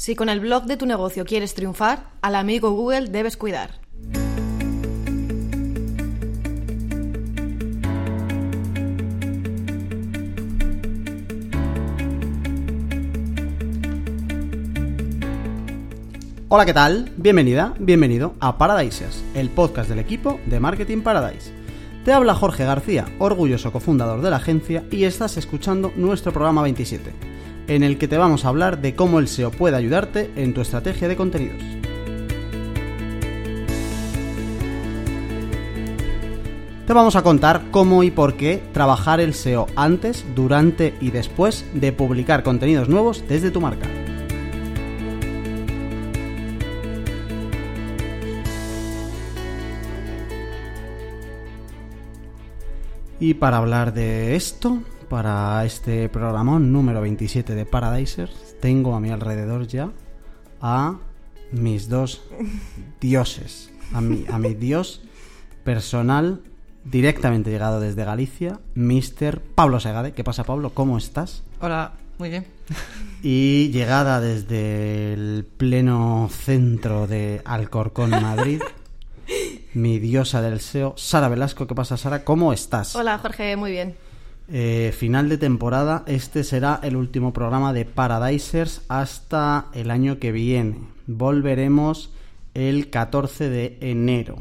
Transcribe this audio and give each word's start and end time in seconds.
Si 0.00 0.14
con 0.14 0.28
el 0.28 0.38
blog 0.38 0.66
de 0.66 0.76
tu 0.76 0.86
negocio 0.86 1.24
quieres 1.24 1.54
triunfar, 1.54 2.10
al 2.22 2.36
amigo 2.36 2.70
Google 2.70 3.08
debes 3.08 3.36
cuidar. 3.36 3.80
Hola, 16.46 16.64
¿qué 16.64 16.72
tal? 16.72 17.10
Bienvenida, 17.16 17.74
bienvenido 17.80 18.34
a 18.38 18.56
Paradisers, 18.56 19.24
el 19.34 19.50
podcast 19.50 19.90
del 19.90 19.98
equipo 19.98 20.38
de 20.46 20.60
Marketing 20.60 21.00
Paradise. 21.00 21.50
Te 22.04 22.12
habla 22.12 22.34
Jorge 22.34 22.64
García, 22.64 23.04
orgulloso 23.18 23.72
cofundador 23.72 24.22
de 24.22 24.30
la 24.30 24.36
agencia, 24.36 24.84
y 24.92 25.02
estás 25.02 25.36
escuchando 25.36 25.92
nuestro 25.96 26.32
programa 26.32 26.62
27, 26.62 27.37
en 27.68 27.82
el 27.82 27.98
que 27.98 28.08
te 28.08 28.16
vamos 28.16 28.44
a 28.44 28.48
hablar 28.48 28.80
de 28.80 28.94
cómo 28.94 29.18
el 29.18 29.28
SEO 29.28 29.50
puede 29.50 29.76
ayudarte 29.76 30.30
en 30.36 30.54
tu 30.54 30.62
estrategia 30.62 31.06
de 31.06 31.16
contenidos. 31.16 31.62
Te 36.86 36.94
vamos 36.94 37.16
a 37.16 37.22
contar 37.22 37.64
cómo 37.70 38.02
y 38.02 38.10
por 38.10 38.38
qué 38.38 38.62
trabajar 38.72 39.20
el 39.20 39.34
SEO 39.34 39.66
antes, 39.76 40.24
durante 40.34 40.94
y 41.02 41.10
después 41.10 41.66
de 41.74 41.92
publicar 41.92 42.42
contenidos 42.42 42.88
nuevos 42.88 43.22
desde 43.28 43.50
tu 43.50 43.60
marca. 43.60 43.86
Y 53.20 53.34
para 53.34 53.58
hablar 53.58 53.92
de 53.92 54.36
esto, 54.36 54.78
para 55.08 55.64
este 55.64 56.08
programa 56.08 56.58
número 56.58 57.00
27 57.00 57.54
de 57.54 57.64
Paradisers, 57.64 58.56
tengo 58.60 58.94
a 58.94 59.00
mi 59.00 59.10
alrededor 59.10 59.66
ya 59.66 59.90
a 60.60 60.98
mis 61.52 61.88
dos 61.88 62.22
dioses, 63.00 63.70
a 63.92 64.00
mi, 64.00 64.26
a 64.30 64.38
mi 64.38 64.54
dios 64.54 65.02
personal 65.64 66.42
directamente 66.84 67.50
llegado 67.50 67.80
desde 67.80 68.04
Galicia, 68.04 68.60
Mr. 68.74 69.40
Pablo 69.40 69.80
Segade. 69.80 70.12
¿Qué 70.12 70.24
pasa, 70.24 70.44
Pablo? 70.44 70.70
¿Cómo 70.74 70.98
estás? 70.98 71.42
Hola, 71.60 71.92
muy 72.18 72.30
bien. 72.30 72.46
Y 73.22 73.70
llegada 73.70 74.20
desde 74.20 75.12
el 75.12 75.46
pleno 75.56 76.28
centro 76.30 77.06
de 77.06 77.42
Alcorcón, 77.44 78.10
Madrid, 78.10 78.62
mi 79.74 79.98
diosa 79.98 80.42
del 80.42 80.60
SEO, 80.60 80.94
Sara 80.96 81.28
Velasco. 81.28 81.66
¿Qué 81.66 81.74
pasa, 81.74 81.96
Sara? 81.96 82.24
¿Cómo 82.24 82.52
estás? 82.52 82.94
Hola, 82.94 83.18
Jorge, 83.18 83.56
muy 83.56 83.70
bien. 83.70 83.94
Eh, 84.50 84.94
final 84.96 85.28
de 85.28 85.36
temporada, 85.36 86.04
este 86.06 86.42
será 86.42 86.80
el 86.82 86.96
último 86.96 87.34
programa 87.34 87.74
de 87.74 87.84
Paradisers 87.84 88.80
hasta 88.88 89.66
el 89.74 89.90
año 89.90 90.18
que 90.18 90.32
viene. 90.32 90.78
Volveremos 91.06 92.14
el 92.54 92.88
14 92.88 93.50
de 93.50 93.76
enero. 93.82 94.36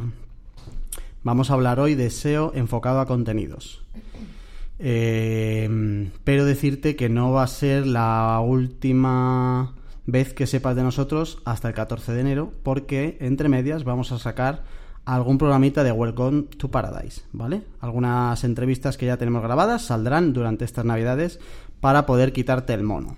Vamos 1.24 1.52
a 1.52 1.56
hablar 1.56 1.82
hoy 1.82 1.96
de 1.96 2.10
SEO 2.10 2.54
enfocado 2.56 3.02
a 3.02 3.06
contenidos. 3.06 3.84
Eh, 4.80 6.10
pero 6.24 6.46
decirte 6.46 6.96
que 6.96 7.10
no 7.10 7.34
va 7.34 7.44
a 7.44 7.48
ser 7.48 7.86
la 7.86 8.40
última 8.40 9.74
vez 10.06 10.34
que 10.34 10.48
sepas 10.48 10.78
de 10.78 10.84
nosotros 10.84 11.40
hasta 11.44 11.68
el 11.68 11.74
14 11.74 12.14
de 12.14 12.22
enero, 12.22 12.54
porque 12.64 13.18
entre 13.20 13.50
medias 13.50 13.84
vamos 13.84 14.14
a 14.14 14.20
sacar 14.20 14.64
algún 15.08 15.38
programita 15.38 15.86
de 15.86 15.94
Welcome 15.94 16.44
to 16.58 16.70
Paradise, 16.70 17.22
¿vale? 17.32 17.62
Algunas 17.80 18.44
entrevistas 18.44 18.98
que 18.98 19.06
ya 19.06 19.16
tenemos 19.16 19.42
grabadas 19.42 19.84
saldrán 19.84 20.34
durante 20.34 20.66
estas 20.66 20.84
navidades 20.84 21.40
para 21.80 22.06
poder 22.06 22.34
quitarte 22.34 22.74
el 22.74 22.84
mono. 22.84 23.16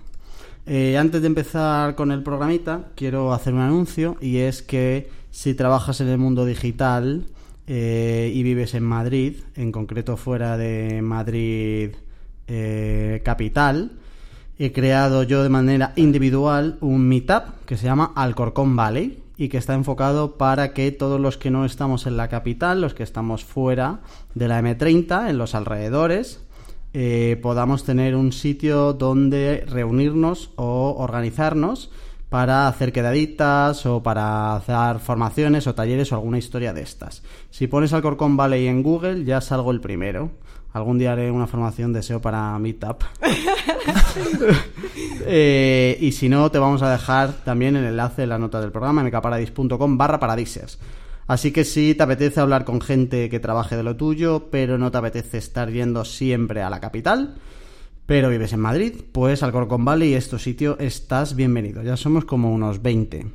Eh, 0.66 0.96
antes 0.96 1.20
de 1.20 1.26
empezar 1.26 1.96
con 1.96 2.12
el 2.12 2.22
programita, 2.22 2.90
quiero 2.94 3.32
hacer 3.32 3.54
un 3.54 3.60
anuncio 3.60 4.16
y 4.20 4.36
es 4.36 4.62
que 4.62 5.10
si 5.32 5.54
trabajas 5.54 6.00
en 6.00 6.06
el 6.06 6.18
mundo 6.18 6.44
digital 6.44 7.26
eh, 7.66 8.30
y 8.32 8.42
vives 8.44 8.74
en 8.74 8.84
Madrid, 8.84 9.38
en 9.56 9.72
concreto 9.72 10.16
fuera 10.16 10.56
de 10.56 11.02
Madrid 11.02 11.96
eh, 12.46 13.20
capital, 13.24 13.98
he 14.60 14.70
creado 14.70 15.24
yo 15.24 15.42
de 15.42 15.48
manera 15.48 15.92
individual 15.96 16.78
un 16.82 17.08
meetup 17.08 17.64
que 17.66 17.76
se 17.76 17.86
llama 17.86 18.12
Alcorcón 18.14 18.76
Valley 18.76 19.24
y 19.40 19.48
que 19.48 19.56
está 19.56 19.72
enfocado 19.72 20.36
para 20.36 20.74
que 20.74 20.92
todos 20.92 21.18
los 21.18 21.38
que 21.38 21.50
no 21.50 21.64
estamos 21.64 22.06
en 22.06 22.18
la 22.18 22.28
capital, 22.28 22.82
los 22.82 22.92
que 22.92 23.02
estamos 23.02 23.42
fuera 23.42 24.00
de 24.34 24.48
la 24.48 24.60
M30, 24.60 25.30
en 25.30 25.38
los 25.38 25.54
alrededores, 25.54 26.44
eh, 26.92 27.38
podamos 27.40 27.84
tener 27.84 28.16
un 28.16 28.32
sitio 28.32 28.92
donde 28.92 29.64
reunirnos 29.66 30.50
o 30.56 30.94
organizarnos 30.98 31.90
para 32.28 32.68
hacer 32.68 32.92
quedaditas 32.92 33.86
o 33.86 34.02
para 34.02 34.56
hacer 34.56 35.00
formaciones 35.00 35.66
o 35.66 35.74
talleres 35.74 36.12
o 36.12 36.16
alguna 36.16 36.36
historia 36.36 36.74
de 36.74 36.82
estas. 36.82 37.22
Si 37.48 37.66
pones 37.66 37.94
Alcorcón 37.94 38.36
Valley 38.36 38.66
en 38.66 38.82
Google 38.82 39.24
ya 39.24 39.40
salgo 39.40 39.70
el 39.70 39.80
primero. 39.80 40.32
Algún 40.72 40.98
día 40.98 41.12
haré 41.12 41.30
una 41.30 41.48
formación 41.48 41.92
de 41.92 42.02
SEO 42.02 42.20
para 42.20 42.56
Meetup. 42.58 43.02
eh, 45.26 45.98
y 46.00 46.12
si 46.12 46.28
no, 46.28 46.48
te 46.50 46.60
vamos 46.60 46.82
a 46.82 46.92
dejar 46.92 47.32
también 47.44 47.74
el 47.74 47.84
enlace 47.84 48.22
en 48.22 48.28
la 48.28 48.38
nota 48.38 48.60
del 48.60 48.70
programa, 48.70 49.02
mkparadis.com 49.02 49.98
barra 49.98 50.20
paradisers. 50.20 50.78
Así 51.26 51.52
que 51.52 51.64
si 51.64 51.94
te 51.94 52.02
apetece 52.02 52.40
hablar 52.40 52.64
con 52.64 52.80
gente 52.80 53.28
que 53.28 53.40
trabaje 53.40 53.76
de 53.76 53.82
lo 53.82 53.96
tuyo, 53.96 54.48
pero 54.50 54.78
no 54.78 54.90
te 54.90 54.98
apetece 54.98 55.38
estar 55.38 55.70
yendo 55.70 56.04
siempre 56.04 56.62
a 56.62 56.70
la 56.70 56.80
capital, 56.80 57.36
pero 58.06 58.28
vives 58.28 58.52
en 58.52 58.60
Madrid, 58.60 58.94
pues 59.12 59.42
al 59.42 59.52
Corcon 59.52 59.84
Valley, 59.84 60.14
este 60.14 60.38
sitio, 60.38 60.78
estás 60.78 61.34
bienvenido. 61.34 61.82
Ya 61.82 61.96
somos 61.96 62.24
como 62.24 62.52
unos 62.52 62.82
20. 62.82 63.26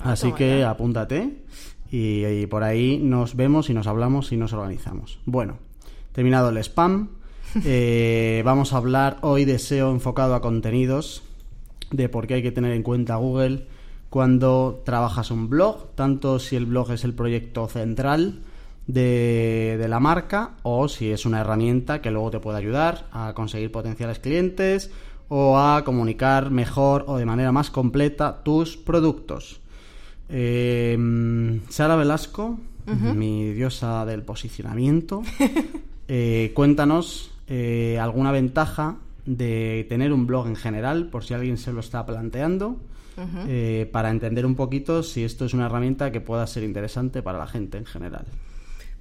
Así 0.00 0.32
que 0.32 0.64
apúntate 0.64 1.44
y, 1.90 2.24
y 2.24 2.46
por 2.46 2.62
ahí 2.62 2.98
nos 2.98 3.36
vemos 3.36 3.70
y 3.70 3.74
nos 3.74 3.86
hablamos 3.86 4.32
y 4.32 4.36
nos 4.36 4.52
organizamos. 4.52 5.18
Bueno, 5.24 5.58
terminado 6.14 6.48
el 6.48 6.56
spam. 6.58 7.10
Eh, 7.64 8.42
vamos 8.44 8.72
a 8.72 8.78
hablar 8.78 9.18
hoy 9.20 9.44
de 9.44 9.60
SEO 9.60 9.92
enfocado 9.92 10.34
a 10.34 10.40
contenidos, 10.40 11.22
de 11.92 12.08
por 12.08 12.26
qué 12.26 12.34
hay 12.34 12.42
que 12.42 12.50
tener 12.50 12.72
en 12.72 12.82
cuenta 12.82 13.14
Google 13.14 13.66
cuando 14.10 14.82
trabajas 14.84 15.30
un 15.30 15.48
blog, 15.48 15.94
tanto 15.94 16.40
si 16.40 16.56
el 16.56 16.66
blog 16.66 16.90
es 16.90 17.04
el 17.04 17.14
proyecto 17.14 17.68
central 17.68 18.40
de, 18.88 19.76
de 19.78 19.86
la 19.86 20.00
marca 20.00 20.54
o 20.64 20.88
si 20.88 21.12
es 21.12 21.26
una 21.26 21.42
herramienta 21.42 22.02
que 22.02 22.10
luego 22.10 22.32
te 22.32 22.40
puede 22.40 22.58
ayudar 22.58 23.06
a 23.12 23.34
conseguir 23.34 23.70
potenciales 23.70 24.18
clientes 24.18 24.90
o 25.28 25.58
a 25.58 25.84
comunicar 25.84 26.50
mejor 26.50 27.04
o 27.06 27.18
de 27.18 27.24
manera 27.24 27.52
más 27.52 27.70
completa 27.70 28.42
tus 28.42 28.76
productos. 28.76 29.60
Eh, 30.28 31.60
Sara 31.68 31.96
Velasco, 31.96 32.58
mi 32.86 33.52
diosa 33.52 34.04
del 34.04 34.22
posicionamiento, 34.22 35.22
eh, 36.08 36.52
cuéntanos 36.54 37.32
eh, 37.48 37.98
alguna 38.00 38.32
ventaja 38.32 38.96
de 39.26 39.86
tener 39.88 40.12
un 40.12 40.26
blog 40.26 40.46
en 40.46 40.56
general, 40.56 41.08
por 41.08 41.24
si 41.24 41.34
alguien 41.34 41.56
se 41.56 41.72
lo 41.72 41.80
está 41.80 42.04
planteando, 42.04 42.78
eh, 43.46 43.88
para 43.92 44.10
entender 44.10 44.44
un 44.44 44.56
poquito 44.56 45.02
si 45.02 45.22
esto 45.22 45.44
es 45.44 45.54
una 45.54 45.66
herramienta 45.66 46.10
que 46.10 46.20
pueda 46.20 46.46
ser 46.46 46.64
interesante 46.64 47.22
para 47.22 47.38
la 47.38 47.46
gente 47.46 47.78
en 47.78 47.86
general. 47.86 48.24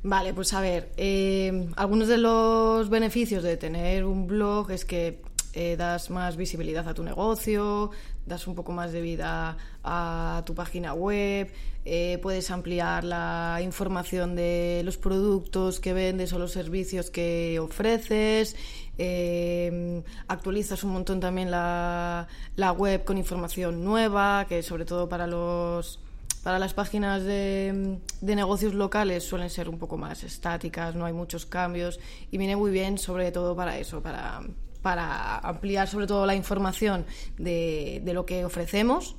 Vale, 0.04 0.34
pues 0.34 0.54
a 0.54 0.62
ver, 0.62 0.92
eh, 0.98 1.70
algunos 1.76 2.08
de 2.10 2.18
los 2.18 2.90
beneficios 2.90 3.42
de 3.42 3.58
tener 3.58 4.04
un 4.06 4.28
blog 4.28 4.70
es 4.72 4.86
que 4.86 5.22
eh, 5.54 5.76
das 5.78 6.10
más 6.10 6.36
visibilidad 6.36 6.88
a 6.88 6.94
tu 6.94 7.04
negocio, 7.04 7.92
das 8.26 8.48
un 8.48 8.56
poco 8.56 8.72
más 8.72 8.92
de 8.92 9.02
vida 9.02 9.58
a 9.84 10.44
tu 10.46 10.56
página 10.56 10.94
web, 10.94 11.52
eh, 11.86 12.20
puedes 12.22 12.50
ampliar 12.52 13.04
la 13.04 13.60
información 13.62 14.36
de 14.36 14.82
los 14.86 14.98
productos 14.98 15.80
que 15.80 15.94
vendes 15.94 16.32
o 16.32 16.40
los 16.40 16.52
servicios 16.52 17.10
que 17.10 17.60
ofreces, 17.60 18.56
eh, 18.98 20.02
actualizas 20.28 20.84
un 20.84 20.92
montón 20.92 21.20
también 21.20 21.52
la, 21.52 22.28
la 22.56 22.72
web 22.72 23.04
con 23.04 23.18
información 23.18 23.84
nueva, 23.84 24.46
que 24.48 24.64
sobre 24.64 24.86
todo 24.86 25.10
para 25.10 25.28
los 25.28 26.00
para 26.44 26.60
las 26.60 26.74
páginas 26.74 27.24
de, 27.24 28.00
de, 28.20 28.36
negocios 28.36 28.74
locales 28.74 29.24
suelen 29.24 29.50
ser 29.50 29.70
un 29.70 29.80
poco 29.80 29.96
más 29.96 30.26
estáticas, 30.26 30.94
no 30.94 31.06
hay 31.06 31.14
muchos 31.14 31.46
cambios 31.46 32.02
y 32.32 32.38
viene 32.38 32.58
muy 32.58 32.70
bien 32.70 32.98
sobre 32.98 33.32
todo 33.32 33.56
para 33.56 33.78
eso, 33.78 34.02
para, 34.02 34.42
para 34.84 35.40
ampliar 35.40 35.88
sobre 35.88 36.06
todo 36.06 36.28
la 36.28 36.36
información 36.36 37.06
de, 37.38 38.02
de 38.04 38.14
lo 38.14 38.28
que 38.28 38.46
ofrecemos 38.46 39.16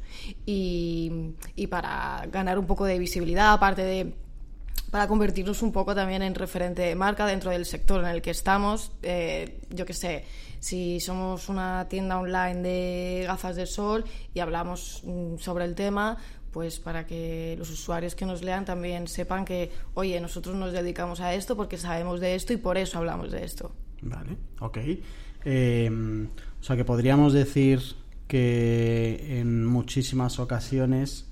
y, 0.46 1.34
y, 1.56 1.66
para 1.66 2.24
ganar 2.30 2.58
un 2.58 2.66
poco 2.66 2.84
de 2.84 2.98
visibilidad, 3.00 3.52
aparte 3.52 3.82
de 3.82 4.14
para 4.94 5.08
convertirnos 5.08 5.60
un 5.62 5.72
poco 5.72 5.92
también 5.92 6.22
en 6.22 6.36
referente 6.36 6.82
de 6.82 6.94
marca 6.94 7.26
dentro 7.26 7.50
del 7.50 7.66
sector 7.66 8.00
en 8.00 8.06
el 8.06 8.22
que 8.22 8.30
estamos. 8.30 8.92
Eh, 9.02 9.58
yo 9.70 9.84
que 9.84 9.92
sé, 9.92 10.24
si 10.60 11.00
somos 11.00 11.48
una 11.48 11.88
tienda 11.88 12.16
online 12.20 12.62
de 12.62 13.24
gafas 13.26 13.56
de 13.56 13.66
sol 13.66 14.04
y 14.32 14.38
hablamos 14.38 15.02
mm, 15.04 15.38
sobre 15.38 15.64
el 15.64 15.74
tema, 15.74 16.16
pues 16.52 16.78
para 16.78 17.06
que 17.06 17.56
los 17.58 17.70
usuarios 17.70 18.14
que 18.14 18.24
nos 18.24 18.42
lean 18.42 18.64
también 18.64 19.08
sepan 19.08 19.44
que, 19.44 19.72
oye, 19.94 20.20
nosotros 20.20 20.54
nos 20.54 20.72
dedicamos 20.72 21.20
a 21.20 21.34
esto 21.34 21.56
porque 21.56 21.76
sabemos 21.76 22.20
de 22.20 22.36
esto 22.36 22.52
y 22.52 22.58
por 22.58 22.78
eso 22.78 22.98
hablamos 22.98 23.32
de 23.32 23.44
esto. 23.44 23.72
Vale, 24.00 24.36
ok. 24.60 24.78
Eh, 25.44 25.90
o 26.60 26.62
sea 26.62 26.76
que 26.76 26.84
podríamos 26.84 27.32
decir 27.32 27.80
que 28.26 29.38
en 29.40 29.66
muchísimas 29.66 30.38
ocasiones 30.38 31.30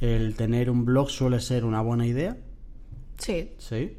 el 0.00 0.34
tener 0.34 0.70
un 0.70 0.84
blog 0.84 1.10
suele 1.10 1.40
ser 1.40 1.64
una 1.64 1.80
buena 1.80 2.06
idea. 2.06 2.36
Sí. 3.18 3.52
Sí. 3.58 3.96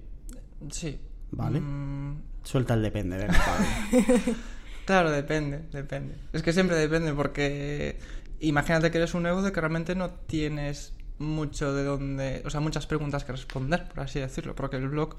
Sí. 0.70 1.00
Vale. 1.32 1.62
Mm, 1.62 2.22
Suelta 2.44 2.74
el 2.74 2.82
depende, 2.82 3.18
venga, 3.18 3.34
Pablo. 3.46 4.36
Claro, 4.86 5.12
depende, 5.12 5.62
depende. 5.72 6.16
Es 6.34 6.44
que 6.44 6.52
siempre 6.52 6.76
depende 6.76 7.14
porque 7.14 7.98
imagínate 8.42 8.92
que 8.92 8.98
eres 8.98 9.14
un 9.14 9.24
negocio 9.24 9.54
que 9.54 9.62
realmente 9.62 9.96
no 9.96 10.10
tienes 10.10 10.94
mucho 11.20 11.74
de 11.74 11.84
donde, 11.84 12.42
o 12.46 12.50
sea, 12.50 12.60
muchas 12.60 12.86
preguntas 12.86 13.24
que 13.24 13.32
responder, 13.32 13.88
por 13.88 14.02
así 14.02 14.20
decirlo, 14.20 14.56
porque 14.56 14.76
el 14.76 14.90
blog 14.90 15.16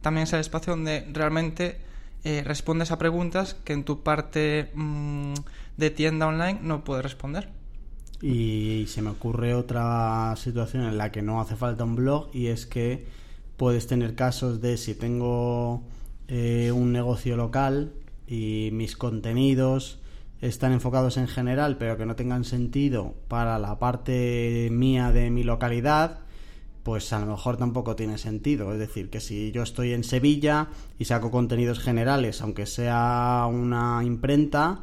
también 0.00 0.24
es 0.24 0.32
el 0.32 0.40
espacio 0.40 0.74
donde 0.74 1.04
realmente 1.12 1.78
eh, 2.24 2.42
respondes 2.44 2.90
a 2.90 2.98
preguntas 2.98 3.54
que 3.64 3.72
en 3.72 3.84
tu 3.84 4.02
parte 4.02 4.70
mm, 4.74 5.34
de 5.76 5.90
tienda 5.90 6.26
online 6.26 6.58
no 6.62 6.84
puedes 6.84 7.02
responder. 7.02 7.50
Y 8.20 8.86
se 8.88 9.00
me 9.00 9.10
ocurre 9.10 9.54
otra 9.54 10.34
situación 10.36 10.84
en 10.84 10.98
la 10.98 11.12
que 11.12 11.22
no 11.22 11.40
hace 11.40 11.54
falta 11.54 11.84
un 11.84 11.94
blog 11.94 12.30
y 12.32 12.48
es 12.48 12.66
que 12.66 13.06
puedes 13.56 13.86
tener 13.86 14.16
casos 14.16 14.60
de 14.60 14.76
si 14.76 14.94
tengo 14.94 15.82
eh, 16.26 16.72
un 16.72 16.92
negocio 16.92 17.36
local 17.36 17.92
y 18.26 18.70
mis 18.72 18.96
contenidos 18.96 20.00
están 20.40 20.72
enfocados 20.72 21.16
en 21.16 21.28
general 21.28 21.76
pero 21.78 21.96
que 21.96 22.06
no 22.06 22.16
tengan 22.16 22.44
sentido 22.44 23.14
para 23.28 23.58
la 23.58 23.78
parte 23.78 24.68
mía 24.70 25.10
de 25.12 25.30
mi 25.30 25.44
localidad 25.44 26.20
pues 26.88 27.12
a 27.12 27.18
lo 27.18 27.26
mejor 27.26 27.58
tampoco 27.58 27.94
tiene 27.96 28.16
sentido. 28.16 28.72
Es 28.72 28.78
decir, 28.78 29.10
que 29.10 29.20
si 29.20 29.52
yo 29.52 29.62
estoy 29.62 29.92
en 29.92 30.04
Sevilla 30.04 30.68
y 30.98 31.04
saco 31.04 31.30
contenidos 31.30 31.80
generales, 31.80 32.40
aunque 32.40 32.64
sea 32.64 33.46
una 33.46 34.00
imprenta, 34.02 34.80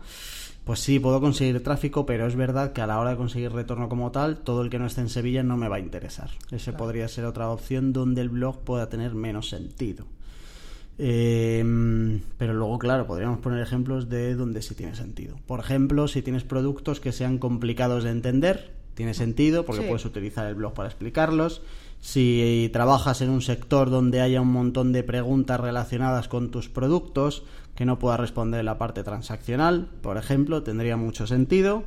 pues 0.65 0.81
sí, 0.81 0.99
puedo 0.99 1.19
conseguir 1.19 1.63
tráfico, 1.63 2.05
pero 2.05 2.27
es 2.27 2.35
verdad 2.35 2.73
que 2.73 2.81
a 2.81 2.85
la 2.85 2.99
hora 2.99 3.09
de 3.09 3.17
conseguir 3.17 3.51
retorno 3.53 3.89
como 3.89 4.11
tal, 4.11 4.37
todo 4.37 4.61
el 4.61 4.69
que 4.69 4.77
no 4.77 4.85
esté 4.85 5.01
en 5.01 5.09
Sevilla 5.09 5.41
no 5.41 5.57
me 5.57 5.67
va 5.67 5.77
a 5.77 5.79
interesar. 5.79 6.29
Ese 6.51 6.73
podría 6.73 7.07
ser 7.07 7.25
otra 7.25 7.49
opción 7.49 7.91
donde 7.91 8.21
el 8.21 8.29
blog 8.29 8.59
pueda 8.63 8.87
tener 8.87 9.15
menos 9.15 9.49
sentido. 9.49 10.05
Eh, 10.99 12.21
pero 12.37 12.53
luego, 12.53 12.77
claro, 12.77 13.07
podríamos 13.07 13.39
poner 13.39 13.63
ejemplos 13.63 14.09
de 14.09 14.35
donde 14.35 14.61
sí 14.61 14.75
tiene 14.75 14.93
sentido. 14.95 15.37
Por 15.47 15.59
ejemplo, 15.59 16.07
si 16.07 16.21
tienes 16.21 16.43
productos 16.43 16.99
que 16.99 17.11
sean 17.11 17.39
complicados 17.39 18.03
de 18.03 18.11
entender, 18.11 18.75
tiene 18.93 19.13
sentido 19.13 19.65
porque 19.65 19.81
Sí. 19.81 19.87
puedes 19.87 20.05
utilizar 20.05 20.47
el 20.47 20.55
blog 20.55 20.73
para 20.73 20.87
explicarlos. 20.87 21.61
Si 22.05 22.69
trabajas 22.71 23.21
en 23.21 23.31
un 23.31 23.41
sector 23.41 23.89
donde 23.89 24.21
haya 24.21 24.39
un 24.39 24.51
montón 24.51 24.93
de 24.93 25.01
preguntas 25.01 25.59
relacionadas 25.59 26.27
con 26.27 26.51
tus 26.51 26.69
productos 26.69 27.43
que 27.73 27.83
no 27.83 27.97
puedas 27.97 28.19
responder 28.19 28.63
la 28.63 28.77
parte 28.77 29.03
transaccional, 29.03 29.89
por 30.03 30.17
ejemplo, 30.17 30.61
tendría 30.61 30.97
mucho 30.97 31.25
sentido. 31.25 31.83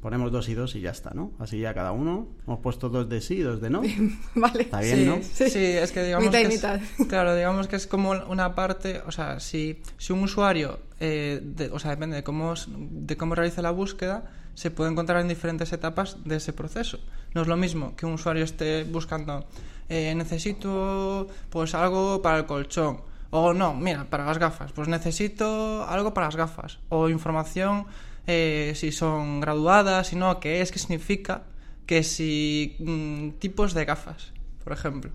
Ponemos 0.00 0.30
dos 0.30 0.48
y 0.48 0.54
dos 0.54 0.76
y 0.76 0.80
ya 0.80 0.90
está, 0.90 1.10
¿no? 1.12 1.32
Así 1.40 1.58
ya 1.58 1.74
cada 1.74 1.90
uno. 1.90 2.28
Hemos 2.46 2.60
puesto 2.60 2.88
dos 2.88 3.08
de 3.08 3.20
sí 3.20 3.34
y 3.34 3.42
dos 3.42 3.60
de 3.60 3.68
no. 3.70 3.82
vale. 4.36 4.62
Está 4.62 4.80
bien, 4.80 4.96
sí, 4.96 5.04
¿no? 5.04 5.18
Sí, 5.50 5.58
es 5.66 5.90
que 5.90 6.04
digamos 6.04 6.26
Mitad 6.26 6.38
y 6.38 6.42
que 6.42 6.48
es- 6.48 6.54
mitad. 6.54 6.80
claro, 7.08 7.34
digamos 7.34 7.66
que 7.66 7.76
es 7.76 7.86
como 7.88 8.10
una 8.10 8.54
parte, 8.54 9.02
o 9.06 9.10
sea, 9.12 9.40
si, 9.40 9.80
si 9.96 10.12
un 10.12 10.22
usuario, 10.22 10.78
eh, 11.00 11.40
de- 11.42 11.70
o 11.70 11.78
sea, 11.80 11.90
depende 11.90 12.14
de 12.16 12.22
cómo, 12.22 12.54
de 12.68 13.16
cómo 13.16 13.34
realice 13.34 13.60
la 13.60 13.72
búsqueda, 13.72 14.30
se 14.54 14.70
puede 14.70 14.90
encontrar 14.90 15.20
en 15.20 15.28
diferentes 15.28 15.72
etapas 15.72 16.16
de 16.24 16.36
ese 16.36 16.52
proceso. 16.52 16.98
No 17.34 17.42
es 17.42 17.48
lo 17.48 17.56
mismo 17.56 17.96
que 17.96 18.06
un 18.06 18.12
usuario 18.14 18.44
esté 18.44 18.84
buscando, 18.84 19.46
eh, 19.88 20.14
necesito 20.16 21.26
pues 21.50 21.74
algo 21.74 22.22
para 22.22 22.38
el 22.38 22.46
colchón, 22.46 23.00
o 23.30 23.52
no, 23.52 23.74
mira, 23.74 24.04
para 24.08 24.24
las 24.24 24.38
gafas, 24.38 24.72
pues 24.72 24.88
necesito 24.88 25.84
algo 25.88 26.14
para 26.14 26.28
las 26.28 26.36
gafas, 26.36 26.78
o 26.88 27.08
información 27.08 27.86
eh, 28.28 28.74
si 28.76 28.92
son 28.92 29.40
graduadas, 29.40 30.08
si 30.08 30.16
no, 30.16 30.38
qué 30.38 30.60
es, 30.60 30.70
qué 30.70 30.78
significa, 30.78 31.42
que 31.86 32.02
si 32.02 32.76
mm, 32.78 33.38
tipos 33.38 33.74
de 33.74 33.84
gafas, 33.84 34.32
por 34.62 34.72
ejemplo. 34.72 35.10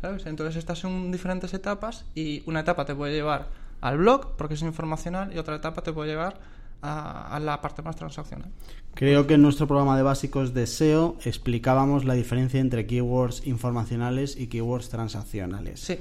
¿Sabes? 0.00 0.26
Entonces 0.26 0.56
estás 0.56 0.82
en 0.82 1.12
diferentes 1.12 1.54
etapas 1.54 2.06
y 2.14 2.42
una 2.46 2.60
etapa 2.60 2.84
te 2.84 2.94
puede 2.94 3.12
llevar 3.12 3.50
al 3.80 3.98
blog 3.98 4.34
porque 4.36 4.54
es 4.54 4.62
informacional 4.62 5.32
y 5.32 5.38
otra 5.38 5.56
etapa 5.56 5.82
te 5.82 5.92
puede 5.92 6.10
llevar 6.10 6.40
a, 6.80 7.36
a 7.36 7.38
la 7.38 7.60
parte 7.60 7.82
más 7.82 7.94
transaccional. 7.94 8.50
Creo 8.94 9.26
que 9.26 9.34
en 9.34 9.42
nuestro 9.42 9.68
programa 9.68 9.96
de 9.96 10.02
básicos 10.02 10.54
de 10.54 10.66
SEO 10.66 11.18
explicábamos 11.24 12.04
la 12.04 12.14
diferencia 12.14 12.58
entre 12.58 12.86
keywords 12.86 13.46
informacionales 13.46 14.36
y 14.36 14.48
keywords 14.48 14.88
transaccionales. 14.88 15.80
Sí, 15.80 15.98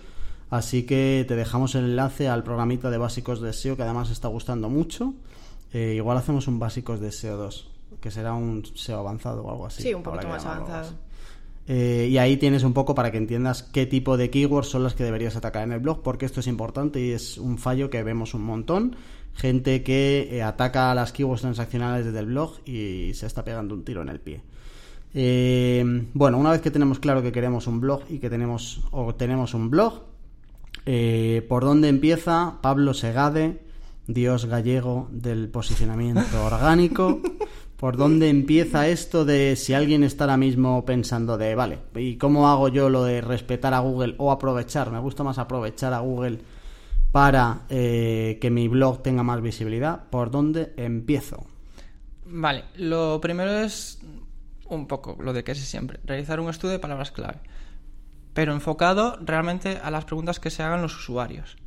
Así 0.52 0.84
que 0.84 1.24
te 1.28 1.38
dejamos 1.38 1.76
el 1.76 1.86
enlace 1.86 2.28
al 2.28 2.44
programita 2.44 2.90
de 2.90 2.98
básicos 2.98 3.40
de 3.40 3.54
SEO 3.54 3.78
que 3.78 3.84
además 3.84 4.10
está 4.10 4.28
gustando 4.28 4.70
mucho. 4.70 5.14
Eh, 5.74 5.94
igual 5.96 6.18
hacemos 6.18 6.48
un 6.48 6.60
básicos 6.60 7.00
de 7.00 7.12
SEO 7.12 7.38
2, 7.38 7.70
que 8.00 8.12
será 8.12 8.34
un 8.34 8.64
SEO 8.66 9.00
avanzado 9.00 9.44
o 9.44 9.52
algo 9.52 9.66
así. 9.66 9.84
Sí, 9.84 9.94
un 9.94 10.04
poquito 10.04 10.28
más 10.28 10.46
avanzado. 10.46 10.92
Eh, 11.68 12.10
y 12.12 12.18
ahí 12.18 12.38
tienes 12.38 12.64
un 12.64 12.74
poco 12.74 12.96
para 12.96 13.12
que 13.12 13.18
entiendas 13.18 13.64
qué 13.64 13.86
tipo 13.86 14.18
de 14.18 14.30
keywords 14.30 14.68
son 14.68 14.84
las 14.84 14.96
que 14.96 15.04
deberías 15.04 15.36
atacar 15.36 15.64
en 15.64 15.72
el 15.72 15.80
blog, 15.80 16.02
porque 16.02 16.26
esto 16.26 16.40
es 16.40 16.48
importante 16.48 17.00
y 17.00 17.12
es 17.12 17.38
un 17.38 17.58
fallo 17.58 17.90
que 17.90 18.04
vemos 18.04 18.34
un 18.34 18.44
montón. 18.44 18.96
Gente 19.34 19.84
que 19.84 20.28
eh, 20.32 20.44
ataca 20.44 20.92
a 20.92 20.96
las 20.96 21.14
keywords 21.14 21.42
transaccionales 21.42 22.06
desde 22.06 22.20
el 22.20 22.26
blog 22.26 22.60
y 22.66 23.14
se 23.14 23.28
está 23.28 23.46
pegando 23.46 23.74
un 23.74 23.86
tiro 23.86 24.02
en 24.02 24.10
el 24.10 24.20
pie. 24.20 24.42
Eh, 25.14 26.06
bueno, 26.14 26.38
una 26.38 26.52
vez 26.52 26.62
que 26.62 26.72
tenemos 26.72 27.00
claro 27.00 27.22
que 27.22 27.32
queremos 27.32 27.68
un 27.68 27.80
blog 27.80 28.02
y 28.10 28.20
que 28.20 28.30
tenemos 28.30 28.82
o 28.92 29.16
tenemos 29.16 29.54
un 29.54 29.70
blog, 29.70 30.04
¿por 31.48 31.64
dónde 31.64 31.88
empieza 31.88 32.58
Pablo 32.62 32.94
Segade, 32.94 33.62
dios 34.14 34.46
gallego 34.46 35.08
del 35.12 35.50
posicionamiento 35.50 36.46
orgánico? 36.46 37.20
¿Por 37.78 37.98
dónde 37.98 38.30
empieza 38.30 38.88
esto 38.88 39.26
de 39.26 39.56
si 39.56 39.74
alguien 39.74 40.04
está 40.04 40.26
ahora 40.26 40.38
mismo 40.38 40.86
pensando 40.86 41.38
de, 41.38 41.56
vale, 41.56 41.80
¿y 41.96 42.18
cómo 42.18 42.48
hago 42.48 42.68
yo 42.68 42.90
lo 42.90 43.04
de 43.04 43.22
respetar 43.22 43.74
a 43.74 43.80
Google 43.80 44.14
o 44.20 44.32
aprovechar? 44.32 44.92
Me 44.92 45.00
gusta 45.00 45.24
más 45.24 45.40
aprovechar 45.40 45.92
a 45.94 46.00
Google 46.00 46.40
para 47.12 47.62
eh, 47.70 48.38
que 48.40 48.52
mi 48.52 48.68
blog 48.68 49.02
tenga 49.02 49.24
más 49.24 49.42
visibilidad. 49.42 50.04
¿Por 50.10 50.30
dónde 50.30 50.74
empiezo? 50.78 51.46
Vale, 52.26 52.66
lo 52.76 53.20
primero 53.20 53.52
es 53.52 54.00
un 54.70 54.88
poco 54.88 55.18
lo 55.20 55.34
de 55.34 55.44
que 55.44 55.52
es 55.52 55.60
siempre, 55.60 56.00
realizar 56.06 56.40
un 56.40 56.50
estudio 56.50 56.74
de 56.74 56.80
palabras 56.80 57.12
clave, 57.12 57.40
pero 58.34 58.54
enfocado 58.54 59.18
realmente 59.22 59.80
a 59.84 59.92
las 59.92 60.06
preguntas 60.06 60.40
que 60.40 60.50
se 60.50 60.64
hagan 60.64 60.82
los 60.82 60.96
usuarios. 60.96 61.58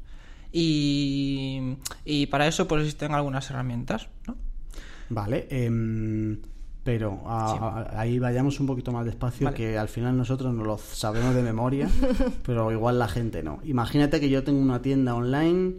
Y, 0.56 1.76
y 2.04 2.26
para 2.26 2.46
eso 2.46 2.68
pues 2.68 2.82
existen 2.82 3.12
algunas 3.12 3.50
herramientas, 3.50 4.08
¿no? 4.28 4.36
Vale, 5.10 5.46
em, 5.50 6.38
pero 6.82 7.22
a- 7.26 7.52
Sí. 7.52 7.58
a- 7.96 8.00
ahí 8.00 8.18
vayamos 8.18 8.60
un 8.60 8.66
poquito 8.66 8.92
más 8.92 9.04
despacio, 9.04 9.46
Vale. 9.46 9.56
que 9.56 9.76
al 9.76 9.88
final 9.88 10.16
nosotros 10.16 10.54
no 10.54 10.64
lo 10.64 10.78
sabemos 10.78 11.34
de 11.34 11.42
memoria, 11.42 11.88
pero 12.44 12.70
igual 12.72 12.98
la 12.98 13.08
gente 13.08 13.42
no. 13.42 13.58
Imagínate 13.64 14.20
que 14.20 14.30
yo 14.30 14.44
tengo 14.44 14.60
una 14.60 14.80
tienda 14.80 15.14
online 15.14 15.74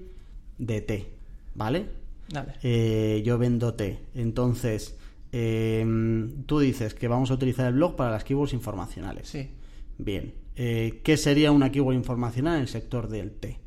de 0.58 0.82
té, 0.82 1.10
¿vale? 1.56 1.86
Dale. 2.30 2.54
Eh, 2.64 3.22
yo 3.26 3.38
vendo 3.38 3.74
té. 3.76 4.00
Entonces, 4.14 4.98
em, 5.32 6.44
tú 6.46 6.60
dices 6.60 6.94
que 6.96 7.08
vamos 7.08 7.32
a 7.32 7.36
utilizar 7.36 7.68
el 7.68 7.74
blog 7.76 7.96
para 7.96 8.12
las 8.12 8.24
keywords 8.24 8.54
informacionales. 8.54 9.30
Sí. 9.30 9.50
Bien. 9.98 10.34
Eh, 10.56 11.02
¿Qué 11.04 11.18
sería 11.18 11.52
una 11.52 11.72
keyword 11.72 11.96
informacional 11.96 12.56
en 12.56 12.62
el 12.62 12.68
sector 12.68 13.08
del 13.10 13.32
té? 13.32 13.60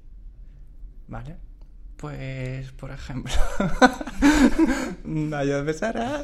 Vale. 1.08 1.36
Pues, 1.96 2.70
por 2.72 2.92
ejemplo. 2.92 3.32
Besara. 5.64 6.22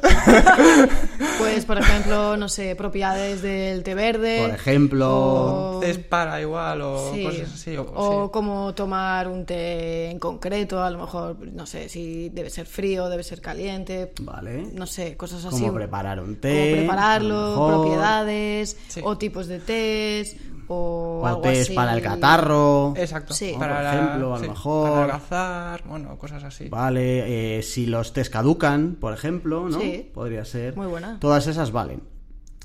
Pues, 1.37 1.65
por 1.65 1.77
ejemplo, 1.79 2.37
no 2.37 2.47
sé, 2.47 2.75
propiedades 2.77 3.41
del 3.41 3.83
té 3.83 3.93
verde. 3.93 4.39
Por 4.41 4.51
ejemplo... 4.55 5.79
o- 5.79 5.83
Es 5.83 5.97
para 5.97 6.39
igual 6.41 6.81
o 6.81 7.11
Sí. 7.13 7.23
cosas 7.23 7.53
así. 7.53 7.75
O, 7.77 7.83
O 7.93 8.25
sí. 8.25 8.29
cómo 8.31 8.73
tomar 8.73 9.27
un 9.27 9.45
té 9.45 10.09
en 10.09 10.17
concreto, 10.19 10.81
a 10.81 10.89
lo 10.89 10.99
mejor, 10.99 11.37
no 11.51 11.65
sé, 11.65 11.89
si 11.89 12.29
debe 12.29 12.49
ser 12.49 12.65
frío, 12.67 13.09
debe 13.09 13.23
ser 13.23 13.41
caliente, 13.41 14.13
Vale. 14.21 14.69
no 14.73 14.87
sé, 14.87 15.17
cosas 15.17 15.43
así. 15.45 15.59
Cómo 15.61 15.73
preparar 15.73 16.19
un 16.21 16.37
té, 16.37 16.69
Cómo 16.69 16.77
prepararlo, 16.77 17.67
propiedades, 17.67 18.77
Sí. 18.87 19.01
o 19.03 19.17
tipos 19.17 19.47
de 19.47 19.59
tés, 19.59 20.37
o, 20.67 21.21
O 21.23 21.27
algo 21.27 21.41
tés 21.41 21.61
así. 21.61 21.73
para 21.73 21.93
el 21.95 22.01
catarro. 22.01 22.93
Exacto. 22.97 23.33
Sí. 23.33 23.55
Para 23.57 23.75
por 23.75 23.83
la- 23.83 23.93
ejemplo, 23.95 24.35
a 24.35 24.37
lo 24.37 24.43
sí, 24.43 24.49
mejor- 24.49 25.19
Para 25.29 25.79
bueno, 25.87 26.17
cosas 26.17 26.43
así. 26.43 26.69
Vale, 26.69 27.57
eh, 27.57 27.61
si 27.63 27.85
los 27.85 28.13
test 28.13 28.31
caducan, 28.31 28.97
por 28.99 29.13
ejemplo, 29.13 29.69
¿no? 29.69 29.79
Sí. 29.79 30.09
Podría 30.13 30.45
ser. 30.45 30.75
Muy 30.75 30.87
buena. 30.87 31.17
Todas 31.19 31.47
esas 31.47 31.71
valen. 31.71 32.01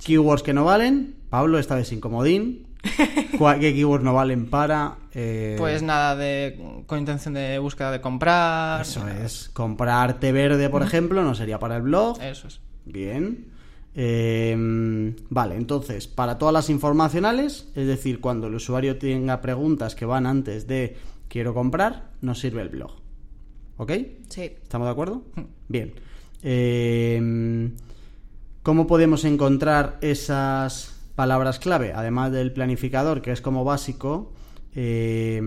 Keywords 0.05 0.43
que 0.43 0.53
no 0.55 0.65
valen, 0.65 1.17
Pablo, 1.29 1.59
esta 1.59 1.75
vez 1.75 1.89
sin 1.89 2.01
comodín. 2.01 2.67
¿Cuál- 3.39 3.61
¿Qué 3.61 3.75
keywords 3.75 4.03
no 4.05 4.15
valen 4.15 4.49
para...? 4.49 4.97
eh, 5.13 5.57
Pues 5.59 5.83
nada 5.83 6.17
de 6.17 6.83
con 6.87 6.99
intención 6.99 7.35
de 7.35 7.59
búsqueda 7.59 7.91
de 7.91 8.01
comprar. 8.01 8.81
Eso 8.81 9.01
nada. 9.05 9.25
es. 9.25 9.51
Comprar 9.53 10.15
té 10.19 10.33
verde, 10.33 10.71
por 10.71 10.83
ejemplo, 10.83 11.23
no 11.23 11.35
sería 11.35 11.59
para 11.59 11.77
el 11.77 11.83
blog. 11.83 12.19
Eso 12.23 12.49
es. 12.49 12.61
Bien. 12.87 13.49
Eh, 13.95 14.55
vale, 15.29 15.57
entonces, 15.57 16.07
para 16.07 16.39
todas 16.39 16.53
las 16.53 16.71
informacionales, 16.71 17.69
es 17.75 17.87
decir, 17.87 18.21
cuando 18.21 18.47
el 18.47 18.55
usuario 18.55 18.99
tenga 18.99 19.41
preguntas 19.41 19.95
que 19.95 20.05
van 20.05 20.27
antes 20.27 20.67
de 20.67 20.97
quiero 21.29 21.55
comprar, 21.55 22.11
nos 22.21 22.39
sirve 22.41 22.63
el 22.63 22.69
blog. 22.69 22.93
¿Ok? 23.77 23.93
Sí. 24.29 24.43
¿Estamos 24.63 24.87
de 24.87 24.93
acuerdo? 24.93 25.23
Mm. 25.35 25.43
Bien. 25.69 25.93
Eh, 26.43 27.71
¿Cómo 28.63 28.87
podemos 28.87 29.25
encontrar 29.25 29.97
esas 30.03 30.95
palabras 31.15 31.59
clave? 31.59 31.93
Además 31.95 32.31
del 32.31 32.53
planificador, 32.53 33.23
que 33.23 33.33
es 33.33 33.41
como 33.41 33.65
básico, 33.65 34.33
eh, 34.75 35.43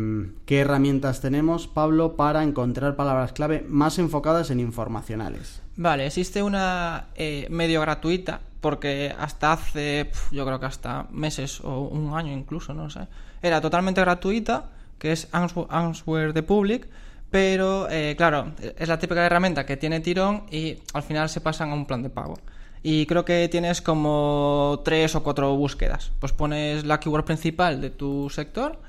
¿qué 0.46 0.60
herramientas 0.60 1.22
tenemos, 1.22 1.68
Pablo, 1.68 2.15
para 2.15 2.44
encontrar 2.44 2.96
palabras 2.96 3.34
clave 3.34 3.65
más 3.68 4.00
enfocadas 4.00 4.50
en 4.51 4.60
informacionales? 4.60 5.62
Vale, 5.75 6.06
existe 6.06 6.44
una 6.44 7.08
eh, 7.15 7.48
medio 7.50 7.82
gratuita, 7.82 8.42
porque 8.62 9.13
hasta 9.18 9.53
hace, 9.53 10.12
yo 10.32 10.46
creo 10.46 10.60
que 10.60 10.65
hasta 10.65 11.08
meses 11.12 11.62
o 11.62 11.82
un 11.82 12.15
año 12.15 12.34
incluso, 12.34 12.74
no 12.74 12.89
sé, 12.89 13.08
era 13.42 13.62
totalmente 13.62 14.01
gratuita, 14.01 14.70
que 15.00 15.12
es 15.12 15.27
Answer 15.32 16.34
the 16.34 16.44
Public, 16.44 16.88
pero 17.30 17.89
eh, 17.89 18.15
claro, 18.15 18.51
es 18.77 18.88
la 18.88 19.00
típica 19.00 19.25
herramienta 19.25 19.65
que 19.65 19.75
tiene 19.75 20.00
tirón 20.01 20.44
y 20.51 20.77
al 20.94 21.03
final 21.03 21.30
se 21.30 21.42
pasan 21.42 21.72
a 21.72 21.74
un 21.74 21.86
plan 21.86 22.03
de 22.03 22.10
pago 22.10 22.38
y 22.84 23.06
creo 23.06 23.24
que 23.24 23.48
tienes 23.48 23.82
como 23.82 24.82
tres 24.84 25.16
o 25.16 25.24
cuatro 25.24 25.56
búsquedas. 25.56 26.12
Pues 26.20 26.34
pones 26.34 26.84
la 26.84 27.00
keyword 27.00 27.24
principal 27.24 27.80
de 27.80 27.90
tu 27.90 28.30
sector 28.30 28.82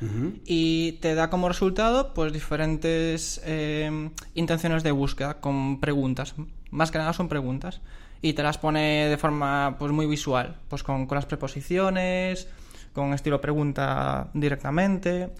y 0.45 0.99
te 1.01 1.15
da 1.15 1.31
como 1.31 1.49
resultado 1.49 2.13
pues 2.13 2.33
diferentes 2.33 3.41
eh, 3.45 4.11
intenciones 4.35 4.83
de 4.83 4.91
búsqueda 4.91 5.41
con 5.41 5.81
preguntas. 5.81 6.35
Más 6.71 6.91
que 6.91 6.99
nada 6.99 7.13
son 7.13 7.29
preguntas 7.29 7.81
y 8.21 8.33
te 8.33 8.43
las 8.43 8.59
pone 8.59 9.09
de 9.09 9.17
forma 9.17 9.77
pues 9.79 9.93
muy 9.93 10.07
visual, 10.07 10.57
pues 10.69 10.83
con, 10.83 11.07
con 11.07 11.15
las 11.15 11.27
preposiciones, 11.27 12.49
con 12.95 13.13
estilo 13.13 13.41
pregunta 13.41 14.29
directamente. 14.35 15.31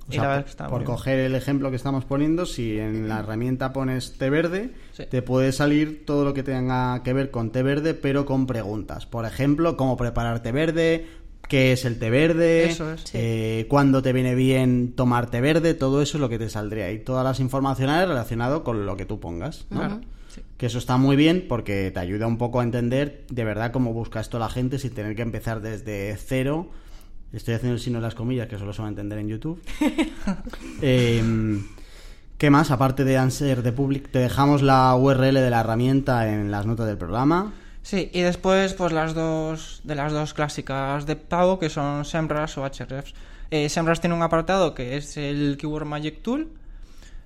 por, 0.69 0.85
coger 0.85 1.21
el 1.21 1.37
ejemplo 1.37 1.71
que 1.71 1.77
estamos 1.77 2.05
poniendo, 2.05 2.47
si 2.47 2.79
en 2.79 3.09
la 3.09 3.21
herramienta 3.21 3.73
pones 3.73 4.19
té 4.19 4.29
verde, 4.29 4.73
te 5.09 5.23
puede 5.23 5.53
salir 5.53 6.05
todo 6.05 6.25
lo 6.25 6.35
que 6.35 6.43
tenga 6.43 7.03
que 7.05 7.13
ver 7.13 7.31
con 7.31 7.51
té 7.51 7.63
verde, 7.63 7.95
pero 7.95 8.27
con 8.27 8.49
preguntas. 8.49 9.07
Por 9.07 9.25
ejemplo, 9.25 9.77
cómo 9.77 9.97
preparar 9.97 10.43
té 10.43 10.51
verde, 10.51 11.07
qué 11.49 11.73
es 11.73 11.85
el 11.85 12.01
té 12.01 12.11
verde, 12.11 12.71
eso 12.71 12.93
es, 12.93 13.05
eh, 13.15 13.67
cuándo 13.69 14.03
te 14.03 14.13
viene 14.13 14.35
bien 14.35 14.93
tomar 14.93 15.31
té 15.31 15.41
verde, 15.41 15.75
todo 15.75 16.03
eso 16.03 16.17
es 16.17 16.21
lo 16.21 16.29
que 16.29 16.41
te 16.41 16.49
saldría. 16.49 16.91
Y 16.91 16.99
todas 16.99 17.23
las 17.23 17.39
informaciones 17.39 18.09
relacionadas 18.09 18.61
con 18.61 18.85
lo 18.85 18.97
que 18.97 19.07
tú 19.07 19.21
pongas. 19.21 19.67
Que 20.57 20.67
eso 20.67 20.79
está 20.79 20.97
muy 20.97 21.15
bien 21.15 21.47
porque 21.49 21.93
te 21.93 22.01
ayuda 22.01 22.27
un 22.27 22.39
poco 22.39 22.59
a 22.59 22.65
entender 22.65 23.25
de 23.31 23.45
verdad 23.45 23.71
cómo 23.71 23.93
busca 23.93 24.19
esto 24.19 24.41
la 24.41 24.49
gente 24.49 24.81
sin 24.81 24.93
tener 24.93 25.15
que 25.15 25.23
empezar 25.23 25.61
desde 25.61 26.17
cero 26.17 26.71
Estoy 27.35 27.55
haciendo 27.55 27.75
el 27.75 27.81
signo 27.81 27.99
de 27.99 28.03
las 28.03 28.15
comillas, 28.15 28.47
que 28.47 28.59
solo 28.59 28.73
se 28.73 28.81
va 28.81 28.87
a 28.87 28.91
entender 28.91 29.19
en 29.19 29.29
YouTube. 29.29 29.61
Em, 30.81 31.67
¿Qué 32.39 32.49
más? 32.49 32.71
Aparte 32.71 33.05
de 33.05 33.17
Answer 33.17 33.63
de 33.63 33.73
Public, 33.73 34.09
te 34.11 34.21
dejamos 34.21 34.63
la 34.63 34.95
URL 34.95 35.35
de 35.35 35.51
la 35.51 35.61
herramienta 35.61 36.29
en 36.33 36.53
las 36.53 36.65
notas 36.65 36.87
del 36.87 36.97
programa. 36.97 37.53
Sí, 37.83 38.09
y 38.13 38.21
después, 38.21 38.75
pues 38.75 38.93
las 38.93 39.15
dos 39.15 39.81
de 39.83 39.97
las 39.97 40.13
dos 40.13 40.33
clásicas 40.33 41.07
de 41.07 41.17
pago, 41.17 41.59
que 41.59 41.71
son 41.71 42.05
SEMrush 42.05 42.59
o 42.59 42.65
Ahrefs. 42.65 43.15
Eh, 43.51 43.69
SEMrush 43.69 43.99
tiene 43.99 44.15
un 44.15 44.23
apartado 44.23 44.75
que 44.75 44.97
es 44.97 45.17
el 45.17 45.57
Keyword 45.59 45.87
Magic 45.87 46.23
Tool, 46.23 46.49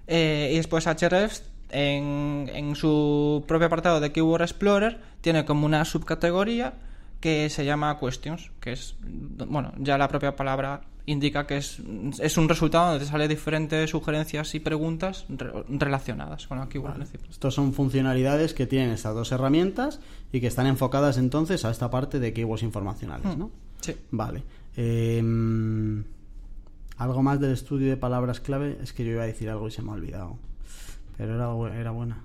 eh, 0.06 0.50
y 0.52 0.56
después 0.56 0.86
Ahrefs 0.86 1.42
en, 1.68 2.50
en 2.54 2.74
su 2.76 3.44
propio 3.46 3.66
apartado 3.66 4.00
de 4.00 4.10
Keyword 4.10 4.42
Explorer 4.42 4.98
tiene 5.20 5.44
como 5.44 5.66
una 5.66 5.84
subcategoría 5.84 6.72
que 7.20 7.50
se 7.50 7.64
llama 7.64 7.98
questions, 7.98 8.50
que 8.60 8.72
es, 8.72 8.96
bueno, 9.00 9.72
ya 9.78 9.98
la 9.98 10.08
propia 10.08 10.36
palabra 10.36 10.82
indica 11.06 11.46
que 11.46 11.56
es, 11.56 11.80
es 12.20 12.36
un 12.36 12.48
resultado 12.48 12.90
donde 12.90 13.04
te 13.04 13.10
sale 13.10 13.28
diferentes 13.28 13.90
sugerencias 13.90 14.54
y 14.54 14.60
preguntas 14.60 15.24
relacionadas 15.68 16.46
con 16.46 16.58
la 16.58 16.68
keyword 16.68 17.02
Estos 17.30 17.54
son 17.54 17.72
funcionalidades 17.72 18.52
que 18.52 18.66
tienen 18.66 18.90
estas 18.90 19.14
dos 19.14 19.32
herramientas 19.32 20.00
y 20.32 20.40
que 20.40 20.46
están 20.48 20.66
enfocadas 20.66 21.16
entonces 21.16 21.64
a 21.64 21.70
esta 21.70 21.90
parte 21.90 22.20
de 22.20 22.32
keywords 22.34 22.62
informacionales, 22.62 23.36
¿no? 23.36 23.50
Sí. 23.80 23.96
Vale. 24.10 24.42
Em, 24.76 26.04
algo 26.98 27.22
más 27.22 27.40
del 27.40 27.52
estudio 27.52 27.88
de 27.88 27.96
palabras 27.96 28.40
clave, 28.40 28.78
es 28.82 28.92
que 28.92 29.04
yo 29.04 29.12
iba 29.12 29.22
a 29.22 29.26
decir 29.26 29.48
algo 29.48 29.68
y 29.68 29.70
se 29.70 29.82
me 29.82 29.90
ha 29.90 29.94
olvidado. 29.94 30.36
Pero 31.16 31.34
era, 31.34 31.80
era 31.80 31.90
buena. 31.90 32.22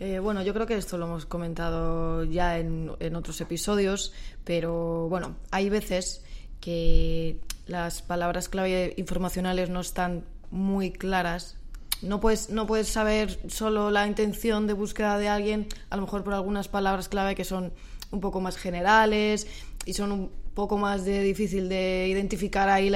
Eh, 0.00 0.18
bueno, 0.18 0.42
yo 0.42 0.52
creo 0.52 0.66
que 0.66 0.76
esto 0.76 0.98
lo 0.98 1.06
hemos 1.06 1.26
comentado 1.26 2.24
ya 2.24 2.58
en, 2.58 2.90
otros 3.14 3.40
episodios, 3.40 4.12
pero 4.44 5.08
bueno, 5.08 5.36
hay 5.50 5.70
veces 5.70 6.22
que 6.60 7.38
las 7.66 8.02
palabras 8.02 8.48
clave 8.48 8.94
informacionales 8.96 9.70
no 9.70 9.80
están 9.80 10.24
muy 10.50 10.90
claras. 10.90 11.56
No 12.02 12.20
puedes, 12.20 12.50
no 12.50 12.66
puedes 12.66 12.88
saber 12.88 13.38
solo 13.48 13.90
la 13.90 14.06
intención 14.06 14.66
de 14.66 14.72
búsqueda 14.72 15.16
de 15.16 15.28
alguien, 15.28 15.68
a 15.90 15.96
lo 15.96 16.02
mejor 16.02 16.24
por 16.24 16.34
algunas 16.34 16.68
palabras 16.68 17.08
clave 17.08 17.34
que 17.34 17.44
son 17.44 17.72
un 18.10 18.20
poco 18.20 18.40
más 18.40 18.56
generales 18.56 19.46
y 19.86 19.94
son 19.94 20.12
un 20.12 20.30
poco 20.54 20.76
más 20.76 21.04
de 21.04 21.20
difícil 21.22 21.68
de 21.68 22.08
identificar 22.08 22.68
ahí 22.68 22.90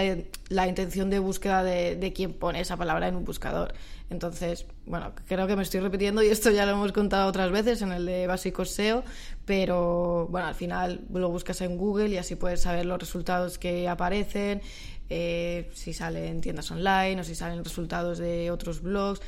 la, 0.49 0.69
intención 0.69 1.11
de 1.11 1.19
búsqueda 1.19 1.63
de, 1.63 1.97
de 1.97 2.13
quien 2.13 2.33
pone 2.33 2.61
esa 2.61 2.77
palabra 2.77 3.09
en 3.09 3.17
un 3.17 3.25
buscador. 3.25 3.73
Entonces, 4.11 4.67
bueno, 4.87 5.13
creo 5.27 5.47
que 5.47 5.55
me 5.55 5.63
estoy 5.63 5.81
repitiendo 5.81 6.23
y 6.23 6.29
esto 6.29 6.51
ya 6.51 6.65
lo 6.65 6.73
hemos 6.73 6.93
contado 6.93 7.29
otras 7.29 7.51
veces 7.51 7.83
en 7.83 7.93
el 7.93 8.07
de 8.07 8.27
básicos 8.27 8.71
SEO, 8.71 9.05
pero 9.45 10.27
bueno, 10.31 10.47
al 10.47 10.55
final 10.55 11.03
lo 11.13 11.29
buscas 11.29 11.61
en 11.61 11.77
Google 11.77 12.09
y 12.09 12.17
así 12.17 12.35
puedes 12.35 12.63
saber 12.63 12.87
los 12.87 12.99
resultados 12.99 13.59
que 13.59 13.87
aparecen, 13.87 14.63
eh, 15.11 15.71
si 15.75 15.93
salen 15.93 16.41
tiendas 16.41 16.71
online 16.71 17.21
o 17.21 17.25
si 17.25 17.35
salen 17.35 17.63
resultados 17.63 18.19
de 18.19 18.51
otros 18.51 18.81
blogs, 18.81 19.21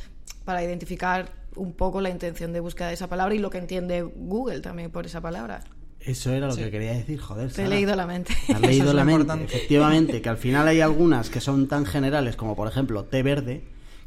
para 0.45 0.65
identificar 0.65 1.31
un 1.57 1.73
poco 1.73 2.01
la 2.01 2.09
intención 2.09 2.53
de 2.53 2.61
búsqueda 2.61 2.89
de 2.89 2.95
esa 2.95 3.09
palabra 3.09 3.35
y 3.35 3.39
lo 3.39 3.51
que 3.51 3.59
entiende 3.59 4.03
Google 4.03 4.61
también 4.61 4.91
por 4.91 5.05
esa 5.05 5.21
palabra. 5.21 5.63
Eso 6.01 6.33
era 6.33 6.47
lo 6.47 6.57
que 6.57 6.71
quería 6.71 6.93
decir, 6.93 7.21
joder. 7.21 7.53
Te 7.53 7.65
he 7.65 7.69
leído 7.69 7.95
la 7.95 8.07
mente. 8.07 8.35
Has 8.49 8.61
leído 8.63 8.95
la 8.95 9.05
mente, 9.05 9.35
efectivamente, 9.45 10.23
que 10.23 10.29
al 10.31 10.39
final 10.39 10.67
hay 10.67 10.81
algunas 10.81 11.29
que 11.29 11.41
son 11.41 11.69
tan 11.69 11.85
generales 11.85 12.37
como 12.37 12.57
por 12.57 12.69
ejemplo 12.69 13.05
té 13.05 13.23
verde, 13.23 13.63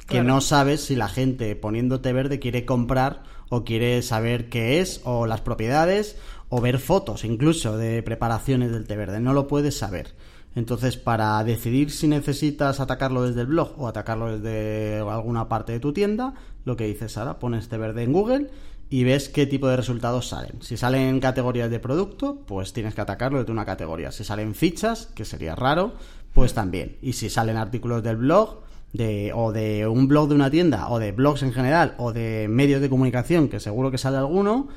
que 0.08 0.24
no 0.24 0.42
sabes 0.42 0.84
si 0.84 0.96
la 0.96 1.08
gente 1.08 1.56
poniendo 1.56 2.02
té 2.02 2.14
verde 2.14 2.40
quiere 2.40 2.66
comprar 2.66 3.24
o 3.50 3.64
quiere 3.64 4.02
saber 4.02 4.50
qué 4.50 4.80
es 4.80 5.02
o 5.04 5.26
las 5.28 5.42
propiedades 5.42 6.18
o 6.50 6.62
ver 6.62 6.80
fotos 6.80 7.24
incluso 7.24 7.78
de 7.78 8.04
preparaciones 8.04 8.72
del 8.72 8.86
té 8.86 8.96
verde. 8.96 9.20
No 9.20 9.34
lo 9.34 9.48
puedes 9.48 9.78
saber. 9.78 10.14
Entonces, 10.56 10.98
para 10.98 11.44
decidir 11.44 11.90
si 11.90 12.08
necesitas 12.08 12.80
atacarlo 12.80 13.24
desde 13.24 13.42
el 13.42 13.48
blog 13.48 13.74
o 13.78 13.88
atacarlo 13.88 14.38
desde 14.38 15.00
alguna 15.00 15.50
parte 15.50 15.72
de 15.72 15.80
tu 15.80 15.94
tienda, 15.94 16.36
lo 16.64 16.78
que 16.78 16.86
dices 16.86 17.18
ahora, 17.18 17.40
pones 17.40 17.70
té 17.70 17.78
verde 17.78 18.04
en 18.04 18.14
Google 18.14 18.50
y 18.90 19.04
ves 19.04 19.30
qué 19.30 19.48
tipo 19.48 19.68
de 19.68 19.78
resultados 19.78 20.28
salen. 20.28 20.62
Si 20.62 20.78
salen 20.78 21.20
categorías 21.20 21.72
de 21.72 21.80
producto, 21.80 22.44
pues 22.46 22.74
tienes 22.74 22.94
que 22.94 23.02
atacarlo 23.02 23.40
desde 23.40 23.52
una 23.52 23.66
categoría. 23.66 24.12
Si 24.12 24.24
salen 24.24 24.54
fichas, 24.54 25.08
que 25.16 25.26
sería 25.26 25.56
raro, 25.56 25.94
pues 26.34 26.54
también. 26.54 26.98
Y 27.02 27.14
si 27.14 27.32
salen 27.32 27.58
artículos 27.58 28.04
del 28.04 28.18
blog, 28.18 28.60
de, 28.94 29.32
o 29.34 29.52
de 29.52 29.88
un 29.88 30.08
blog 30.08 30.30
de 30.30 30.36
una 30.36 30.50
tienda, 30.50 30.90
o 30.90 31.00
de 31.00 31.12
blogs 31.12 31.44
en 31.44 31.52
general, 31.52 31.96
o 31.98 32.14
de 32.14 32.48
medios 32.50 32.82
de 32.82 32.90
comunicación, 32.90 33.50
que 33.50 33.60
seguro 33.60 33.92
que 33.92 33.98
sale 33.98 34.18
alguno, 34.18 34.70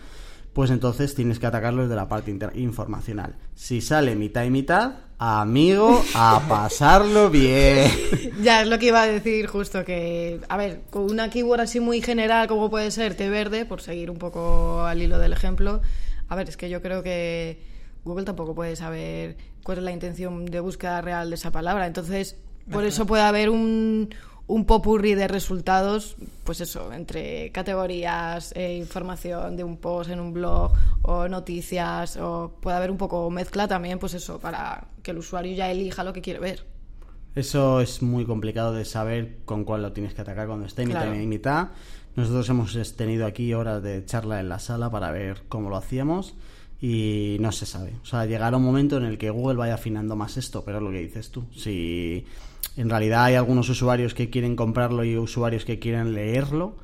pues 0.54 0.70
entonces 0.70 1.14
tienes 1.14 1.38
que 1.38 1.46
atacarlo 1.46 1.82
desde 1.82 1.96
la 1.96 2.08
parte 2.08 2.34
informacional. 2.54 3.36
Si 3.54 3.82
sale 3.82 4.16
mitad 4.16 4.44
y 4.44 4.50
mitad, 4.50 4.94
amigo, 5.18 6.02
a 6.14 6.42
pasarlo 6.48 7.30
bien. 7.30 7.90
Ya 8.42 8.62
es 8.62 8.68
lo 8.68 8.78
que 8.78 8.86
iba 8.86 9.02
a 9.02 9.06
decir 9.06 9.46
justo 9.46 9.84
que, 9.84 10.40
a 10.48 10.56
ver, 10.56 10.82
con 10.90 11.10
una 11.10 11.30
keyword 11.30 11.60
así 11.60 11.80
muy 11.80 12.00
general 12.00 12.48
como 12.48 12.70
puede 12.70 12.90
ser 12.90 13.14
té 13.14 13.28
verde, 13.28 13.66
por 13.66 13.82
seguir 13.82 14.10
un 14.10 14.18
poco 14.18 14.82
al 14.82 15.02
hilo 15.02 15.18
del 15.18 15.32
ejemplo, 15.32 15.82
a 16.28 16.36
ver, 16.36 16.48
es 16.48 16.56
que 16.56 16.68
yo 16.68 16.80
creo 16.82 17.02
que 17.02 17.60
Google 18.04 18.24
tampoco 18.24 18.54
puede 18.54 18.76
saber 18.76 19.36
cuál 19.62 19.78
es 19.78 19.84
la 19.84 19.92
intención 19.92 20.46
de 20.46 20.60
búsqueda 20.60 21.00
real 21.00 21.28
de 21.28 21.36
esa 21.36 21.50
palabra. 21.50 21.86
Entonces, 21.86 22.36
por 22.70 22.84
eso 22.84 23.06
puede 23.06 23.22
haber 23.22 23.50
un, 23.50 24.10
un 24.46 24.64
popurrí 24.64 25.14
de 25.14 25.28
resultados, 25.28 26.16
pues 26.44 26.60
eso, 26.60 26.92
entre 26.92 27.50
categorías, 27.52 28.52
e 28.54 28.76
información 28.76 29.56
de 29.56 29.64
un 29.64 29.76
post 29.76 30.10
en 30.10 30.20
un 30.20 30.32
blog 30.32 30.72
o 31.02 31.28
noticias, 31.28 32.16
o 32.16 32.52
puede 32.60 32.76
haber 32.76 32.90
un 32.90 32.96
poco 32.96 33.28
mezcla 33.30 33.66
también, 33.66 33.98
pues 33.98 34.14
eso, 34.14 34.38
para 34.38 34.88
que 35.02 35.10
el 35.10 35.18
usuario 35.18 35.54
ya 35.54 35.70
elija 35.70 36.04
lo 36.04 36.12
que 36.12 36.22
quiere 36.22 36.38
ver. 36.38 36.64
Eso 37.34 37.80
es 37.80 38.02
muy 38.02 38.24
complicado 38.24 38.72
de 38.72 38.84
saber 38.84 39.38
con 39.44 39.64
cuál 39.64 39.82
lo 39.82 39.92
tienes 39.92 40.14
que 40.14 40.22
atacar 40.22 40.46
cuando 40.46 40.66
esté 40.66 40.86
mitad 40.86 41.12
y 41.12 41.26
mitad. 41.26 41.68
Nosotros 42.14 42.48
hemos 42.48 42.96
tenido 42.96 43.26
aquí 43.26 43.52
horas 43.52 43.82
de 43.82 44.04
charla 44.06 44.40
en 44.40 44.48
la 44.48 44.58
sala 44.58 44.90
para 44.90 45.10
ver 45.10 45.42
cómo 45.48 45.68
lo 45.68 45.76
hacíamos 45.76 46.34
y 46.80 47.36
no 47.40 47.52
se 47.52 47.66
sabe. 47.66 47.94
O 48.02 48.06
sea, 48.06 48.26
llegará 48.26 48.56
un 48.56 48.64
momento 48.64 48.96
en 48.96 49.04
el 49.04 49.18
que 49.18 49.30
Google 49.30 49.56
vaya 49.56 49.74
afinando 49.74 50.16
más 50.16 50.36
esto, 50.36 50.64
pero 50.64 50.78
es 50.78 50.84
lo 50.84 50.90
que 50.90 51.00
dices 51.00 51.30
tú. 51.30 51.44
Si 51.54 52.24
en 52.76 52.90
realidad 52.90 53.24
hay 53.24 53.34
algunos 53.34 53.68
usuarios 53.68 54.14
que 54.14 54.30
quieren 54.30 54.56
comprarlo 54.56 55.04
y 55.04 55.16
usuarios 55.16 55.64
que 55.64 55.78
quieren 55.78 56.12
leerlo, 56.12 56.74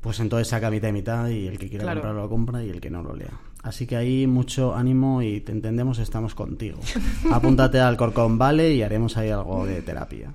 pues 0.00 0.18
entonces 0.20 0.48
saca 0.48 0.70
mitad 0.70 0.88
y 0.88 0.92
mitad 0.92 1.28
y 1.28 1.46
el 1.46 1.58
que 1.58 1.68
quiera 1.68 1.92
comprarlo 1.92 2.22
lo 2.22 2.28
compra 2.28 2.64
y 2.64 2.70
el 2.70 2.80
que 2.80 2.90
no 2.90 3.02
lo 3.02 3.14
lea. 3.14 3.38
Así 3.62 3.86
que 3.86 3.96
ahí 3.96 4.26
mucho 4.26 4.74
ánimo 4.74 5.20
y 5.20 5.40
te 5.40 5.52
entendemos, 5.52 5.98
estamos 5.98 6.34
contigo. 6.34 6.78
Apúntate 7.30 7.78
al 7.78 7.96
Corcón 7.96 8.38
Vale 8.38 8.72
y 8.72 8.82
haremos 8.82 9.16
ahí 9.16 9.28
algo 9.30 9.66
de 9.66 9.82
terapia. 9.82 10.32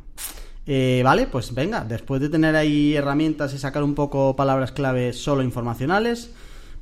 Eh, 0.68 1.02
vale, 1.04 1.28
pues 1.28 1.54
venga, 1.54 1.84
después 1.84 2.22
de 2.22 2.30
tener 2.30 2.56
ahí 2.56 2.96
herramientas 2.96 3.54
y 3.54 3.58
sacar 3.58 3.84
un 3.84 3.94
poco 3.94 4.36
palabras 4.36 4.72
clave 4.72 5.14
solo 5.14 5.44
informacionales, 5.44 6.32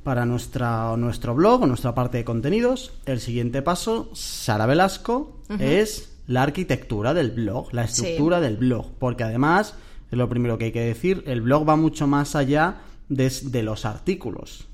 para 0.04 0.26
nuestra, 0.26 0.96
nuestro 0.96 1.34
blog 1.34 1.62
o 1.62 1.66
nuestra 1.66 1.94
parte 1.94 2.18
de 2.18 2.24
contenidos. 2.24 2.92
El 3.06 3.20
siguiente 3.20 3.62
paso, 3.62 4.10
Sara 4.12 4.66
Velasco, 4.66 5.40
es 5.58 6.16
la 6.26 6.42
arquitectura 6.42 7.14
del 7.14 7.30
blog, 7.30 7.72
la 7.72 7.84
estructura 7.84 8.40
del 8.40 8.56
blog. 8.56 8.92
Porque 8.98 9.24
además, 9.24 9.74
es 10.10 10.18
lo 10.18 10.28
primero 10.28 10.58
que 10.58 10.66
hay 10.66 10.72
que 10.72 10.84
decir, 10.84 11.24
el 11.26 11.40
blog 11.40 11.68
va 11.68 11.76
mucho 11.76 12.06
más 12.06 12.36
allá 12.36 12.82
de, 13.08 13.62
los 13.62 13.84
artículos. 13.84 14.68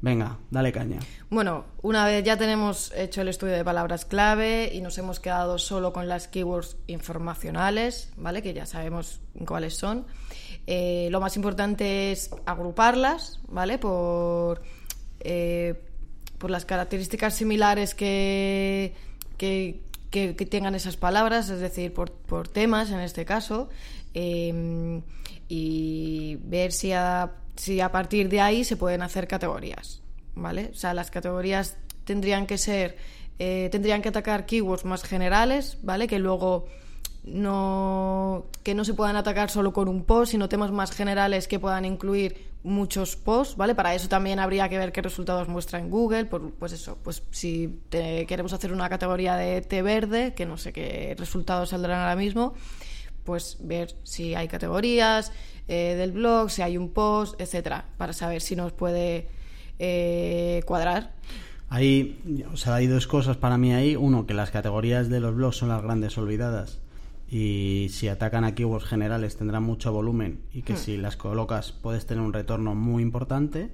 Venga, 0.00 0.38
dale 0.50 0.72
caña. 0.72 0.98
Bueno, 1.30 1.64
una 1.82 2.04
vez 2.06 2.24
ya 2.24 2.36
tenemos 2.36 2.92
hecho 2.96 3.20
el 3.20 3.28
estudio 3.28 3.54
de 3.54 3.64
palabras 3.64 4.04
clave 4.04 4.70
y 4.72 4.80
nos 4.80 4.96
hemos 4.98 5.20
quedado 5.20 5.58
solo 5.58 5.92
con 5.92 6.08
las 6.08 6.28
keywords 6.28 6.76
informacionales, 6.86 8.12
¿vale? 8.16 8.42
Que 8.42 8.54
ya 8.54 8.66
sabemos 8.66 9.20
cuáles 9.46 9.76
son. 9.76 10.06
Eh, 10.66 11.08
lo 11.10 11.20
más 11.20 11.36
importante 11.36 12.12
es 12.12 12.30
agruparlas, 12.46 13.40
¿vale? 13.48 13.78
Por, 13.78 14.62
eh, 15.24 15.74
por 16.38 16.50
las 16.50 16.64
características 16.64 17.34
similares 17.34 17.94
que, 17.94 18.92
que, 19.38 19.80
tengan 20.50 20.74
esas 20.74 20.96
palabras, 20.96 21.48
es 21.48 21.60
decir, 21.60 21.92
por, 21.92 22.12
por 22.12 22.46
temas 22.46 22.90
en 22.90 23.00
este 23.00 23.24
caso, 23.24 23.68
em, 24.12 25.02
y 25.48 26.36
ver 26.44 26.72
si 26.72 26.92
a, 26.92 27.32
si 27.56 27.80
a 27.80 27.90
partir 27.90 28.28
de 28.28 28.40
ahí 28.40 28.64
se 28.64 28.76
pueden 28.76 29.02
hacer 29.02 29.26
categorías, 29.26 30.02
¿vale? 30.34 30.70
O 30.72 30.74
sea, 30.74 30.94
las 30.94 31.10
categorías 31.10 31.76
tendrían 32.04 32.46
que 32.46 32.58
ser, 32.58 32.96
eh, 33.38 33.68
tendrían 33.72 34.02
que 34.02 34.10
atacar 34.10 34.46
keywords 34.46 34.84
más 34.84 35.02
generales, 35.02 35.78
¿vale? 35.82 36.06
Que 36.06 36.18
luego 36.18 36.66
no 37.24 38.44
que 38.62 38.74
no 38.74 38.84
se 38.84 38.92
puedan 38.92 39.16
atacar 39.16 39.50
solo 39.50 39.72
con 39.72 39.88
un 39.88 40.04
post, 40.04 40.32
sino 40.32 40.48
temas 40.48 40.70
más 40.70 40.90
generales 40.92 41.48
que 41.48 41.58
puedan 41.58 41.84
incluir 41.86 42.53
muchos 42.64 43.14
posts, 43.14 43.56
¿vale? 43.56 43.74
Para 43.74 43.94
eso 43.94 44.08
también 44.08 44.40
habría 44.40 44.68
que 44.68 44.78
ver 44.78 44.90
qué 44.90 45.02
resultados 45.02 45.48
muestra 45.48 45.78
en 45.78 45.90
Google, 45.90 46.24
por, 46.24 46.50
pues 46.54 46.72
eso, 46.72 46.98
pues 47.04 47.22
si 47.30 47.78
queremos 47.90 48.52
hacer 48.52 48.72
una 48.72 48.88
categoría 48.88 49.36
de 49.36 49.60
té 49.60 49.82
verde, 49.82 50.34
que 50.34 50.46
no 50.46 50.56
sé 50.56 50.72
qué 50.72 51.14
resultados 51.16 51.68
saldrán 51.68 52.00
ahora 52.00 52.16
mismo, 52.16 52.54
pues 53.22 53.58
ver 53.60 53.94
si 54.02 54.34
hay 54.34 54.48
categorías 54.48 55.30
eh, 55.68 55.94
del 55.96 56.12
blog, 56.12 56.50
si 56.50 56.62
hay 56.62 56.76
un 56.78 56.90
post, 56.90 57.38
etcétera, 57.40 57.84
para 57.98 58.14
saber 58.14 58.40
si 58.40 58.56
nos 58.56 58.72
puede 58.72 59.28
eh, 59.78 60.62
cuadrar. 60.66 61.12
Hay, 61.68 62.18
o 62.52 62.56
sea, 62.56 62.76
hay 62.76 62.86
dos 62.86 63.06
cosas 63.06 63.36
para 63.36 63.58
mí 63.58 63.72
ahí. 63.72 63.96
Uno, 63.96 64.26
que 64.26 64.34
las 64.34 64.50
categorías 64.50 65.08
de 65.08 65.20
los 65.20 65.34
blogs 65.34 65.56
son 65.56 65.70
las 65.70 65.82
grandes 65.82 66.16
olvidadas 66.18 66.83
y 67.36 67.88
si 67.90 68.06
atacan 68.06 68.44
a 68.44 68.54
keywords 68.54 68.84
generales 68.84 69.36
tendrán 69.36 69.64
mucho 69.64 69.92
volumen 69.92 70.42
y 70.52 70.62
que 70.62 70.74
hmm. 70.74 70.76
si 70.76 70.96
las 70.96 71.16
colocas 71.16 71.72
puedes 71.72 72.06
tener 72.06 72.22
un 72.22 72.32
retorno 72.32 72.76
muy 72.76 73.02
importante. 73.02 73.72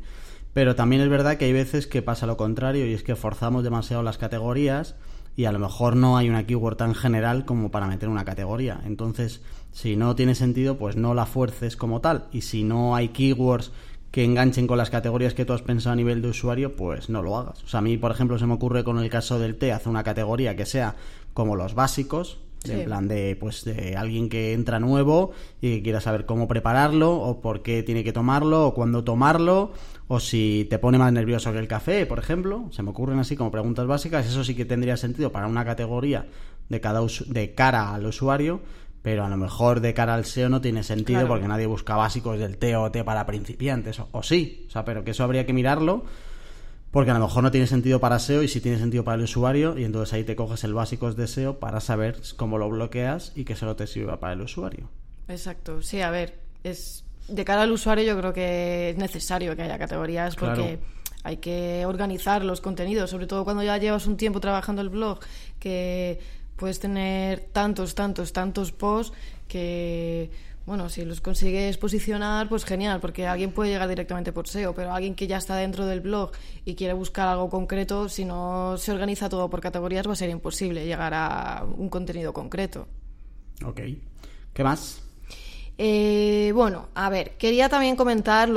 Pero 0.54 0.74
también 0.74 1.02
es 1.02 1.10
verdad 1.10 1.36
que 1.36 1.44
hay 1.44 1.52
veces 1.52 1.86
que 1.86 2.00
pasa 2.00 2.24
lo 2.24 2.38
contrario 2.38 2.86
y 2.86 2.94
es 2.94 3.02
que 3.02 3.16
forzamos 3.16 3.62
demasiado 3.62 4.02
las 4.02 4.16
categorías 4.16 4.94
y 5.36 5.44
a 5.44 5.52
lo 5.52 5.58
mejor 5.58 5.94
no 5.94 6.16
hay 6.16 6.30
una 6.30 6.46
keyword 6.46 6.78
tan 6.78 6.94
general 6.94 7.44
como 7.44 7.70
para 7.70 7.86
meter 7.86 8.08
una 8.08 8.24
categoría. 8.24 8.80
Entonces, 8.86 9.42
si 9.72 9.94
no 9.94 10.16
tiene 10.16 10.34
sentido, 10.34 10.78
pues 10.78 10.96
no 10.96 11.12
la 11.12 11.26
fuerces 11.26 11.76
como 11.76 12.00
tal. 12.00 12.28
Y 12.32 12.40
si 12.40 12.64
no 12.64 12.96
hay 12.96 13.10
keywords 13.10 13.72
que 14.10 14.24
enganchen 14.24 14.66
con 14.66 14.78
las 14.78 14.88
categorías 14.88 15.34
que 15.34 15.44
tú 15.44 15.52
has 15.52 15.60
pensado 15.60 15.92
a 15.92 15.96
nivel 15.96 16.22
de 16.22 16.28
usuario, 16.28 16.76
pues 16.76 17.10
no 17.10 17.22
lo 17.22 17.36
hagas. 17.36 17.62
O 17.62 17.68
sea, 17.68 17.80
a 17.80 17.82
mí, 17.82 17.98
por 17.98 18.10
ejemplo, 18.10 18.38
se 18.38 18.46
me 18.46 18.54
ocurre 18.54 18.84
con 18.84 18.98
el 18.98 19.10
caso 19.10 19.38
del 19.38 19.56
té, 19.56 19.70
hacer 19.70 19.90
una 19.90 20.02
categoría 20.02 20.56
que 20.56 20.64
sea 20.64 20.96
como 21.34 21.56
los 21.56 21.74
básicos, 21.74 22.38
en 22.64 22.84
plan 22.84 23.08
de, 23.08 23.36
pues, 23.36 23.64
de 23.64 23.96
alguien 23.96 24.28
que 24.28 24.52
entra 24.52 24.80
nuevo 24.80 25.32
y 25.60 25.76
que 25.76 25.82
quiera 25.82 26.00
saber 26.00 26.26
cómo 26.26 26.46
prepararlo, 26.46 27.12
o 27.14 27.40
por 27.40 27.62
qué 27.62 27.82
tiene 27.82 28.04
que 28.04 28.12
tomarlo, 28.12 28.66
o 28.66 28.74
cuándo 28.74 29.02
tomarlo, 29.04 29.72
o 30.08 30.20
si 30.20 30.66
te 30.68 30.78
pone 30.78 30.98
más 30.98 31.12
nervioso 31.12 31.52
que 31.52 31.58
el 31.58 31.68
café, 31.68 32.06
por 32.06 32.18
ejemplo. 32.18 32.66
Se 32.70 32.82
me 32.82 32.90
ocurren 32.90 33.18
así 33.18 33.36
como 33.36 33.50
preguntas 33.50 33.86
básicas. 33.86 34.26
Eso 34.26 34.44
sí 34.44 34.54
que 34.54 34.64
tendría 34.64 34.96
sentido 34.96 35.32
para 35.32 35.46
una 35.46 35.64
categoría 35.64 36.26
de, 36.68 36.80
cada 36.80 37.00
de 37.26 37.54
cara 37.54 37.94
al 37.94 38.06
usuario, 38.06 38.60
pero 39.02 39.24
a 39.24 39.30
lo 39.30 39.36
mejor 39.36 39.80
de 39.80 39.94
cara 39.94 40.14
al 40.14 40.26
SEO 40.26 40.48
no 40.48 40.60
tiene 40.60 40.82
sentido 40.82 41.26
porque 41.26 41.48
nadie 41.48 41.66
busca 41.66 41.96
básicos 41.96 42.38
del 42.38 42.58
té 42.58 42.76
o 42.76 42.90
té 42.90 43.04
para 43.04 43.24
principiantes, 43.24 44.00
o, 44.00 44.08
o 44.12 44.22
sí. 44.22 44.66
O 44.68 44.70
sea, 44.70 44.84
pero 44.84 45.04
que 45.04 45.12
eso 45.12 45.24
habría 45.24 45.46
que 45.46 45.52
mirarlo 45.52 46.04
porque 46.90 47.10
a 47.10 47.14
lo 47.14 47.20
mejor 47.20 47.42
no 47.42 47.50
tiene 47.50 47.66
sentido 47.66 48.00
para 48.00 48.18
SEO 48.18 48.42
y 48.42 48.48
sí 48.48 48.60
tiene 48.60 48.78
sentido 48.78 49.04
para 49.04 49.16
el 49.16 49.22
usuario 49.22 49.78
y 49.78 49.84
entonces 49.84 50.12
ahí 50.12 50.24
te 50.24 50.36
coges 50.36 50.64
el 50.64 50.74
básicos 50.74 51.16
de 51.16 51.26
SEO 51.26 51.58
para 51.58 51.80
saber 51.80 52.20
cómo 52.36 52.58
lo 52.58 52.68
bloqueas 52.68 53.32
y 53.36 53.44
que 53.44 53.56
solo 53.56 53.76
te 53.76 53.86
sirva 53.86 54.18
para 54.18 54.32
el 54.32 54.40
usuario. 54.40 54.88
Exacto, 55.28 55.82
sí, 55.82 56.00
a 56.00 56.10
ver, 56.10 56.38
es 56.64 57.04
de 57.28 57.44
cara 57.44 57.62
al 57.62 57.70
usuario 57.70 58.04
yo 58.04 58.18
creo 58.18 58.32
que 58.32 58.90
es 58.90 58.96
necesario 58.96 59.54
que 59.54 59.62
haya 59.62 59.78
categorías 59.78 60.34
porque 60.34 60.78
hay 61.22 61.36
que 61.36 61.84
organizar 61.86 62.44
los 62.44 62.60
contenidos, 62.60 63.10
sobre 63.10 63.26
todo 63.26 63.44
cuando 63.44 63.62
ya 63.62 63.76
llevas 63.78 64.06
un 64.06 64.16
tiempo 64.16 64.40
trabajando 64.40 64.82
el 64.82 64.88
blog, 64.88 65.20
que 65.58 66.18
puedes 66.56 66.80
tener 66.80 67.48
tantos, 67.52 67.94
tantos, 67.94 68.32
tantos 68.32 68.72
posts 68.72 69.16
que 69.46 70.30
bueno, 70.66 70.88
si 70.88 71.04
los 71.04 71.20
consigues 71.20 71.78
posicionar, 71.78 72.48
pues 72.48 72.64
genial, 72.64 73.00
porque 73.00 73.26
alguien 73.26 73.52
puede 73.52 73.70
llegar 73.70 73.88
directamente 73.88 74.32
por 74.32 74.46
SEO, 74.46 74.74
pero 74.74 74.92
alguien 74.92 75.14
que 75.14 75.26
ya 75.26 75.38
está 75.38 75.56
dentro 75.56 75.86
del 75.86 76.00
blog 76.00 76.32
y 76.64 76.74
quiere 76.74 76.92
buscar 76.92 77.28
algo 77.28 77.48
concreto, 77.48 78.08
si 78.08 78.24
no 78.24 78.76
se 78.76 78.92
organiza 78.92 79.28
todo 79.28 79.48
por 79.50 79.60
categorías, 79.60 80.06
va 80.06 80.12
a 80.12 80.16
ser 80.16 80.30
imposible 80.30 80.84
llegar 80.84 81.12
a 81.14 81.64
un 81.76 81.88
contenido 81.88 82.32
concreto. 82.32 82.86
Ok. 83.64 83.80
¿Qué 84.52 84.64
más? 84.64 85.02
Eh, 85.78 86.52
bueno, 86.54 86.88
a 86.94 87.08
ver, 87.08 87.38
quería 87.38 87.70
también 87.70 87.96
comentar 87.96 88.50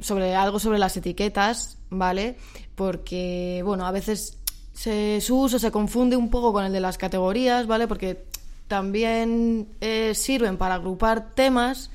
sobre 0.00 0.34
algo 0.34 0.58
sobre 0.58 0.78
las 0.78 0.96
etiquetas, 0.96 1.78
¿vale? 1.88 2.36
Porque, 2.74 3.62
bueno, 3.64 3.86
a 3.86 3.90
veces 3.90 4.36
se, 4.74 5.22
su 5.22 5.40
uso 5.40 5.58
se 5.58 5.70
confunde 5.70 6.14
un 6.14 6.28
poco 6.28 6.52
con 6.52 6.66
el 6.66 6.72
de 6.74 6.80
las 6.80 6.98
categorías, 6.98 7.66
¿vale? 7.66 7.88
Porque 7.88 8.26
también 8.68 9.68
eh, 9.80 10.12
sirven 10.14 10.56
para 10.56 10.74
agrupar 10.74 11.34
temas, 11.34 11.90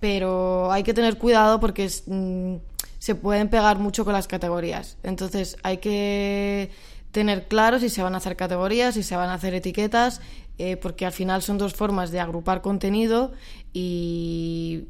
pero 0.00 0.70
hay 0.72 0.82
que 0.82 0.94
tener 0.94 1.18
cuidado 1.18 1.60
porque 1.60 1.90
mm, 2.06 2.56
se 2.98 3.14
pueden 3.14 3.48
pegar 3.48 3.78
mucho 3.78 4.04
con 4.04 4.12
las 4.12 4.26
categorías. 4.26 4.96
Entonces 5.02 5.56
hay 5.62 5.78
que 5.78 6.70
tener 7.12 7.48
claro 7.48 7.78
si 7.78 7.88
se 7.88 8.02
van 8.02 8.14
a 8.14 8.18
hacer 8.18 8.36
categorías, 8.36 8.94
si 8.94 9.02
se 9.02 9.16
van 9.16 9.30
a 9.30 9.34
hacer 9.34 9.54
etiquetas, 9.54 10.20
eh, 10.58 10.76
porque 10.76 11.06
al 11.06 11.12
final 11.12 11.42
son 11.42 11.58
dos 11.58 11.74
formas 11.74 12.10
de 12.10 12.20
agrupar 12.20 12.60
contenido 12.60 13.32
y, 13.72 14.84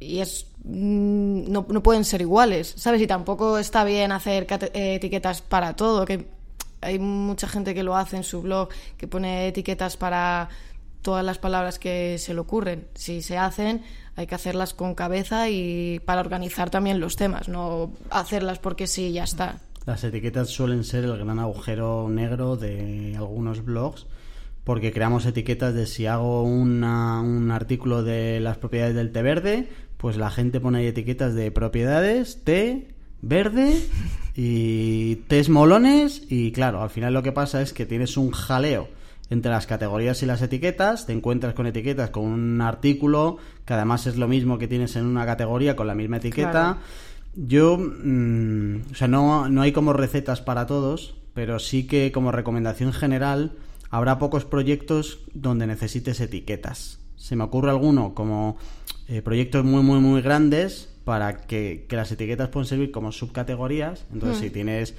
y 0.00 0.20
es 0.20 0.48
mm, 0.64 1.50
no, 1.50 1.66
no, 1.68 1.82
pueden 1.82 2.04
ser 2.04 2.20
iguales, 2.20 2.74
¿sabes? 2.76 3.00
Y 3.00 3.06
tampoco 3.06 3.58
está 3.58 3.84
bien 3.84 4.12
hacer 4.12 4.46
eh, 4.50 4.94
etiquetas 4.96 5.40
para 5.40 5.76
todo, 5.76 6.04
que 6.04 6.26
hay 6.84 6.98
mucha 6.98 7.48
gente 7.48 7.74
que 7.74 7.82
lo 7.82 7.96
hace 7.96 8.16
en 8.16 8.24
su 8.24 8.42
blog, 8.42 8.68
que 8.96 9.08
pone 9.08 9.48
etiquetas 9.48 9.96
para 9.96 10.48
todas 11.02 11.24
las 11.24 11.38
palabras 11.38 11.78
que 11.78 12.16
se 12.18 12.34
le 12.34 12.40
ocurren. 12.40 12.86
Si 12.94 13.22
se 13.22 13.36
hacen, 13.36 13.82
hay 14.16 14.26
que 14.26 14.34
hacerlas 14.34 14.74
con 14.74 14.94
cabeza 14.94 15.50
y 15.50 16.00
para 16.04 16.20
organizar 16.20 16.70
también 16.70 17.00
los 17.00 17.16
temas, 17.16 17.48
no 17.48 17.92
hacerlas 18.10 18.58
porque 18.58 18.86
sí, 18.86 19.12
ya 19.12 19.24
está. 19.24 19.58
Las 19.86 20.02
etiquetas 20.02 20.48
suelen 20.48 20.82
ser 20.82 21.04
el 21.04 21.16
gran 21.18 21.38
agujero 21.38 22.08
negro 22.08 22.56
de 22.56 23.14
algunos 23.16 23.64
blogs 23.64 24.06
porque 24.64 24.92
creamos 24.92 25.26
etiquetas 25.26 25.74
de 25.74 25.86
si 25.86 26.06
hago 26.06 26.42
un 26.42 26.82
artículo 27.52 28.02
de 28.02 28.40
las 28.40 28.56
propiedades 28.56 28.94
del 28.94 29.12
té 29.12 29.20
verde, 29.20 29.68
pues 29.98 30.16
la 30.16 30.30
gente 30.30 30.58
pone 30.58 30.86
etiquetas 30.88 31.34
de 31.34 31.50
propiedades, 31.50 32.42
té, 32.44 32.93
verde 33.28 33.80
y 34.36 35.16
tés 35.28 35.48
molones 35.48 36.22
y 36.28 36.52
claro, 36.52 36.82
al 36.82 36.90
final 36.90 37.14
lo 37.14 37.22
que 37.22 37.32
pasa 37.32 37.62
es 37.62 37.72
que 37.72 37.86
tienes 37.86 38.16
un 38.16 38.30
jaleo 38.30 38.88
entre 39.30 39.50
las 39.50 39.66
categorías 39.66 40.22
y 40.22 40.26
las 40.26 40.42
etiquetas, 40.42 41.06
te 41.06 41.12
encuentras 41.12 41.54
con 41.54 41.66
etiquetas 41.66 42.10
con 42.10 42.24
un 42.24 42.60
artículo 42.60 43.38
que 43.64 43.74
además 43.74 44.06
es 44.06 44.16
lo 44.16 44.28
mismo 44.28 44.58
que 44.58 44.68
tienes 44.68 44.96
en 44.96 45.06
una 45.06 45.24
categoría 45.24 45.76
con 45.76 45.86
la 45.86 45.94
misma 45.94 46.18
etiqueta. 46.18 46.78
Yo, 47.34 47.78
mm, 47.78 48.92
o 48.92 48.94
sea, 48.94 49.08
no, 49.08 49.48
no 49.48 49.62
hay 49.62 49.72
como 49.72 49.92
recetas 49.92 50.40
para 50.40 50.66
todos, 50.66 51.16
pero 51.32 51.58
sí 51.58 51.86
que 51.86 52.12
como 52.12 52.32
recomendación 52.32 52.92
general 52.92 53.52
habrá 53.90 54.18
pocos 54.18 54.44
proyectos 54.44 55.20
donde 55.32 55.66
necesites 55.66 56.20
etiquetas. 56.20 57.00
Se 57.16 57.34
me 57.34 57.44
ocurre 57.44 57.70
alguno 57.70 58.14
como 58.14 58.56
eh, 59.08 59.22
proyectos 59.22 59.64
muy, 59.64 59.82
muy, 59.82 60.00
muy 60.00 60.20
grandes 60.20 60.93
para 61.04 61.36
que, 61.42 61.86
las 61.90 62.10
etiquetas 62.10 62.48
pueden 62.48 62.66
servir 62.66 62.90
como 62.90 63.12
subcategorías. 63.12 64.06
Entonces, 64.12 64.38
si 64.38 64.48
hmm. 64.48 64.52
tienes 64.52 64.94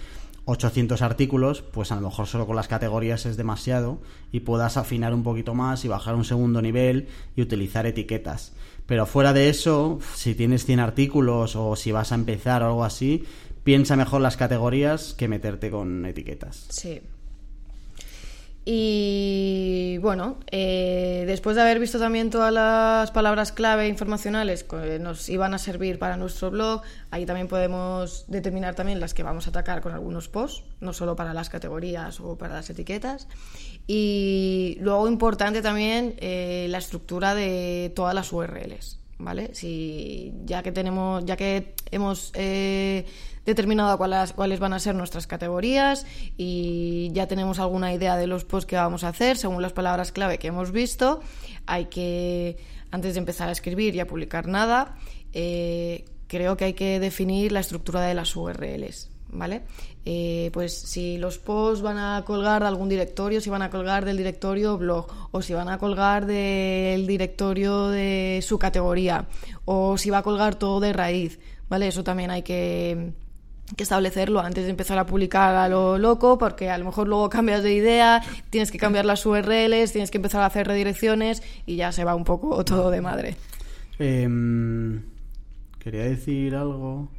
800 0.45 1.01
artículos, 1.01 1.61
pues 1.61 1.91
a 1.91 1.95
lo 1.95 2.01
mejor 2.01 2.27
solo 2.27 2.45
con 2.45 2.55
las 2.55 2.67
categorías 2.67 3.25
es 3.25 3.35
demasiado 3.35 3.99
y 4.31 4.41
puedas 4.41 4.77
afinar 4.77 5.13
un 5.13 5.23
poquito 5.23 5.55
más 5.55 5.83
y 5.85 5.87
bajar 5.87 6.15
un 6.15 6.23
segundo 6.23 6.61
nivel 6.61 7.07
y 7.35 7.41
utilizar 7.41 7.85
etiquetas. 7.87 8.53
Pero 8.85 9.07
fuera 9.07 9.33
de 9.33 9.49
eso, 9.49 9.99
si 10.13 10.35
tienes 10.35 10.65
100 10.65 10.79
artículos 10.79 11.55
o 11.55 11.75
si 11.75 11.91
vas 11.91 12.11
a 12.11 12.15
empezar 12.15 12.61
o 12.61 12.67
algo 12.67 12.83
así, 12.83 13.23
piensa 13.63 13.95
mejor 13.95 14.21
las 14.21 14.37
categorías 14.37 15.15
que 15.15 15.27
meterte 15.27 15.71
con 15.71 16.05
etiquetas. 16.05 16.67
Sí. 16.69 17.01
Y 18.67 19.99
bueno, 19.99 20.39
eh, 20.49 21.23
después 21.28 21.56
de 21.56 21.62
haber 21.62 21.80
visto 21.80 21.99
también 21.99 22.32
todas 22.32 22.51
las 22.51 23.12
palabras 23.12 23.51
clave 23.51 23.88
informacionales 23.88 24.63
que 24.63 24.97
nos 24.97 25.30
iban 25.30 25.54
a 25.54 25.60
servir 25.60 25.99
para 25.99 26.17
nuestro 26.17 26.49
blog, 26.49 26.82
ahí 27.12 27.28
también 27.28 27.47
podemos 27.47 28.25
determinar 28.28 28.73
también 28.73 28.99
las 28.99 29.13
que 29.13 29.21
vamos 29.21 29.45
a 29.45 29.51
atacar 29.51 29.82
con 29.82 29.93
algunos 29.93 30.30
posts, 30.30 30.63
no 30.80 30.93
solo 30.93 31.15
para 31.15 31.36
las 31.36 31.49
categorías 31.49 32.19
o 32.19 32.39
para 32.39 32.56
las 32.56 32.67
etiquetas. 32.71 33.28
Y 33.86 34.78
luego 34.82 35.08
importante 35.08 35.62
también 35.62 36.15
eh, 36.17 36.65
la 36.71 36.80
estructura 36.80 37.36
de 37.36 37.93
todas 37.95 38.15
las 38.15 38.34
URLs, 38.34 38.99
¿vale? 39.17 39.54
Si 39.54 40.34
ya 40.45 40.63
que 40.63 40.71
tenemos, 40.71 41.25
ya 41.25 41.36
que 41.38 41.75
hemos 41.91 42.32
eh, 42.36 43.06
determinado 43.45 43.97
cuáles, 43.97 44.34
cuáles 44.34 44.60
van 44.60 44.73
a 44.73 44.80
ser 44.80 44.95
nuestras 44.95 45.28
categorías 45.28 46.06
y 46.38 47.10
ya 47.13 47.28
tenemos 47.28 47.60
alguna 47.60 47.93
idea 47.93 48.17
de 48.17 48.28
los 48.28 48.43
posts 48.45 48.67
que 48.67 48.75
vamos 48.75 49.04
a 49.04 49.10
hacer 49.10 49.38
según 49.38 49.62
las 49.62 49.73
palabras 49.73 50.12
clave 50.12 50.38
que 50.38 50.47
hemos 50.47 50.71
visto. 50.71 51.21
Hay 51.65 51.86
que, 51.86 52.58
antes 52.91 53.13
de 53.13 53.19
empezar 53.19 53.49
a 53.49 53.51
escribir 53.51 53.95
y 53.95 53.99
a 53.99 54.08
publicar 54.08 54.47
nada, 54.47 54.97
eh, 55.34 56.06
creo 56.28 56.58
que 56.58 56.65
hay 56.65 56.73
que 56.73 56.99
definir 56.99 57.51
la 57.51 57.60
estructura 57.60 58.01
de 58.01 58.13
las 58.13 58.36
URLs. 58.36 59.12
¿Vale? 59.28 59.63
Eh, 60.07 60.51
pues 60.53 60.77
si 60.77 61.17
los 61.17 61.39
posts 61.39 61.81
van 61.81 61.97
a 61.97 62.23
colgar 62.25 62.61
de 62.61 62.67
algún 62.67 62.87
directorio, 62.87 63.41
si 63.41 63.49
van 63.49 63.63
a 63.63 63.71
colgar 63.71 64.05
del 64.05 64.17
directorio 64.17 64.77
blog, 64.77 65.07
o 65.31 65.41
si 65.41 65.53
van 65.53 65.67
a 65.67 65.79
colgar 65.79 66.27
del 66.27 67.07
directorio 67.07 67.87
de 67.87 68.39
su 68.43 68.59
categoría, 68.59 69.25
o 69.65 69.97
si 69.97 70.11
va 70.11 70.19
a 70.19 70.23
colgar 70.23 70.55
todo 70.55 70.79
de 70.79 70.93
raíz, 70.93 71.39
¿vale? 71.69 71.87
Eso 71.87 72.03
también 72.03 72.29
hay 72.29 72.43
que, 72.43 73.13
establecerlo 73.77 74.41
antes 74.41 74.65
de 74.65 74.69
empezar 74.69 74.99
a 74.99 75.07
publicar 75.07 75.55
a 75.55 75.67
lo 75.67 75.97
loco, 75.97 76.37
porque 76.37 76.69
a 76.69 76.77
lo 76.77 76.85
mejor 76.85 77.07
luego 77.07 77.27
cambias 77.27 77.63
de 77.63 77.73
idea, 77.73 78.21
tienes 78.51 78.69
que 78.69 78.77
cambiar 78.77 79.05
las 79.05 79.25
URLs, 79.25 79.91
tienes 79.91 80.11
que 80.11 80.19
empezar 80.19 80.43
a 80.43 80.45
hacer 80.45 80.67
redirecciones 80.67 81.41
y 81.65 81.77
ya 81.77 81.91
se 81.91 82.03
va 82.03 82.13
un 82.13 82.25
poco 82.25 82.63
todo 82.63 82.91
de 82.91 83.01
madre. 83.01 83.35
Em, 83.97 85.01
quería 85.79 86.03
decir 86.03 86.55
algo. 86.55 87.09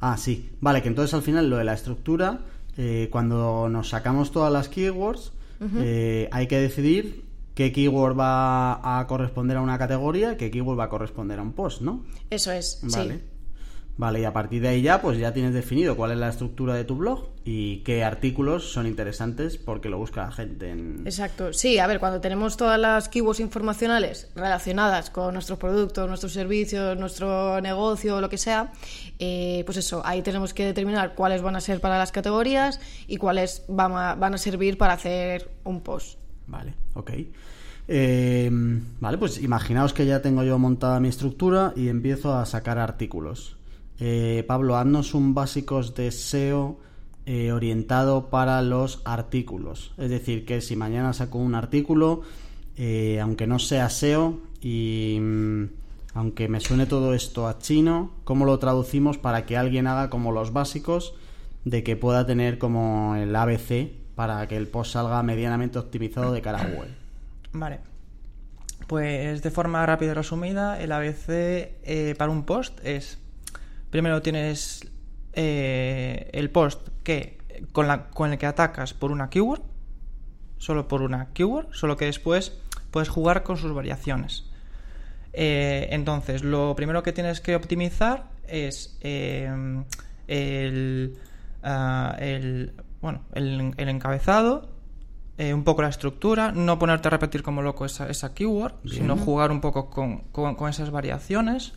Ah, 0.00 0.16
sí. 0.16 0.50
Vale, 0.60 0.82
que 0.82 0.88
entonces 0.88 1.14
al 1.14 1.22
final 1.22 1.50
lo 1.50 1.56
de 1.56 1.64
la 1.64 1.74
estructura, 1.74 2.40
eh, 2.76 3.08
cuando 3.10 3.68
nos 3.68 3.88
sacamos 3.88 4.30
todas 4.30 4.52
las 4.52 4.68
keywords, 4.68 5.32
eh, 5.76 6.28
hay 6.30 6.46
que 6.46 6.60
decidir 6.60 7.24
qué 7.54 7.72
keyword 7.72 8.16
va 8.16 9.00
a 9.00 9.06
corresponder 9.08 9.56
a 9.56 9.60
una 9.60 9.78
categoría, 9.78 10.36
qué 10.36 10.50
keyword 10.50 10.78
va 10.78 10.84
a 10.84 10.88
corresponder 10.88 11.40
a 11.40 11.42
un 11.42 11.52
post, 11.52 11.82
¿no? 11.82 12.04
Eso 12.30 12.52
es, 12.52 12.80
Vale. 12.82 13.14
sí. 13.14 13.20
Vale, 13.98 14.20
y 14.20 14.24
a 14.24 14.32
partir 14.32 14.62
de 14.62 14.68
ahí 14.68 14.80
ya, 14.80 15.02
pues 15.02 15.18
ya 15.18 15.32
tienes 15.32 15.52
definido 15.52 15.96
cuál 15.96 16.12
es 16.12 16.18
la 16.18 16.28
estructura 16.28 16.74
de 16.74 16.84
tu 16.84 16.94
blog 16.94 17.30
y 17.44 17.78
qué 17.78 18.04
artículos 18.04 18.70
son 18.70 18.86
interesantes 18.86 19.58
porque 19.58 19.88
lo 19.88 19.98
busca 19.98 20.22
la 20.22 20.30
gente 20.30 20.70
en... 20.70 21.02
Exacto. 21.04 21.52
Sí, 21.52 21.80
a 21.80 21.86
ver, 21.88 21.98
cuando 21.98 22.20
tenemos 22.20 22.56
todas 22.56 22.78
las 22.78 23.08
keywords 23.08 23.40
informacionales 23.40 24.30
relacionadas 24.36 25.10
con 25.10 25.34
nuestros 25.34 25.58
productos, 25.58 26.06
nuestros 26.06 26.32
servicios, 26.32 26.96
nuestro 26.96 27.60
negocio, 27.60 28.20
lo 28.20 28.28
que 28.28 28.38
sea, 28.38 28.70
eh, 29.18 29.64
pues 29.66 29.78
eso, 29.78 30.00
ahí 30.04 30.22
tenemos 30.22 30.54
que 30.54 30.64
determinar 30.64 31.16
cuáles 31.16 31.42
van 31.42 31.56
a 31.56 31.60
ser 31.60 31.80
para 31.80 31.98
las 31.98 32.12
categorías 32.12 32.80
y 33.08 33.16
cuáles 33.16 33.64
van 33.66 33.94
a, 33.94 34.14
van 34.14 34.32
a 34.32 34.38
servir 34.38 34.78
para 34.78 34.92
hacer 34.92 35.50
un 35.64 35.80
post. 35.80 36.20
Vale, 36.46 36.72
ok. 36.94 37.10
Eh, 37.88 38.48
vale, 39.00 39.18
pues 39.18 39.42
imaginaos 39.42 39.92
que 39.92 40.06
ya 40.06 40.22
tengo 40.22 40.44
yo 40.44 40.56
montada 40.56 41.00
mi 41.00 41.08
estructura 41.08 41.72
y 41.74 41.88
empiezo 41.88 42.36
a 42.38 42.46
sacar 42.46 42.78
artículos. 42.78 43.57
Eh, 44.00 44.44
Pablo, 44.46 44.76
haznos 44.76 45.14
un 45.14 45.34
básicos 45.34 45.94
de 45.94 46.10
SEO 46.10 46.78
eh, 47.26 47.52
orientado 47.52 48.30
para 48.30 48.62
los 48.62 49.02
artículos. 49.04 49.92
Es 49.98 50.10
decir, 50.10 50.44
que 50.44 50.60
si 50.60 50.76
mañana 50.76 51.12
saco 51.12 51.38
un 51.38 51.54
artículo, 51.54 52.22
eh, 52.76 53.20
aunque 53.20 53.46
no 53.46 53.58
sea 53.58 53.90
SEO 53.90 54.38
y 54.60 55.18
mm, 55.20 55.64
aunque 56.14 56.48
me 56.48 56.60
suene 56.60 56.86
todo 56.86 57.14
esto 57.14 57.46
a 57.46 57.58
chino, 57.58 58.12
¿cómo 58.24 58.44
lo 58.44 58.58
traducimos 58.58 59.18
para 59.18 59.46
que 59.46 59.56
alguien 59.56 59.86
haga 59.86 60.10
como 60.10 60.32
los 60.32 60.52
básicos 60.52 61.14
de 61.64 61.82
que 61.82 61.96
pueda 61.96 62.24
tener 62.24 62.58
como 62.58 63.14
el 63.16 63.34
ABC 63.34 63.90
para 64.14 64.46
que 64.48 64.56
el 64.56 64.66
post 64.66 64.92
salga 64.92 65.22
medianamente 65.22 65.78
optimizado 65.78 66.32
de 66.32 66.42
cara 66.42 66.62
a 66.62 66.66
Google? 66.66 66.94
Vale. 67.52 67.80
Pues 68.86 69.42
de 69.42 69.50
forma 69.50 69.84
rápida 69.84 70.12
y 70.12 70.14
resumida, 70.14 70.80
el 70.80 70.92
ABC 70.92 71.28
eh, 71.28 72.14
para 72.16 72.32
un 72.32 72.44
post 72.44 72.78
es, 72.84 73.18
primero 73.90 74.22
tienes 74.22 74.86
eh, 75.32 76.30
el 76.32 76.50
post 76.50 76.88
que 77.02 77.38
con, 77.72 77.86
la, 77.88 78.08
con 78.10 78.32
el 78.32 78.38
que 78.38 78.46
atacas 78.46 78.94
por 78.94 79.10
una 79.12 79.30
keyword, 79.30 79.62
solo 80.58 80.88
por 80.88 81.02
una 81.02 81.28
keyword, 81.32 81.68
solo 81.72 81.96
que 81.96 82.04
después 82.06 82.52
puedes 82.90 83.08
jugar 83.08 83.42
con 83.42 83.56
sus 83.56 83.72
variaciones. 83.72 84.44
Eh, 85.32 85.88
entonces, 85.92 86.42
lo 86.42 86.74
primero 86.74 87.02
que 87.02 87.12
tienes 87.12 87.40
que 87.40 87.54
optimizar 87.54 88.24
es 88.46 88.96
eh, 89.02 89.48
el, 90.26 91.18
ah, 91.62 92.16
el, 92.18 92.72
bueno, 93.00 93.22
el, 93.34 93.74
el 93.76 93.88
encabezado, 93.88 94.70
eh, 95.36 95.54
un 95.54 95.62
poco 95.64 95.82
la 95.82 95.88
estructura, 95.88 96.50
no 96.52 96.78
ponerte 96.78 97.08
a 97.08 97.10
repetir 97.12 97.42
como 97.42 97.62
loco 97.62 97.84
esa, 97.84 98.08
esa 98.08 98.34
keyword, 98.34 98.74
sino 98.90 99.16
jugar 99.16 99.50
un 99.52 99.60
poco 99.60 99.90
con, 99.90 100.18
con- 100.32 100.54
con 100.56 100.68
esas 100.70 100.90
variaciones. 100.90 101.74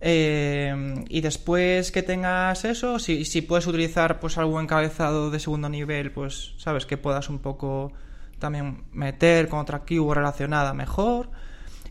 Eh, 0.00 1.04
y 1.08 1.20
después 1.20 1.90
que 1.90 2.02
tengas 2.02 2.64
eso, 2.64 2.98
si, 2.98 3.24
si 3.24 3.42
puedes 3.42 3.66
utilizar 3.66 4.20
pues 4.20 4.36
algún 4.38 4.62
encabezado 4.62 5.30
de 5.30 5.40
segundo 5.40 5.68
nivel, 5.68 6.12
pues 6.12 6.54
sabes 6.58 6.86
que 6.86 6.96
puedas 6.96 7.28
un 7.30 7.38
poco 7.38 7.92
también 8.38 8.84
meter 8.92 9.48
con 9.48 9.60
otra 9.60 9.84
keyword 9.84 10.18
relacionada 10.18 10.74
mejor. 10.74 11.30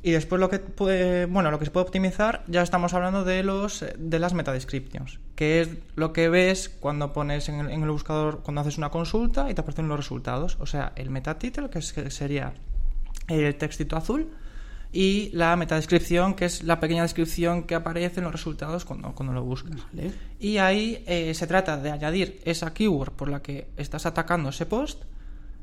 Y 0.03 0.11
después 0.11 0.39
lo 0.39 0.51
que 0.51 0.59
puede, 0.59 1.25
bueno, 1.25 1.49
lo 1.49 1.57
que 1.57 1.65
se 1.65 1.71
puede 1.71 1.87
optimizar, 1.87 2.43
ya 2.45 2.61
estamos 2.61 2.93
hablando 2.93 3.23
de 3.23 3.41
los 3.41 3.83
de 3.97 4.19
las 4.19 4.35
meta 4.35 4.53
descriptions, 4.53 5.19
que 5.35 5.61
es 5.61 5.69
lo 5.95 6.13
que 6.13 6.29
ves 6.29 6.69
cuando 6.69 7.11
pones 7.11 7.49
en 7.49 7.71
el, 7.71 7.89
buscador 7.89 8.43
cuando 8.43 8.61
haces 8.61 8.77
una 8.77 8.91
consulta 8.91 9.49
y 9.49 9.55
te 9.55 9.61
aparecen 9.61 9.87
los 9.87 9.97
resultados, 9.97 10.57
o 10.59 10.67
sea, 10.67 10.93
el 10.95 11.09
meta 11.09 11.39
title 11.39 11.71
que, 11.71 11.79
que 11.79 12.11
sería 12.11 12.53
el 13.27 13.55
textito 13.55 13.97
azul 13.97 14.29
y 14.91 15.29
la 15.33 15.55
metadescripción, 15.55 16.33
que 16.33 16.45
es 16.45 16.63
la 16.63 16.79
pequeña 16.79 17.03
descripción 17.03 17.63
que 17.63 17.75
aparece 17.75 18.19
en 18.19 18.25
los 18.25 18.33
resultados 18.33 18.85
cuando, 18.85 19.13
cuando 19.13 19.33
lo 19.33 19.43
buscas. 19.43 19.75
Vale. 19.93 20.11
Y 20.39 20.57
ahí 20.57 21.03
eh, 21.05 21.33
se 21.33 21.47
trata 21.47 21.77
de 21.77 21.91
añadir 21.91 22.41
esa 22.45 22.73
keyword 22.73 23.11
por 23.11 23.29
la 23.29 23.41
que 23.41 23.69
estás 23.77 24.05
atacando 24.05 24.49
ese 24.49 24.65
post, 24.65 25.03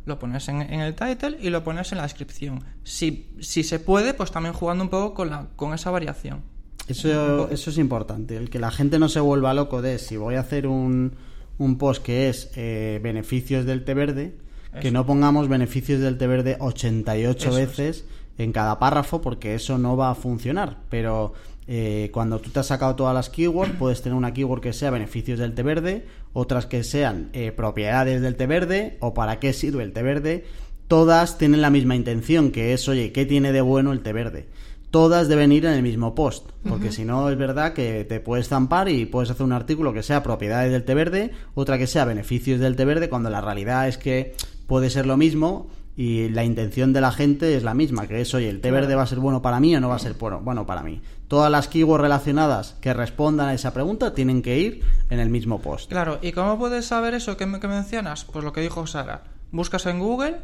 lo 0.04 0.18
pones 0.18 0.48
en, 0.48 0.62
en 0.62 0.80
el 0.80 0.94
title 0.94 1.38
y 1.40 1.50
lo 1.50 1.62
pones 1.62 1.92
en 1.92 1.98
la 1.98 2.04
descripción. 2.04 2.62
Si, 2.82 3.30
si 3.40 3.62
se 3.62 3.78
puede, 3.78 4.14
pues 4.14 4.30
también 4.32 4.54
jugando 4.54 4.84
un 4.84 4.90
poco 4.90 5.14
con, 5.14 5.30
la, 5.30 5.48
con 5.56 5.74
esa 5.74 5.90
variación. 5.90 6.42
Eso, 6.88 7.48
eso 7.50 7.70
es 7.70 7.78
importante, 7.78 8.36
el 8.36 8.50
que 8.50 8.58
la 8.58 8.72
gente 8.72 8.98
no 8.98 9.08
se 9.08 9.20
vuelva 9.20 9.54
loco 9.54 9.82
de 9.82 9.98
si 9.98 10.16
voy 10.16 10.34
a 10.34 10.40
hacer 10.40 10.66
un, 10.66 11.14
un 11.58 11.78
post 11.78 12.02
que 12.02 12.28
es 12.28 12.50
eh, 12.56 13.00
beneficios 13.02 13.64
del 13.64 13.84
té 13.84 13.94
verde, 13.94 14.34
que 14.80 14.90
no 14.90 15.06
pongamos 15.06 15.48
beneficios 15.48 16.00
del 16.00 16.16
té 16.18 16.26
verde 16.26 16.56
88 16.58 17.58
Eso 17.58 17.82
es. 17.82 18.04
En 18.38 18.52
cada 18.52 18.78
párrafo 18.78 19.20
porque 19.20 19.54
eso 19.54 19.78
no 19.78 19.96
va 19.96 20.10
a 20.10 20.14
funcionar. 20.14 20.78
Pero 20.88 21.32
eh, 21.66 22.10
cuando 22.12 22.40
tú 22.40 22.50
te 22.50 22.60
has 22.60 22.66
sacado 22.66 22.96
todas 22.96 23.14
las 23.14 23.30
keywords, 23.30 23.74
puedes 23.78 24.02
tener 24.02 24.16
una 24.16 24.32
keyword 24.32 24.60
que 24.60 24.72
sea 24.72 24.90
beneficios 24.90 25.38
del 25.38 25.54
té 25.54 25.62
verde, 25.62 26.06
otras 26.32 26.66
que 26.66 26.84
sean 26.84 27.30
eh, 27.32 27.52
propiedades 27.52 28.20
del 28.20 28.36
té 28.36 28.46
verde 28.46 28.96
o 29.00 29.14
para 29.14 29.38
qué 29.38 29.52
sirve 29.52 29.82
el 29.82 29.92
té 29.92 30.02
verde. 30.02 30.44
Todas 30.88 31.38
tienen 31.38 31.62
la 31.62 31.70
misma 31.70 31.96
intención, 31.96 32.50
que 32.50 32.72
es, 32.72 32.88
oye, 32.88 33.12
¿qué 33.12 33.24
tiene 33.24 33.52
de 33.52 33.60
bueno 33.60 33.92
el 33.92 34.02
té 34.02 34.12
verde? 34.12 34.48
todas 34.92 35.26
deben 35.26 35.52
ir 35.52 35.64
en 35.64 35.72
el 35.72 35.82
mismo 35.82 36.14
post, 36.14 36.50
porque 36.68 36.92
si 36.92 37.06
no 37.06 37.30
es 37.30 37.38
verdad 37.38 37.72
que 37.72 38.04
te 38.04 38.20
puedes 38.20 38.48
zampar 38.48 38.90
y 38.90 39.06
puedes 39.06 39.30
hacer 39.30 39.42
un 39.42 39.52
artículo 39.52 39.94
que 39.94 40.02
sea 40.02 40.22
propiedades 40.22 40.70
del 40.70 40.84
té 40.84 40.94
verde, 40.94 41.30
otra 41.54 41.78
que 41.78 41.86
sea 41.86 42.04
beneficios 42.04 42.60
del 42.60 42.76
té 42.76 42.84
verde, 42.84 43.08
cuando 43.08 43.30
la 43.30 43.40
realidad 43.40 43.88
es 43.88 43.96
que 43.96 44.34
puede 44.66 44.90
ser 44.90 45.06
lo 45.06 45.16
mismo 45.16 45.70
y 45.96 46.28
la 46.30 46.44
intención 46.44 46.92
de 46.92 47.00
la 47.00 47.12
gente 47.12 47.56
es 47.56 47.62
la 47.62 47.74
misma, 47.74 48.06
que 48.06 48.20
es, 48.20 48.32
oye, 48.34 48.48
el 48.48 48.60
té 48.60 48.70
verde 48.70 48.94
va 48.94 49.02
a 49.02 49.06
ser 49.06 49.18
bueno 49.18 49.42
para 49.42 49.60
mí 49.60 49.76
o 49.76 49.80
no 49.80 49.90
va 49.90 49.96
a 49.96 49.98
ser 49.98 50.14
bueno, 50.14 50.40
bueno 50.40 50.66
para 50.66 50.82
mí. 50.82 51.02
Todas 51.28 51.50
las 51.50 51.68
keywords 51.68 52.02
relacionadas 52.02 52.76
que 52.80 52.94
respondan 52.94 53.48
a 53.48 53.54
esa 53.54 53.74
pregunta 53.74 54.14
tienen 54.14 54.42
que 54.42 54.58
ir 54.58 54.84
en 55.10 55.20
el 55.20 55.28
mismo 55.28 55.60
post. 55.60 55.90
Claro, 55.90 56.18
¿y 56.22 56.32
cómo 56.32 56.58
puedes 56.58 56.86
saber 56.86 57.14
eso 57.14 57.36
que, 57.36 57.44
que 57.60 57.68
mencionas? 57.68 58.24
Pues 58.24 58.44
lo 58.44 58.52
que 58.52 58.62
dijo 58.62 58.86
Sara. 58.86 59.24
Buscas 59.50 59.84
en 59.86 59.98
Google 59.98 60.40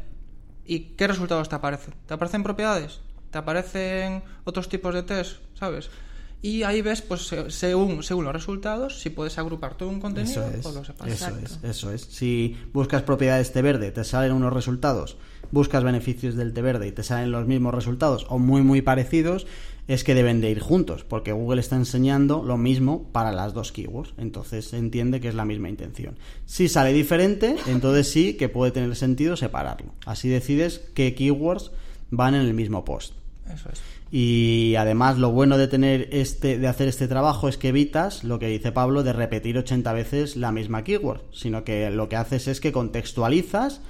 y 0.66 0.80
¿qué 0.96 1.06
resultados 1.06 1.48
te 1.48 1.54
aparecen? 1.54 1.94
¿Te 2.06 2.14
aparecen 2.14 2.42
propiedades? 2.42 3.00
¿Te 3.30 3.38
aparecen 3.38 4.22
otros 4.44 4.68
tipos 4.68 4.94
de 4.94 5.02
test? 5.02 5.38
¿Sabes? 5.54 5.90
Y 6.40 6.62
ahí 6.62 6.82
ves, 6.82 7.02
pues 7.02 7.26
se- 7.26 7.50
según, 7.50 8.02
según 8.04 8.24
los 8.24 8.32
resultados, 8.32 9.00
si 9.00 9.10
puedes 9.10 9.38
agrupar 9.38 9.74
todo 9.76 9.88
un 9.88 10.00
contenido 10.00 10.46
Eso 10.46 10.56
es, 10.58 10.66
o 10.66 10.72
lo 10.72 10.84
separas. 10.84 11.14
eso 11.14 11.24
Exacto. 11.26 11.46
es, 11.64 11.70
eso 11.76 11.92
es. 11.92 12.02
Si 12.02 12.56
buscas 12.72 13.02
propiedades 13.02 13.52
té 13.52 13.60
verde, 13.60 13.90
te 13.90 14.04
salen 14.04 14.32
unos 14.32 14.52
resultados, 14.52 15.16
buscas 15.50 15.82
beneficios 15.82 16.36
del 16.36 16.52
té 16.52 16.62
verde 16.62 16.86
y 16.86 16.92
te 16.92 17.02
salen 17.02 17.32
los 17.32 17.46
mismos 17.48 17.74
resultados 17.74 18.24
o 18.28 18.38
muy 18.38 18.62
muy 18.62 18.82
parecidos, 18.82 19.46
es 19.88 20.04
que 20.04 20.14
deben 20.14 20.40
de 20.42 20.50
ir 20.50 20.60
juntos, 20.60 21.02
porque 21.02 21.32
Google 21.32 21.60
está 21.60 21.74
enseñando 21.74 22.42
lo 22.44 22.56
mismo 22.58 23.08
para 23.10 23.32
las 23.32 23.54
dos 23.54 23.72
keywords, 23.72 24.12
entonces 24.18 24.66
se 24.68 24.76
entiende 24.76 25.18
que 25.20 25.28
es 25.28 25.34
la 25.34 25.46
misma 25.46 25.70
intención. 25.70 26.18
Si 26.46 26.68
sale 26.68 26.92
diferente, 26.92 27.56
entonces 27.66 28.08
sí 28.12 28.34
que 28.34 28.48
puede 28.50 28.70
tener 28.70 28.94
sentido 28.96 29.34
separarlo. 29.36 29.92
Así 30.04 30.28
decides 30.28 30.82
qué 30.94 31.14
keywords 31.14 31.70
van 32.10 32.34
en 32.34 32.42
el 32.42 32.52
mismo 32.54 32.84
post. 32.84 33.14
Eso 33.52 33.70
es. 33.72 33.80
Y 34.10 34.74
además 34.76 35.18
lo 35.18 35.32
bueno 35.32 35.58
de 35.58 35.68
tener 35.68 36.08
este 36.12 36.58
de 36.58 36.66
hacer 36.66 36.88
este 36.88 37.08
trabajo 37.08 37.48
es 37.48 37.58
que 37.58 37.68
evitas 37.68 38.24
lo 38.24 38.38
que 38.38 38.46
dice 38.46 38.72
Pablo 38.72 39.02
de 39.02 39.12
repetir 39.12 39.58
80 39.58 39.92
veces 39.92 40.36
la 40.36 40.50
misma 40.50 40.82
keyword, 40.82 41.22
sino 41.32 41.62
que 41.62 41.90
lo 41.90 42.08
que 42.08 42.16
haces 42.16 42.48
es 42.48 42.60
que 42.60 42.72
contextualizas 42.72 43.82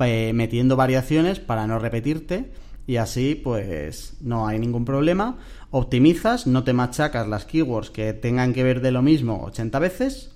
eh, 0.00 0.32
metiendo 0.34 0.76
variaciones 0.76 1.38
para 1.38 1.66
no 1.66 1.78
repetirte 1.78 2.50
y 2.86 2.96
así 2.96 3.34
pues 3.36 4.14
no 4.20 4.48
hay 4.48 4.58
ningún 4.58 4.84
problema. 4.84 5.38
Optimizas, 5.70 6.48
no 6.48 6.64
te 6.64 6.72
machacas 6.72 7.28
las 7.28 7.44
keywords 7.44 7.90
que 7.90 8.12
tengan 8.12 8.52
que 8.52 8.64
ver 8.64 8.80
de 8.80 8.90
lo 8.90 9.02
mismo 9.02 9.44
80 9.44 9.78
veces 9.78 10.32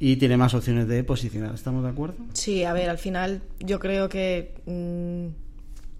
y 0.00 0.16
tiene 0.16 0.36
más 0.36 0.54
opciones 0.54 0.88
de 0.88 1.04
posicionar. 1.04 1.54
¿Estamos 1.54 1.84
de 1.84 1.90
acuerdo? 1.90 2.16
Sí, 2.32 2.64
a 2.64 2.72
ver, 2.72 2.88
al 2.88 2.98
final 2.98 3.42
yo 3.60 3.78
creo 3.78 4.08
que 4.08 4.54
mm, 4.66 5.47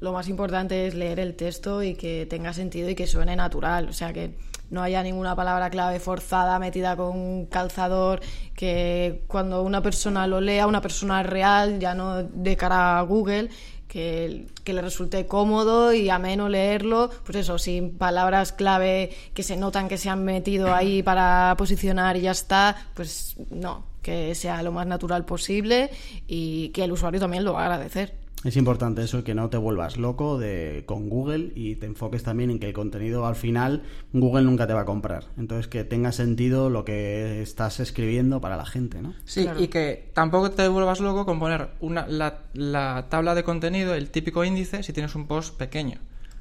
lo 0.01 0.13
más 0.13 0.29
importante 0.29 0.87
es 0.87 0.95
leer 0.95 1.21
el 1.21 1.35
texto 1.35 1.83
y 1.83 1.95
que 1.95 2.27
tenga 2.27 2.53
sentido 2.53 2.89
y 2.89 2.95
que 2.95 3.07
suene 3.07 3.37
natural. 3.37 3.89
O 3.89 3.93
sea, 3.93 4.13
que 4.13 4.35
no 4.71 4.83
haya 4.83 5.03
ninguna 5.03 5.35
palabra 5.35 5.71
clave 5.71 5.99
forzada 5.99 6.59
metida 6.59 6.97
con 6.97 7.17
un 7.17 7.47
calzador, 7.47 8.21
que 8.55 9.23
cuando 9.27 9.63
una 9.63 9.83
persona 9.83 10.27
lo 10.27 10.41
lea, 10.41 10.67
una 10.67 10.81
persona 10.81 11.23
real, 11.23 11.79
ya 11.81 11.95
no 11.95 12.23
de 12.23 12.57
cara 12.57 12.99
a 12.99 13.03
Google, 13.03 13.49
que, 13.89 14.47
le 14.67 14.83
resulte 14.83 15.27
cómodo 15.27 15.95
y 15.95 16.11
ameno 16.11 16.49
leerlo, 16.49 17.11
pues 17.25 17.37
eso, 17.39 17.59
sin 17.59 17.97
palabras 17.97 18.53
clave 18.53 19.11
que 19.33 19.43
se 19.43 19.57
notan 19.57 19.89
que 19.89 19.97
se 19.97 20.11
han 20.11 20.25
metido 20.25 20.75
ahí 20.75 21.03
para 21.03 21.55
posicionar 21.57 22.17
y 22.17 22.23
ya 22.23 22.33
está, 22.33 22.77
pues 22.95 23.37
no, 23.51 23.87
que 24.03 24.35
sea 24.35 24.63
lo 24.63 24.73
más 24.73 24.87
natural 24.87 25.25
posible 25.25 25.91
y 26.27 26.69
que 26.69 26.85
el 26.85 26.93
usuario 26.93 27.19
también 27.19 27.45
lo 27.45 27.55
va 27.55 27.63
a 27.63 27.65
agradecer. 27.65 28.28
Es 28.45 28.57
importante 28.57 29.03
eso, 29.03 29.25
que 29.25 29.35
no 29.35 29.51
te 29.51 29.57
vuelvas 29.57 29.97
loco 29.97 30.39
de, 30.39 30.85
con 30.87 31.09
Google 31.09 31.53
y 31.57 31.75
te 31.75 31.87
enfoques 31.87 32.23
también 32.23 32.51
en 32.51 32.61
que 32.61 32.69
el 32.69 32.73
contenido 32.73 33.27
al 33.27 33.35
final 33.35 33.83
Google 34.13 34.45
nunca 34.45 34.67
te 34.67 34.75
va 34.75 34.83
a 34.83 34.85
comprar. 34.85 35.25
Entonces 35.37 35.67
que 35.67 35.83
tenga 35.83 36.13
sentido 36.13 36.71
lo 36.71 36.85
que 36.85 37.43
estás 37.43 37.81
escribiendo 37.81 38.41
para 38.41 38.57
la 38.57 38.65
gente, 38.65 39.03
¿no? 39.03 39.15
Sí, 39.25 39.49
y 39.59 39.69
que 39.69 40.11
tampoco 40.15 40.53
te 40.53 40.69
vuelvas 40.69 41.01
loco 41.01 41.27
con 41.27 41.41
poner 41.41 41.71
una, 41.81 42.07
la, 42.07 42.43
la 42.55 43.07
tabla 43.09 43.35
de 43.35 43.43
contenido, 43.43 43.95
el 43.95 44.11
típico 44.11 44.45
índice, 44.45 44.83
si 44.85 44.93
tienes 44.93 45.15
un 45.17 45.27
post 45.27 45.57
pequeño 45.57 45.99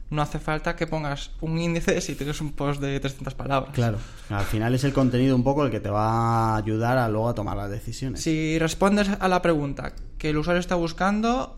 no 0.09 0.21
hace 0.21 0.39
falta 0.39 0.75
que 0.75 0.87
pongas 0.87 1.31
un 1.41 1.57
índice 1.59 1.99
si 2.01 2.15
tienes 2.15 2.39
un 2.41 2.53
post 2.53 2.81
de 2.81 2.99
300 2.99 3.33
palabras. 3.33 3.73
Claro, 3.73 3.97
al 4.29 4.45
final 4.45 4.73
es 4.73 4.83
el 4.83 4.93
contenido 4.93 5.35
un 5.35 5.43
poco 5.43 5.65
el 5.65 5.71
que 5.71 5.79
te 5.79 5.89
va 5.89 6.53
a 6.53 6.57
ayudar 6.57 6.97
a 6.97 7.09
luego 7.09 7.29
a 7.29 7.35
tomar 7.35 7.57
las 7.57 7.69
decisiones. 7.69 8.21
Si 8.21 8.57
respondes 8.59 9.09
a 9.19 9.27
la 9.27 9.41
pregunta 9.41 9.93
que 10.17 10.29
el 10.29 10.37
usuario 10.37 10.59
está 10.59 10.75
buscando, 10.75 11.57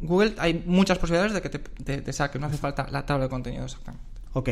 Google 0.00 0.34
hay 0.38 0.62
muchas 0.66 0.98
posibilidades 0.98 1.32
de 1.32 1.42
que 1.42 1.50
te, 1.50 1.58
te, 2.02 2.12
saque, 2.12 2.38
no 2.38 2.46
hace 2.46 2.58
falta 2.58 2.86
la 2.90 3.04
tabla 3.04 3.24
de 3.24 3.30
contenido 3.30 3.64
exactamente. 3.64 4.04
Ok, 4.32 4.48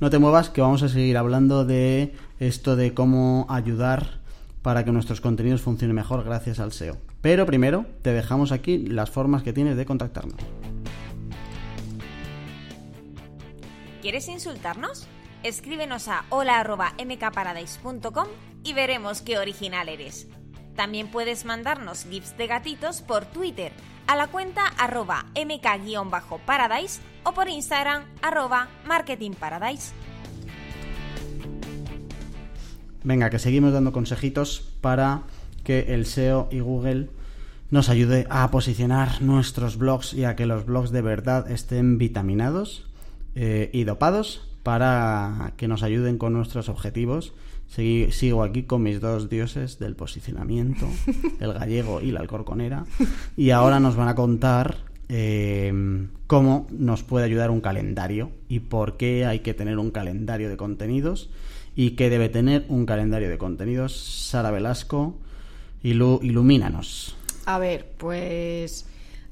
no 0.00 0.08
te 0.10 0.18
muevas 0.18 0.48
que 0.48 0.62
vamos 0.62 0.82
a 0.82 0.88
seguir 0.88 1.16
hablando 1.16 1.64
de 1.64 2.14
esto 2.38 2.74
de 2.76 2.94
cómo 2.94 3.46
ayudar 3.50 4.20
para 4.62 4.84
que 4.84 4.92
nuestros 4.92 5.20
contenidos 5.20 5.60
funcionen 5.60 5.94
mejor 5.94 6.24
gracias 6.24 6.58
al 6.58 6.72
SEO. 6.72 6.96
Pero 7.20 7.46
primero 7.46 7.86
te 8.02 8.12
dejamos 8.12 8.50
aquí 8.50 8.78
las 8.78 9.10
formas 9.10 9.42
que 9.42 9.52
tienes 9.52 9.76
de 9.76 9.84
contactarnos. 9.84 10.36
¿Quieres 14.06 14.28
insultarnos? 14.28 15.08
Escríbenos 15.42 16.06
a 16.06 16.26
hola.mkparadise.com 16.28 18.28
y 18.62 18.72
veremos 18.72 19.20
qué 19.20 19.36
original 19.36 19.88
eres. 19.88 20.28
También 20.76 21.08
puedes 21.08 21.44
mandarnos 21.44 22.04
gifs 22.04 22.38
de 22.38 22.46
gatitos 22.46 23.02
por 23.02 23.26
Twitter 23.26 23.72
a 24.06 24.14
la 24.14 24.28
cuenta 24.28 24.64
arroba 24.78 25.26
mk-paradise 25.34 27.00
o 27.24 27.32
por 27.32 27.48
Instagram 27.48 28.04
arroba 28.22 28.68
marketingparadise. 28.86 29.92
Venga, 33.02 33.28
que 33.28 33.40
seguimos 33.40 33.72
dando 33.72 33.90
consejitos 33.90 34.72
para 34.80 35.22
que 35.64 35.94
el 35.94 36.06
SEO 36.06 36.46
y 36.52 36.60
Google 36.60 37.10
nos 37.72 37.88
ayude 37.88 38.28
a 38.30 38.48
posicionar 38.52 39.20
nuestros 39.20 39.76
blogs 39.76 40.14
y 40.14 40.22
a 40.22 40.36
que 40.36 40.46
los 40.46 40.64
blogs 40.64 40.92
de 40.92 41.02
verdad 41.02 41.50
estén 41.50 41.98
vitaminados 41.98 42.86
eh, 43.36 43.70
y 43.72 43.84
dopados 43.84 44.48
para 44.62 45.52
que 45.56 45.68
nos 45.68 45.82
ayuden 45.82 46.18
con 46.18 46.32
nuestros 46.32 46.68
objetivos. 46.68 47.34
sigo 47.68 48.42
aquí 48.42 48.62
con 48.62 48.82
mis 48.82 49.00
dos 49.00 49.28
dioses 49.28 49.78
del 49.78 49.94
posicionamiento, 49.94 50.88
el 51.40 51.52
gallego 51.52 52.00
y 52.00 52.10
la 52.10 52.20
alcorconera, 52.20 52.86
y 53.36 53.50
ahora 53.50 53.78
nos 53.78 53.94
van 53.94 54.08
a 54.08 54.14
contar 54.14 54.78
eh, 55.10 55.72
cómo 56.26 56.66
nos 56.70 57.02
puede 57.02 57.26
ayudar 57.26 57.50
un 57.50 57.60
calendario 57.60 58.30
y 58.48 58.60
por 58.60 58.96
qué 58.96 59.26
hay 59.26 59.40
que 59.40 59.54
tener 59.54 59.78
un 59.78 59.90
calendario 59.90 60.48
de 60.48 60.56
contenidos 60.56 61.30
y 61.76 61.90
qué 61.90 62.10
debe 62.10 62.28
tener 62.30 62.64
un 62.68 62.86
calendario 62.86 63.28
de 63.28 63.38
contenidos. 63.38 63.94
Sara 63.94 64.50
Velasco, 64.50 65.18
ilumínanos. 65.82 67.14
A 67.44 67.58
ver, 67.58 67.92
pues 67.98 68.86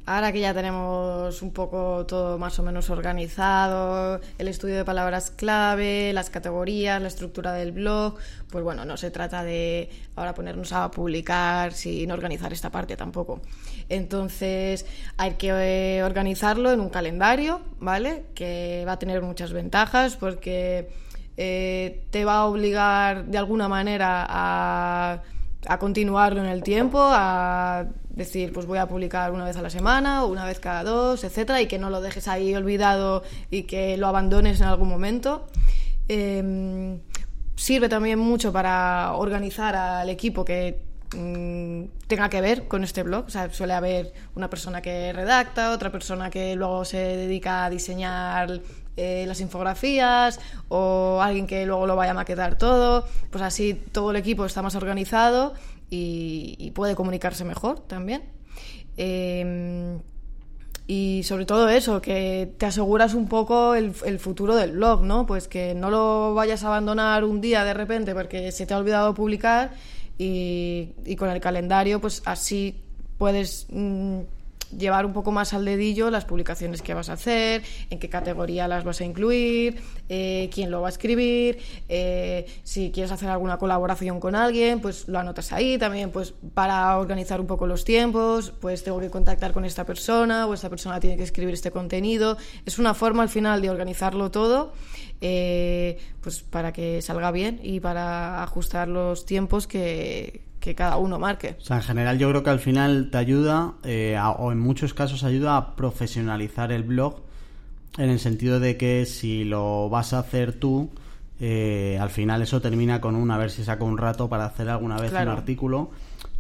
Ahora 0.06 0.32
que 0.32 0.40
ya 0.40 0.52
tenemos 0.52 1.40
un 1.40 1.50
poco 1.50 2.04
todo 2.04 2.36
más 2.36 2.58
o 2.58 2.62
menos 2.62 2.90
organizado, 2.90 4.20
el 4.36 4.48
estudio 4.48 4.76
de 4.76 4.84
palabras 4.84 5.30
clave, 5.30 6.12
las 6.12 6.28
categorías, 6.28 7.00
la 7.00 7.08
estructura 7.08 7.54
del 7.54 7.72
blog, 7.72 8.16
pues 8.50 8.62
bueno, 8.62 8.84
no 8.84 8.98
se 8.98 9.10
trata 9.10 9.42
de 9.44 9.88
ahora 10.14 10.34
ponernos 10.34 10.74
a 10.74 10.90
publicar 10.90 11.72
sin 11.72 12.10
organizar 12.10 12.52
esta 12.52 12.68
parte 12.70 12.98
tampoco. 12.98 13.40
Entonces 13.88 14.84
hay 15.16 15.34
que 15.34 15.48
eh, 15.48 16.02
organizarlo 16.04 16.70
en 16.70 16.80
un 16.80 16.90
calendario, 16.90 17.62
¿vale? 17.78 18.26
Que 18.34 18.84
va 18.86 18.92
a 18.92 18.98
tener 18.98 19.22
muchas 19.22 19.54
ventajas 19.54 20.16
porque 20.16 20.90
eh, 21.38 22.04
te 22.10 22.26
va 22.26 22.40
a 22.40 22.44
obligar 22.44 23.24
de 23.24 23.38
alguna 23.38 23.68
manera 23.68 24.26
a, 24.28 25.22
a 25.66 25.78
continuarlo 25.78 26.40
en 26.40 26.50
el 26.50 26.62
tiempo, 26.62 26.98
a 27.00 27.86
decir, 28.14 28.52
pues 28.52 28.66
voy 28.66 28.78
a 28.78 28.86
publicar 28.86 29.32
una 29.32 29.44
vez 29.44 29.56
a 29.56 29.62
la 29.62 29.70
semana 29.70 30.24
o 30.24 30.28
una 30.28 30.44
vez 30.44 30.60
cada 30.60 30.84
dos, 30.84 31.24
etcétera, 31.24 31.60
y 31.60 31.66
que 31.66 31.78
no 31.78 31.90
lo 31.90 32.00
dejes 32.00 32.28
ahí 32.28 32.54
olvidado 32.54 33.22
y 33.50 33.64
que 33.64 33.96
lo 33.96 34.06
abandones 34.06 34.60
en 34.60 34.66
algún 34.66 34.88
momento. 34.88 35.46
Em, 36.08 37.00
sirve 37.56 37.88
también 37.88 38.18
mucho 38.18 38.52
para 38.52 39.14
organizar 39.14 39.74
al 39.74 40.08
equipo 40.10 40.44
que 40.44 40.80
mm, 41.14 41.84
tenga 42.06 42.28
que 42.28 42.40
ver 42.40 42.68
con 42.68 42.84
este 42.84 43.02
blog. 43.02 43.26
O 43.26 43.30
sea, 43.30 43.50
suele 43.52 43.72
haber 43.74 44.12
una 44.34 44.48
persona 44.48 44.80
que 44.80 45.12
redacta, 45.12 45.72
otra 45.72 45.90
persona 45.90 46.30
que 46.30 46.54
luego 46.54 46.84
se 46.84 46.98
dedica 46.98 47.64
a 47.64 47.70
diseñar 47.70 48.60
eh, 48.96 49.24
las 49.26 49.40
infografías 49.40 50.38
o 50.68 51.20
alguien 51.20 51.48
que 51.48 51.66
luego 51.66 51.86
lo 51.86 51.96
vaya 51.96 52.12
a 52.12 52.14
maquetar 52.14 52.56
todo. 52.56 53.06
Pues 53.30 53.42
así 53.42 53.74
todo 53.74 54.10
el 54.10 54.16
equipo 54.16 54.44
está 54.44 54.62
más 54.62 54.76
organizado 54.76 55.54
y, 55.94 56.70
puede 56.72 56.94
comunicarse 56.94 57.44
mejor 57.44 57.80
también. 57.80 58.22
Em, 58.96 60.00
y 60.86 61.22
sobre 61.24 61.46
todo 61.46 61.68
eso, 61.68 62.00
que 62.02 62.52
te 62.58 62.66
aseguras 62.66 63.14
un 63.14 63.28
poco 63.28 63.74
el, 63.74 63.92
futuro 64.18 64.54
del 64.54 64.72
blog, 64.72 65.02
¿no? 65.02 65.26
Pues 65.26 65.48
que 65.48 65.74
no 65.74 65.90
lo 65.90 66.34
vayas 66.34 66.64
a 66.64 66.68
abandonar 66.68 67.24
un 67.24 67.40
día 67.40 67.64
de 67.64 67.74
repente 67.74 68.14
porque 68.14 68.52
se 68.52 68.66
te 68.66 68.74
ha 68.74 68.78
olvidado 68.78 69.14
publicar 69.14 69.72
y, 70.18 71.16
con 71.16 71.30
el 71.30 71.40
calendario, 71.40 72.00
pues 72.00 72.22
así 72.26 72.82
puedes 73.18 73.66
mm, 73.70 74.20
llevar 74.70 75.06
un 75.06 75.12
poco 75.12 75.32
más 75.32 75.54
al 75.54 75.64
dedillo 75.64 76.10
las 76.10 76.24
publicaciones 76.24 76.82
que 76.82 76.94
vas 76.94 77.08
a 77.08 77.14
hacer, 77.14 77.62
en 77.90 77.98
qué 77.98 78.08
categoría 78.08 78.68
las 78.68 78.84
vas 78.84 79.00
a 79.00 79.04
incluir, 79.04 79.80
eh, 80.08 80.50
quién 80.52 80.70
lo 80.70 80.80
va 80.80 80.88
a 80.88 80.90
escribir, 80.90 81.58
eh, 81.88 82.46
si 82.62 82.90
quieres 82.90 83.12
hacer 83.12 83.28
alguna 83.28 83.58
colaboración 83.58 84.20
con 84.20 84.34
alguien, 84.34 84.80
pues 84.80 85.08
lo 85.08 85.18
anotas 85.18 85.52
ahí 85.52 85.78
también, 85.78 86.10
pues 86.10 86.34
para 86.54 86.98
organizar 86.98 87.40
un 87.40 87.46
poco 87.46 87.66
los 87.66 87.84
tiempos, 87.84 88.52
pues 88.60 88.84
tengo 88.84 89.00
que 89.00 89.10
contactar 89.10 89.52
con 89.52 89.64
esta 89.64 89.84
persona 89.84 90.46
o 90.46 90.54
esta 90.54 90.70
persona 90.70 91.00
tiene 91.00 91.16
que 91.16 91.24
escribir 91.24 91.54
este 91.54 91.70
contenido. 91.70 92.36
Es 92.66 92.78
una 92.78 92.94
forma 92.94 93.22
al 93.22 93.28
final 93.28 93.62
de 93.62 93.70
organizarlo 93.70 94.30
todo. 94.30 94.72
Eh, 95.20 95.98
pues 96.20 96.42
para 96.42 96.72
que 96.72 97.00
salga 97.00 97.30
bien 97.30 97.60
y 97.62 97.80
para 97.80 98.42
ajustar 98.42 98.88
los 98.88 99.24
tiempos 99.24 99.66
que, 99.66 100.42
que 100.64 100.74
cada 100.74 100.96
uno 100.96 101.18
marque. 101.18 101.56
O 101.60 101.60
sea, 101.60 101.76
en 101.76 101.82
general 101.82 102.18
yo 102.18 102.30
creo 102.30 102.42
que 102.42 102.48
al 102.48 102.58
final 102.58 103.10
te 103.10 103.18
ayuda, 103.18 103.74
eh, 103.82 104.18
o 104.38 104.50
en 104.50 104.58
muchos 104.58 104.94
casos 104.94 105.22
ayuda 105.22 105.58
a 105.58 105.76
profesionalizar 105.76 106.72
el 106.72 106.84
blog, 106.84 107.20
en 107.98 108.08
el 108.08 108.18
sentido 108.18 108.60
de 108.60 108.78
que 108.78 109.04
si 109.04 109.44
lo 109.44 109.90
vas 109.90 110.14
a 110.14 110.20
hacer 110.20 110.54
tú, 110.54 110.90
eh, 111.38 111.98
al 112.00 112.08
final 112.08 112.40
eso 112.40 112.62
termina 112.62 113.02
con 113.02 113.14
un 113.14 113.30
a 113.30 113.36
ver 113.36 113.50
si 113.50 113.62
saco 113.62 113.84
un 113.84 113.98
rato 113.98 114.30
para 114.30 114.46
hacer 114.46 114.70
alguna 114.70 114.98
vez 114.98 115.12
un 115.12 115.28
artículo 115.28 115.90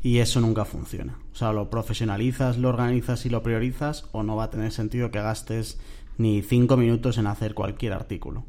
y 0.02 0.18
eso 0.18 0.40
nunca 0.40 0.64
funciona. 0.64 1.18
O 1.34 1.36
sea, 1.36 1.52
lo 1.52 1.68
profesionalizas, 1.68 2.56
lo 2.56 2.70
organizas 2.70 3.26
y 3.26 3.28
lo 3.28 3.42
priorizas 3.42 4.06
o 4.12 4.22
no 4.22 4.36
va 4.36 4.44
a 4.44 4.50
tener 4.50 4.72
sentido 4.72 5.10
que 5.10 5.20
gastes 5.20 5.78
ni 6.16 6.40
cinco 6.40 6.78
minutos 6.78 7.18
en 7.18 7.26
hacer 7.26 7.52
cualquier 7.52 7.92
artículo. 7.92 8.44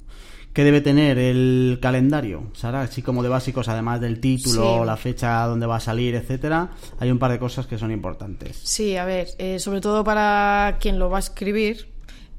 ¿Qué 0.55 0.63
debe 0.63 0.79
tener 0.79 1.17
el 1.17 1.79
calendario? 1.81 2.43
Sara, 2.53 2.81
así 2.83 3.01
como 3.01 3.21
de 3.21 3.27
básicos, 3.27 3.67
además 3.67 3.99
del 3.99 4.21
título, 4.21 4.79
Sí. 4.79 4.85
la 4.85 4.95
fecha 4.95 5.43
donde 5.47 5.65
va 5.65 5.75
a 5.75 5.79
salir, 5.81 6.15
etcétera, 6.15 6.69
hay 6.97 7.11
un 7.11 7.19
par 7.19 7.29
de 7.31 7.39
cosas 7.39 7.67
que 7.67 7.77
son 7.77 7.91
importantes. 7.91 8.61
Sí, 8.63 8.95
a 8.95 9.03
ver, 9.03 9.27
eh, 9.37 9.59
sobre 9.59 9.81
todo 9.81 10.05
para 10.05 10.77
quien 10.79 10.97
lo 10.97 11.09
va 11.09 11.17
a 11.17 11.19
escribir, 11.19 11.89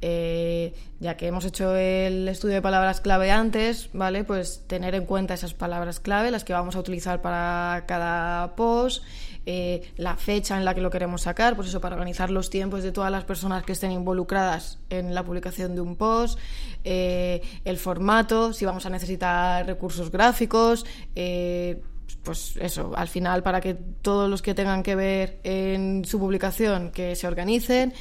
eh, 0.00 0.72
ya 0.98 1.18
que 1.18 1.26
hemos 1.26 1.44
hecho 1.44 1.76
el 1.76 2.26
estudio 2.28 2.54
de 2.54 2.62
palabras 2.62 3.02
clave 3.02 3.30
antes, 3.30 3.90
¿vale? 3.92 4.24
Pues 4.24 4.62
tener 4.66 4.94
en 4.94 5.04
cuenta 5.04 5.34
esas 5.34 5.52
palabras 5.52 6.00
clave, 6.00 6.30
las 6.30 6.42
que 6.42 6.54
vamos 6.54 6.74
a 6.74 6.78
utilizar 6.78 7.20
para 7.20 7.84
cada 7.86 8.56
post, 8.56 9.04
eh, 9.46 9.92
la 9.96 10.16
fecha 10.16 10.56
en 10.56 10.64
la 10.64 10.74
que 10.74 10.80
lo 10.80 10.90
queremos 10.90 11.22
sacar, 11.22 11.54
pues 11.54 11.68
eso, 11.68 11.80
para 11.80 11.94
organizar 11.94 12.30
los 12.30 12.50
tiempos 12.50 12.82
de 12.82 12.90
todas 12.90 13.12
las 13.12 13.22
personas 13.22 13.62
que 13.62 13.72
estén 13.72 13.92
involucradas 13.92 14.80
en 14.90 15.14
la 15.14 15.22
publicación 15.24 15.76
de 15.76 15.80
un 15.80 15.94
post, 15.94 16.38
eh, 16.82 17.40
el 17.64 17.78
formato, 17.78 18.52
si 18.52 18.64
vamos 18.64 18.84
a 18.86 18.90
necesitar 18.90 19.64
recursos 19.64 20.10
gráficos, 20.10 20.84
eh, 21.14 21.80
pues 22.24 22.56
eso, 22.60 22.92
al 22.96 23.06
final 23.06 23.44
para 23.44 23.60
que 23.60 23.74
todos 23.74 24.28
los 24.28 24.42
que 24.42 24.52
tengan 24.52 24.82
que 24.82 24.96
ver 24.96 25.38
en 25.44 26.04
su 26.04 26.18
publicación 26.18 26.90
que 26.90 27.14
se 27.14 27.28
organicen 27.28 27.94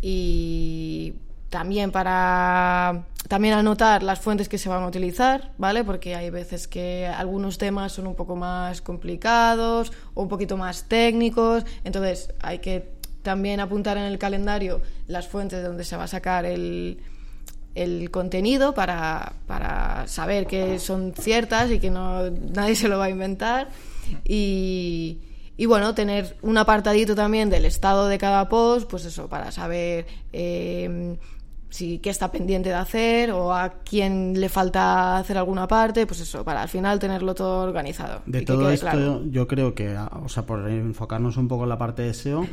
y 0.00 1.12
también 1.54 1.92
para 1.92 3.04
también 3.28 3.54
anotar 3.54 4.02
las 4.02 4.18
fuentes 4.18 4.48
que 4.48 4.58
se 4.58 4.68
van 4.68 4.82
a 4.82 4.88
utilizar, 4.88 5.52
¿vale? 5.56 5.84
Porque 5.84 6.16
hay 6.16 6.28
veces 6.28 6.66
que 6.66 7.06
algunos 7.06 7.58
temas 7.58 7.92
son 7.92 8.08
un 8.08 8.16
poco 8.16 8.34
más 8.34 8.82
complicados 8.82 9.92
o 10.14 10.22
un 10.22 10.28
poquito 10.28 10.56
más 10.56 10.88
técnicos, 10.88 11.64
entonces 11.84 12.34
hay 12.40 12.58
que 12.58 12.90
también 13.22 13.60
apuntar 13.60 13.96
en 13.98 14.02
el 14.02 14.18
calendario 14.18 14.80
las 15.06 15.28
fuentes 15.28 15.60
de 15.60 15.68
donde 15.68 15.84
se 15.84 15.96
va 15.96 16.04
a 16.04 16.08
sacar 16.08 16.44
el, 16.44 16.98
el 17.76 18.10
contenido 18.10 18.74
para, 18.74 19.34
para 19.46 20.08
saber 20.08 20.48
que 20.48 20.80
son 20.80 21.14
ciertas 21.16 21.70
y 21.70 21.78
que 21.78 21.88
no 21.88 22.30
nadie 22.30 22.74
se 22.74 22.88
lo 22.88 22.98
va 22.98 23.04
a 23.04 23.10
inventar 23.10 23.68
y, 24.24 25.20
y 25.56 25.66
bueno 25.66 25.94
tener 25.94 26.36
un 26.42 26.58
apartadito 26.58 27.14
también 27.14 27.48
del 27.48 27.64
estado 27.64 28.08
de 28.08 28.18
cada 28.18 28.48
post 28.48 28.90
pues 28.90 29.04
eso 29.04 29.28
para 29.28 29.52
saber 29.52 30.06
eh, 30.32 31.16
si 31.74 31.98
qué 31.98 32.10
está 32.10 32.30
pendiente 32.30 32.68
de 32.68 32.76
hacer 32.76 33.32
o 33.32 33.52
a 33.52 33.80
quién 33.84 34.38
le 34.38 34.48
falta 34.48 35.18
hacer 35.18 35.36
alguna 35.36 35.66
parte 35.66 36.06
pues 36.06 36.20
eso 36.20 36.44
para 36.44 36.62
al 36.62 36.68
final 36.68 37.00
tenerlo 37.00 37.34
todo 37.34 37.64
organizado 37.64 38.22
De 38.26 38.42
todo 38.42 38.70
esto, 38.70 38.86
claro. 38.86 39.22
yo 39.28 39.48
creo 39.48 39.74
que, 39.74 39.96
o 39.98 40.28
sea, 40.28 40.46
por 40.46 40.70
enfocarnos 40.70 41.36
un 41.36 41.48
poco 41.48 41.64
en 41.64 41.70
la 41.70 41.76
parte 41.76 42.02
de 42.02 42.14
SEO, 42.14 42.46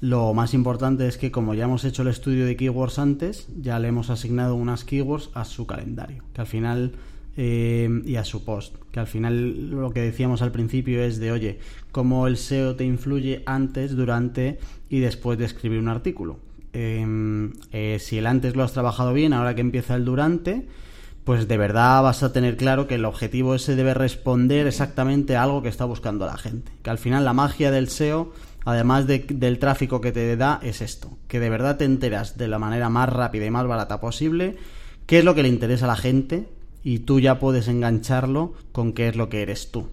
lo 0.00 0.34
más 0.34 0.52
importante 0.52 1.06
es 1.06 1.16
que 1.16 1.30
como 1.30 1.54
ya 1.54 1.66
hemos 1.66 1.84
hecho 1.84 2.02
el 2.02 2.08
estudio 2.08 2.44
de 2.44 2.56
keywords 2.56 2.98
antes, 2.98 3.46
ya 3.56 3.78
le 3.78 3.86
hemos 3.86 4.10
asignado 4.10 4.56
unas 4.56 4.82
keywords 4.82 5.30
a 5.34 5.44
su 5.44 5.64
calendario, 5.68 6.24
que 6.34 6.40
al 6.40 6.48
final 6.48 6.92
eh, 7.36 7.88
y 8.04 8.16
a 8.16 8.24
su 8.24 8.44
post, 8.44 8.74
que 8.90 8.98
al 8.98 9.06
final 9.06 9.70
lo 9.70 9.92
que 9.92 10.00
decíamos 10.00 10.42
al 10.42 10.50
principio 10.50 11.04
es 11.04 11.20
de, 11.20 11.30
oye, 11.30 11.60
cómo 11.92 12.26
el 12.26 12.36
SEO 12.36 12.74
te 12.74 12.84
influye 12.84 13.44
antes, 13.46 13.94
durante 13.94 14.58
y 14.90 14.98
después 14.98 15.38
de 15.38 15.44
escribir 15.44 15.78
un 15.78 15.88
artículo. 15.88 16.40
Eh, 16.78 17.50
eh, 17.72 17.96
si 18.00 18.18
el 18.18 18.26
antes 18.26 18.54
lo 18.54 18.62
has 18.62 18.72
trabajado 18.72 19.14
bien, 19.14 19.32
ahora 19.32 19.54
que 19.54 19.62
empieza 19.62 19.94
el 19.94 20.04
durante, 20.04 20.68
pues 21.24 21.48
de 21.48 21.56
verdad 21.56 22.02
vas 22.02 22.22
a 22.22 22.32
tener 22.34 22.58
claro 22.58 22.86
que 22.86 22.96
el 22.96 23.06
objetivo 23.06 23.54
ese 23.54 23.74
debe 23.76 23.94
responder 23.94 24.66
exactamente 24.66 25.36
a 25.36 25.42
algo 25.42 25.62
que 25.62 25.70
está 25.70 25.86
buscando 25.86 26.26
la 26.26 26.36
gente. 26.36 26.70
Que 26.82 26.90
al 26.90 26.98
final 26.98 27.24
la 27.24 27.32
magia 27.32 27.70
del 27.70 27.88
SEO, 27.88 28.30
además 28.66 29.06
de- 29.06 29.24
del 29.28 29.58
tráfico 29.58 30.02
que 30.02 30.12
te 30.12 30.36
da, 30.36 30.60
es 30.62 30.82
esto. 30.82 31.16
Que 31.28 31.40
de 31.40 31.48
verdad 31.50 31.78
te 31.78 31.84
enteras 31.86 32.36
de 32.36 32.46
la 32.46 32.58
manera 32.58 32.90
más 32.90 33.08
rápida 33.08 33.46
y 33.46 33.50
más 33.50 33.66
barata 33.66 33.98
posible 34.00 34.56
qué 35.06 35.20
es 35.20 35.24
lo 35.24 35.34
que 35.34 35.42
le 35.42 35.48
interesa 35.48 35.86
a 35.86 35.88
la 35.88 35.96
gente 35.96 36.48
y 36.84 36.98
tú 37.00 37.20
ya 37.20 37.38
puedes 37.38 37.68
engancharlo 37.68 38.52
con 38.72 38.92
qué 38.92 39.08
es 39.08 39.16
lo 39.16 39.28
que 39.30 39.40
eres 39.42 39.70
tú. 39.72 39.88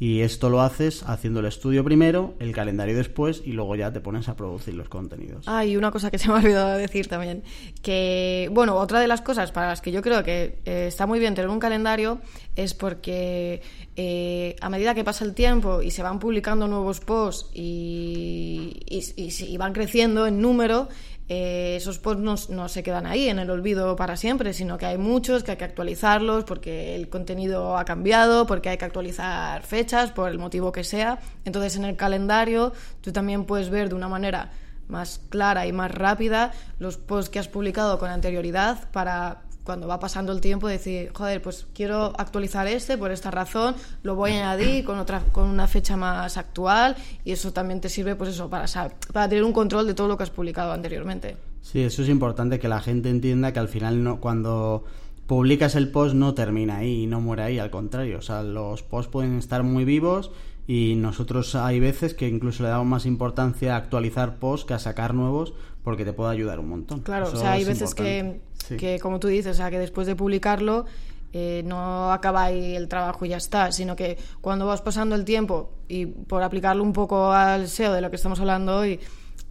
Y 0.00 0.20
esto 0.20 0.48
lo 0.48 0.60
haces 0.60 1.02
haciendo 1.02 1.40
el 1.40 1.46
estudio 1.46 1.82
primero, 1.82 2.34
el 2.38 2.52
calendario 2.52 2.96
después 2.96 3.42
y 3.44 3.50
luego 3.52 3.74
ya 3.74 3.92
te 3.92 4.00
pones 4.00 4.28
a 4.28 4.36
producir 4.36 4.74
los 4.74 4.88
contenidos. 4.88 5.44
Ah, 5.48 5.64
y 5.64 5.76
una 5.76 5.90
cosa 5.90 6.10
que 6.12 6.18
se 6.18 6.28
me 6.28 6.34
ha 6.34 6.36
olvidado 6.36 6.76
decir 6.78 7.08
también, 7.08 7.42
que, 7.82 8.48
bueno, 8.52 8.76
otra 8.76 9.00
de 9.00 9.08
las 9.08 9.22
cosas 9.22 9.50
para 9.50 9.66
las 9.68 9.80
que 9.80 9.90
yo 9.90 10.00
creo 10.00 10.22
que 10.22 10.58
eh, 10.64 10.86
está 10.86 11.06
muy 11.06 11.18
bien 11.18 11.34
tener 11.34 11.48
un 11.50 11.58
calendario 11.58 12.20
es 12.54 12.74
porque 12.74 13.60
eh, 13.96 14.54
a 14.60 14.68
medida 14.68 14.94
que 14.94 15.02
pasa 15.02 15.24
el 15.24 15.34
tiempo 15.34 15.82
y 15.82 15.90
se 15.90 16.02
van 16.04 16.20
publicando 16.20 16.68
nuevos 16.68 17.00
posts 17.00 17.50
y, 17.54 18.80
y- 18.86 19.56
van 19.58 19.72
creciendo 19.72 20.26
en 20.28 20.40
número, 20.40 20.88
eh, 21.28 21.76
esos 21.76 21.98
posts 21.98 22.22
no, 22.22 22.36
no 22.56 22.68
se 22.68 22.82
quedan 22.82 23.06
ahí 23.06 23.28
en 23.28 23.38
el 23.38 23.50
olvido 23.50 23.96
para 23.96 24.16
siempre, 24.16 24.54
sino 24.54 24.78
que 24.78 24.86
hay 24.86 24.96
muchos 24.96 25.44
que 25.44 25.50
hay 25.52 25.56
que 25.58 25.64
actualizarlos 25.64 26.44
porque 26.44 26.94
el 26.94 27.10
contenido 27.10 27.76
ha 27.76 27.84
cambiado, 27.84 28.46
porque 28.46 28.70
hay 28.70 28.78
que 28.78 28.86
actualizar 28.86 29.62
fechas, 29.62 30.10
por 30.10 30.30
el 30.30 30.38
motivo 30.38 30.72
que 30.72 30.84
sea. 30.84 31.18
Entonces 31.44 31.76
en 31.76 31.84
el 31.84 31.96
calendario 31.96 32.72
tú 33.02 33.12
también 33.12 33.44
puedes 33.44 33.68
ver 33.68 33.90
de 33.90 33.94
una 33.94 34.08
manera 34.08 34.50
más 34.88 35.20
clara 35.28 35.66
y 35.66 35.72
más 35.72 35.90
rápida 35.90 36.52
los 36.78 36.96
posts 36.96 37.28
que 37.28 37.38
has 37.38 37.48
publicado 37.48 37.98
con 37.98 38.10
anterioridad 38.10 38.90
para 38.90 39.42
cuando 39.68 39.86
va 39.86 40.00
pasando 40.00 40.32
el 40.32 40.40
tiempo 40.40 40.66
decir, 40.66 41.10
joder, 41.12 41.42
pues 41.42 41.66
quiero 41.74 42.14
actualizar 42.16 42.66
este 42.66 42.96
por 42.96 43.10
esta 43.10 43.30
razón, 43.30 43.74
lo 44.02 44.14
voy 44.14 44.30
a 44.30 44.50
añadir 44.50 44.82
con 44.82 44.98
otra 44.98 45.20
con 45.30 45.44
una 45.44 45.68
fecha 45.68 45.94
más 45.94 46.38
actual 46.38 46.96
y 47.22 47.32
eso 47.32 47.52
también 47.52 47.78
te 47.78 47.90
sirve 47.90 48.16
pues 48.16 48.30
eso 48.30 48.48
para 48.48 48.64
para 49.12 49.28
tener 49.28 49.44
un 49.44 49.52
control 49.52 49.86
de 49.86 49.92
todo 49.92 50.08
lo 50.08 50.16
que 50.16 50.22
has 50.22 50.30
publicado 50.30 50.72
anteriormente. 50.72 51.36
Sí, 51.60 51.82
eso 51.82 52.02
es 52.02 52.08
importante 52.08 52.58
que 52.58 52.66
la 52.66 52.80
gente 52.80 53.10
entienda 53.10 53.52
que 53.52 53.58
al 53.58 53.68
final 53.68 54.02
no, 54.02 54.20
cuando 54.20 54.86
publicas 55.26 55.74
el 55.74 55.90
post 55.90 56.14
no 56.14 56.32
termina 56.32 56.78
ahí 56.78 57.02
y 57.02 57.06
no 57.06 57.20
muere 57.20 57.42
ahí, 57.42 57.58
al 57.58 57.70
contrario, 57.70 58.20
o 58.20 58.22
sea, 58.22 58.42
los 58.42 58.82
posts 58.82 59.12
pueden 59.12 59.36
estar 59.36 59.64
muy 59.64 59.84
vivos 59.84 60.30
y 60.66 60.94
nosotros 60.96 61.54
hay 61.56 61.78
veces 61.78 62.14
que 62.14 62.26
incluso 62.26 62.62
le 62.62 62.70
damos 62.70 62.86
más 62.86 63.04
importancia 63.04 63.74
a 63.74 63.76
actualizar 63.76 64.38
posts 64.38 64.64
que 64.64 64.72
a 64.72 64.78
sacar 64.78 65.12
nuevos 65.12 65.52
porque 65.84 66.06
te 66.06 66.14
puede 66.14 66.32
ayudar 66.32 66.58
un 66.58 66.68
montón. 66.68 67.00
Claro, 67.00 67.26
Eso 67.26 67.36
o 67.36 67.40
sea, 67.40 67.52
hay 67.52 67.62
es 67.62 67.68
veces 67.68 67.94
que, 67.94 68.18
importante. 68.18 68.47
Que, 68.76 68.98
como 68.98 69.18
tú 69.18 69.28
dices, 69.28 69.52
o 69.52 69.54
sea, 69.54 69.70
que 69.70 69.78
después 69.78 70.06
de 70.06 70.14
publicarlo 70.14 70.86
eh, 71.32 71.62
no 71.64 72.12
acaba 72.12 72.44
ahí 72.44 72.74
el 72.74 72.88
trabajo 72.88 73.24
y 73.24 73.30
ya 73.30 73.36
está, 73.36 73.70
sino 73.72 73.96
que 73.96 74.18
cuando 74.40 74.66
vas 74.66 74.80
pasando 74.80 75.14
el 75.14 75.24
tiempo 75.24 75.72
y 75.86 76.06
por 76.06 76.42
aplicarlo 76.42 76.82
un 76.82 76.92
poco 76.92 77.32
al 77.32 77.68
SEO 77.68 77.92
de 77.92 78.00
lo 78.00 78.10
que 78.10 78.16
estamos 78.16 78.40
hablando 78.40 78.76
hoy, 78.76 78.98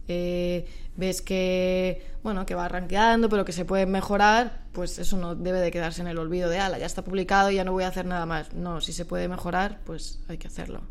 eh, 0.08 0.66
ves 0.96 1.22
que, 1.22 2.02
bueno, 2.24 2.44
que 2.46 2.56
va 2.56 2.66
rankeando, 2.66 3.28
pero 3.28 3.44
que 3.44 3.52
se 3.52 3.64
puede 3.64 3.86
mejorar, 3.86 4.64
pues 4.72 4.98
eso 4.98 5.16
no 5.16 5.36
debe 5.36 5.60
de 5.60 5.70
quedarse 5.70 6.00
en 6.00 6.08
el 6.08 6.18
olvido 6.18 6.50
de, 6.50 6.58
ala, 6.58 6.78
ya 6.78 6.86
está 6.86 7.04
publicado 7.04 7.50
y 7.50 7.54
ya 7.54 7.64
no 7.64 7.72
voy 7.72 7.84
a 7.84 7.88
hacer 7.88 8.06
nada 8.06 8.26
más. 8.26 8.52
No, 8.54 8.80
si 8.80 8.92
se 8.92 9.04
puede 9.04 9.28
mejorar, 9.28 9.78
pues 9.84 10.18
hay 10.28 10.38
que 10.38 10.48
hacerlo. 10.48 10.82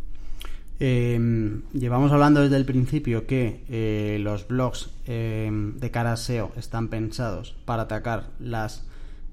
Eh, 0.79 1.59
llevamos 1.73 2.11
hablando 2.11 2.41
desde 2.41 2.57
el 2.57 2.65
principio 2.65 3.25
que 3.25 3.63
eh, 3.67 4.19
los 4.21 4.47
blogs 4.47 4.91
eh, 5.07 5.49
de 5.51 5.91
cara 5.91 6.13
a 6.13 6.17
SEO 6.17 6.51
están 6.55 6.89
pensados 6.89 7.55
para 7.65 7.83
atacar 7.83 8.29
las 8.39 8.85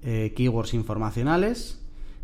eh, 0.03 0.33
keywords 0.35 0.73
informacionales, 0.73 1.83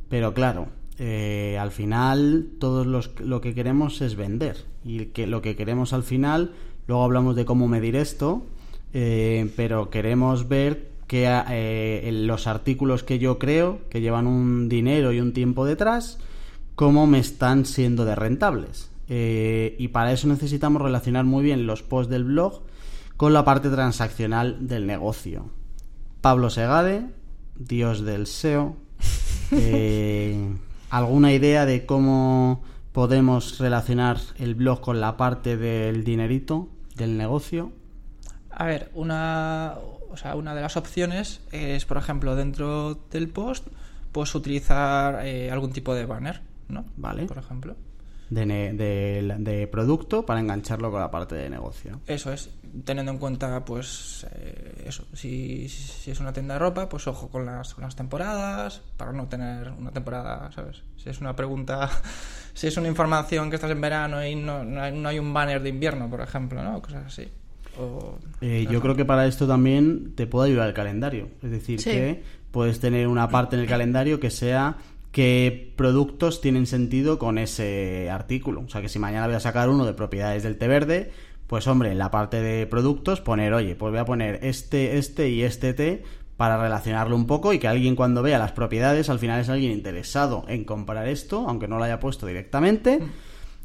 pero 0.09 0.33
claro, 0.33 0.69
eh, 0.99 1.59
al 1.61 1.71
final 1.71 2.47
todos 2.59 2.87
los, 2.87 3.11
lo 3.21 3.41
que 3.43 3.55
queremos 3.55 4.01
es 4.01 4.17
vender 4.17 4.65
y 4.85 5.11
lo 5.27 5.43
que 5.43 5.57
queremos 5.57 5.93
al 5.93 6.03
final, 6.03 6.53
luego 6.87 7.05
hablamos 7.05 7.37
de 7.37 7.45
cómo 7.45 7.69
medir 7.69 7.97
esto, 7.97 8.47
pero 8.93 9.91
queremos 9.91 10.49
ver 10.49 10.89
que 11.07 12.11
los 12.13 12.47
artículos 12.47 13.05
que 13.05 13.19
yo 13.19 13.39
creo, 13.39 13.81
que 13.89 14.01
llevan 14.01 14.27
un 14.27 14.69
dinero 14.69 15.13
y 15.13 15.21
un 15.21 15.33
tiempo 15.33 15.65
detrás, 15.65 16.19
cómo 16.75 17.07
me 17.07 17.19
están 17.19 17.67
siendo 17.67 18.05
de 18.05 18.17
rentables. 18.17 18.91
Eh, 19.13 19.75
y 19.77 19.89
para 19.89 20.13
eso 20.13 20.29
necesitamos 20.29 20.81
relacionar 20.81 21.25
muy 21.25 21.43
bien 21.43 21.67
los 21.67 21.83
posts 21.83 22.11
del 22.11 22.23
blog 22.23 22.63
con 23.17 23.33
la 23.33 23.45
parte 23.45 23.69
transaccional 23.69 24.69
del 24.69 24.87
negocio. 24.87 25.51
Pablo 26.21 26.49
Segade, 26.49 27.07
Dios 27.57 28.03
del 28.03 28.29
SEO. 28.29 28.77
eh, 29.51 30.55
¿Alguna 30.91 31.33
idea 31.33 31.67
de 31.67 31.87
cómo 31.87 32.63
podemos 32.93 33.59
relacionar 33.59 34.19
el 34.39 34.55
blog 34.55 34.81
con 34.81 35.01
la 35.01 35.17
parte 35.17 35.57
del 35.57 36.05
dinerito 36.05 36.69
del 36.95 37.17
negocio? 37.17 37.73
A 38.53 38.65
ver, 38.65 38.93
una, 38.95 39.75
o 40.09 40.17
sea, 40.17 40.37
una 40.37 40.55
de 40.55 40.61
las 40.61 40.77
opciones 40.77 41.41
es, 41.51 41.85
por 41.85 41.97
ejemplo, 41.97 42.37
dentro 42.37 42.95
del 43.11 43.29
post, 43.29 43.67
pues 44.13 44.33
utilizar 44.37 45.27
eh, 45.27 45.51
algún 45.51 45.73
tipo 45.73 45.95
de 45.95 46.07
banner, 46.07 46.43
¿no? 46.69 46.85
Vale. 46.97 47.27
Por 47.27 47.39
ejemplo. 47.39 47.75
De, 48.31 48.47
ne- 48.47 48.73
de- 48.75 49.35
de 49.41 49.67
producto 49.67 50.25
para 50.25 50.39
engancharlo 50.39 50.91
con 50.93 51.01
la 51.01 51.11
parte 51.11 51.35
de 51.35 51.51
negocio. 51.51 52.01
Eso 52.07 52.33
es, 52.33 52.49
teniendo 52.85 53.11
en 53.11 53.19
cuenta, 53.19 53.65
pues, 53.65 54.25
eh, 54.33 54.85
eso, 54.87 55.05
si, 55.13 55.69
si 55.69 56.13
es 56.13 56.21
una 56.21 56.33
tienda 56.33 56.55
de 56.55 56.61
ropa, 56.61 56.89
pues 56.89 57.09
ojo 57.09 57.29
con 57.29 57.45
las, 57.45 57.75
con 57.75 57.83
las 57.83 57.97
temporadas, 57.97 58.83
para 58.97 59.13
no 59.13 59.27
tener 59.27 59.71
una 59.73 59.91
temporada, 59.91 60.49
¿sabes? 60.53 60.83
Si 60.97 61.09
es 61.11 61.21
una 61.21 61.35
pregunta, 61.35 61.91
si 62.55 62.69
es 62.69 62.77
una 62.77 62.87
información 62.87 63.51
que 63.51 63.57
estás 63.57 63.73
en 63.73 63.81
verano 63.81 64.25
y 64.25 64.37
no, 64.37 64.63
no, 64.63 64.81
hay, 64.81 64.97
no 64.97 65.09
hay 65.09 65.19
un 65.19 65.35
banner 65.35 65.61
de 65.61 65.71
invierno, 65.71 66.09
por 66.09 66.21
ejemplo, 66.21 66.63
¿no? 66.63 66.81
Cosas 66.81 67.07
así. 67.07 67.27
O... 67.81 68.17
Eh, 68.41 68.67
yo 68.71 68.81
creo 68.81 68.95
que 68.95 69.05
para 69.05 69.27
esto 69.27 69.49
también 69.49 70.15
te 70.15 70.29
puede 70.29 70.51
ayudar 70.51 70.69
el 70.69 70.75
calendario. 70.75 71.31
Es 71.43 71.51
decir, 71.51 71.81
Sí. 71.81 71.91
que 71.91 72.23
puedes 72.53 72.79
tener 72.79 73.09
una 73.09 73.29
parte 73.29 73.57
en 73.57 73.63
el 73.63 73.69
calendario 73.69 74.21
que 74.21 74.31
sea 74.31 74.77
qué 75.13 75.73
productos 75.77 76.41
tienen 76.41 76.67
sentido 76.67 77.19
con 77.19 77.39
ese 77.39 78.11
artículo. 78.11 78.63
O 78.63 78.69
sea, 78.69 78.81
que 78.81 78.89
si 78.89 78.99
mañana 78.99 79.27
voy 79.27 79.37
a 79.37 79.41
sacar 79.41 79.69
uno 79.69 79.87
de 79.87 79.93
propiedades 79.93 80.43
del 80.43 80.57
té 80.57 80.69
verde, 80.69 81.11
pues 81.47 81.67
hombre, 81.67 81.91
en 81.91 81.99
la 81.99 82.11
parte 82.11 82.41
de 82.41 82.67
productos 82.67 83.21
poner, 83.21 83.53
oye, 83.55 83.75
pues 83.75 83.91
voy 83.91 84.01
a 84.01 84.05
poner 84.05 84.39
este, 84.43 84.99
este 84.99 85.31
y 85.31 85.43
este 85.43 85.75
té 85.75 86.05
para 86.37 86.57
relacionarlo 86.57 87.17
un 87.17 87.27
poco 87.27 87.53
y 87.53 87.59
que 87.59 87.69
alguien 87.69 87.97
cuando 87.97 88.23
vea 88.23 88.39
las 88.39 88.53
propiedades 88.53 89.11
al 89.11 89.19
final 89.19 89.41
es 89.41 89.49
alguien 89.49 89.73
interesado 89.73 90.45
en 90.49 90.65
comprar 90.65 91.07
esto, 91.09 91.45
aunque 91.47 91.69
no 91.69 91.79
lo 91.79 91.85
haya 91.85 92.01
puesto 92.01 92.27
directamente. 92.27 93.01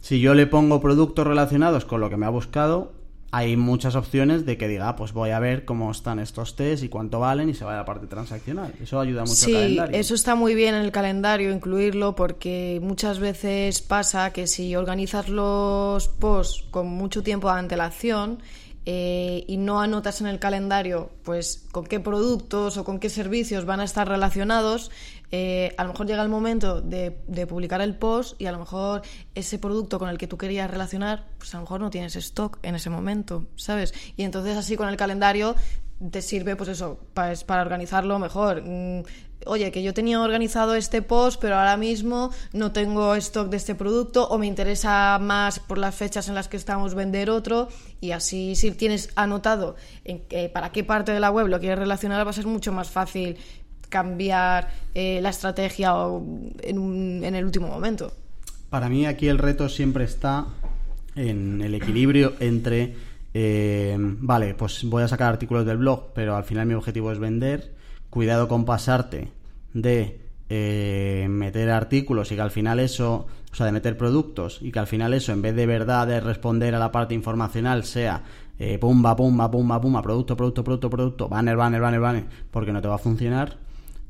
Si 0.01 0.19
yo 0.19 0.33
le 0.33 0.45
pongo 0.45 0.81
productos 0.81 1.25
relacionados 1.25 1.85
con 1.85 2.01
lo 2.01 2.09
que 2.09 2.17
me 2.17 2.25
ha 2.25 2.29
buscado, 2.29 2.91
hay 3.32 3.57
muchas 3.57 3.95
opciones 3.95 4.45
de 4.45 4.57
que 4.57 4.67
diga, 4.67 4.88
ah, 4.89 4.95
pues 4.95 5.11
voy 5.11 5.32
a 5.32 5.39
ver 5.39 5.65
cómo 5.65 5.91
están 5.91 6.19
estos 6.19 6.55
test 6.55 6.84
y 6.84 6.89
cuánto 6.89 7.19
valen 7.19 7.49
y 7.49 7.53
se 7.53 7.65
va 7.65 7.73
a 7.73 7.78
la 7.78 7.86
parte 7.86 8.07
transaccional. 8.07 8.73
Eso 8.82 8.99
ayuda 8.99 9.21
mucho 9.21 9.34
al 9.34 9.38
Sí, 9.38 9.51
calendario. 9.53 9.99
eso 9.99 10.15
está 10.15 10.36
muy 10.36 10.55
bien 10.55 10.73
en 10.76 10.82
el 10.82 10.91
calendario 10.91 11.51
incluirlo 11.51 12.15
porque 12.15 12.80
muchas 12.82 13.19
veces 13.19 13.82
pasa 13.82 14.32
que 14.32 14.47
si 14.47 14.76
organizas 14.76 15.28
los 15.28 16.07
posts 16.07 16.63
con 16.71 16.88
mucho 16.88 17.23
tiempo 17.23 17.51
de 17.51 17.59
antelación 17.59 18.39
eh, 18.86 19.43
y 19.47 19.57
no 19.57 19.81
anotas 19.81 20.21
en 20.21 20.27
el 20.27 20.39
calendario 20.39 21.09
pues 21.23 21.65
con 21.71 21.86
qué 21.86 21.99
productos 21.99 22.77
o 22.77 22.83
con 22.83 22.99
qué 22.99 23.09
servicios 23.09 23.65
van 23.65 23.79
a 23.79 23.83
estar 23.83 24.07
relacionados, 24.07 24.91
eh, 25.31 25.73
a 25.77 25.83
lo 25.83 25.89
mejor 25.93 26.05
llega 26.07 26.21
el 26.21 26.29
momento 26.29 26.81
de, 26.81 27.11
publicar 27.47 27.81
el 27.81 27.95
post 27.95 28.39
y 28.39 28.45
a 28.45 28.51
lo 28.51 28.59
mejor 28.59 29.01
ese 29.33 29.57
producto 29.57 29.97
con 29.99 30.09
el 30.09 30.17
que 30.17 30.27
tú 30.27 30.38
querías 30.38 30.69
relacionar, 30.69 31.25
pues 31.38 31.53
a 31.53 31.57
lo 31.57 31.61
mejor 31.63 31.81
no 31.81 31.89
tienes 31.89 32.15
stock 32.15 32.59
en 32.61 32.75
ese 32.75 32.89
momento, 32.89 33.47
¿sabes? 33.55 33.93
Y 34.17 34.23
entonces 34.23 34.55
así 34.55 34.75
con 34.77 34.88
el 34.88 34.97
calendario 34.97 35.55
te 36.11 36.21
sirve, 36.21 36.55
pues 36.55 36.69
eso, 36.69 36.99
pa- 37.13 37.31
es 37.31 37.43
para 37.43 37.61
organizarlo 37.61 38.19
mejor. 38.19 38.61
Oye, 39.45 39.71
que 39.71 39.83
yo 39.83 39.93
tenía 39.93 40.19
organizado 40.21 40.73
este 40.75 41.01
post, 41.01 41.39
pero 41.39 41.55
ahora 41.57 41.77
mismo 41.77 42.31
no 42.53 42.71
tengo 42.71 43.13
stock 43.15 43.49
de 43.49 43.57
este 43.57 43.75
producto 43.75 44.27
o 44.27 44.38
me 44.39 44.47
interesa 44.47 45.19
más 45.21 45.59
por 45.59 45.77
las 45.77 45.93
fechas 45.93 46.27
en 46.29 46.36
las 46.36 46.47
que 46.47 46.57
estamos 46.57 46.95
vender 46.95 47.29
otro 47.29 47.67
y 48.01 48.11
así 48.11 48.55
si 48.55 48.71
tienes 48.71 49.09
anotado 49.15 49.75
en 50.03 50.19
qué- 50.21 50.49
para 50.49 50.71
qué 50.71 50.83
parte 50.83 51.11
de 51.11 51.19
la 51.19 51.29
web 51.29 51.47
lo 51.47 51.59
quieres 51.59 51.77
relacionar 51.77 52.25
va 52.25 52.31
a 52.31 52.33
ser 52.33 52.47
mucho 52.47 52.71
más 52.71 52.89
fácil 52.89 53.38
cambiar 53.89 54.69
eh, 54.95 55.19
la 55.21 55.29
estrategia 55.29 55.93
en, 56.63 56.79
un- 56.79 57.21
en 57.23 57.36
el 57.36 57.45
último 57.45 57.67
momento. 57.67 58.13
Para 58.71 58.89
mí 58.89 59.05
aquí 59.05 59.27
el 59.27 59.38
reto 59.38 59.69
siempre 59.69 60.05
está 60.05 60.47
en 61.15 61.61
el 61.61 61.75
equilibrio 61.75 62.33
entre, 62.39 62.95
eh, 63.33 63.95
vale, 63.99 64.53
pues 64.55 64.83
voy 64.86 65.03
a 65.03 65.07
sacar 65.07 65.29
artículos 65.33 65.65
del 65.65 65.77
blog, 65.77 66.13
pero 66.13 66.36
al 66.36 66.43
final 66.45 66.65
mi 66.65 66.73
objetivo 66.73 67.11
es 67.11 67.19
vender. 67.19 67.75
Cuidado 68.16 68.47
con 68.47 68.63
pasarte 68.63 69.28
de 69.74 70.22
eh, 70.47 71.28
meter 71.30 71.70
artículos 71.70 72.32
y 72.32 72.36
que 72.36 72.41
al 72.41 72.49
final 72.49 72.80
eso, 72.80 73.28
o 73.51 73.55
sea, 73.55 73.66
de 73.66 73.74
meter 73.74 73.97
productos 73.97 74.59
y 74.61 74.72
que 74.72 74.80
al 74.80 74.88
final 74.88 75.13
eso, 75.13 75.34
en 75.34 75.41
vez 75.41 75.53
de 75.53 75.66
verdad 75.66 76.07
de 76.07 76.22
responder 76.22 76.74
a 76.76 76.80
la 76.80 76.93
parte 76.93 77.13
informacional, 77.13 77.84
sea 77.84 78.24
eh, 78.57 78.78
pumba, 78.78 79.18
pumba, 79.18 79.51
pumba, 79.51 79.82
pumba, 79.82 80.01
producto, 80.01 80.38
producto, 80.38 80.63
producto, 80.63 80.89
producto, 80.89 81.28
banner, 81.28 81.57
banner, 81.57 81.82
banner, 81.82 81.99
banner, 81.99 82.26
porque 82.51 82.72
no 82.72 82.82
te 82.82 82.88
va 82.88 82.95
a 82.95 82.99
funcionar 82.99 83.57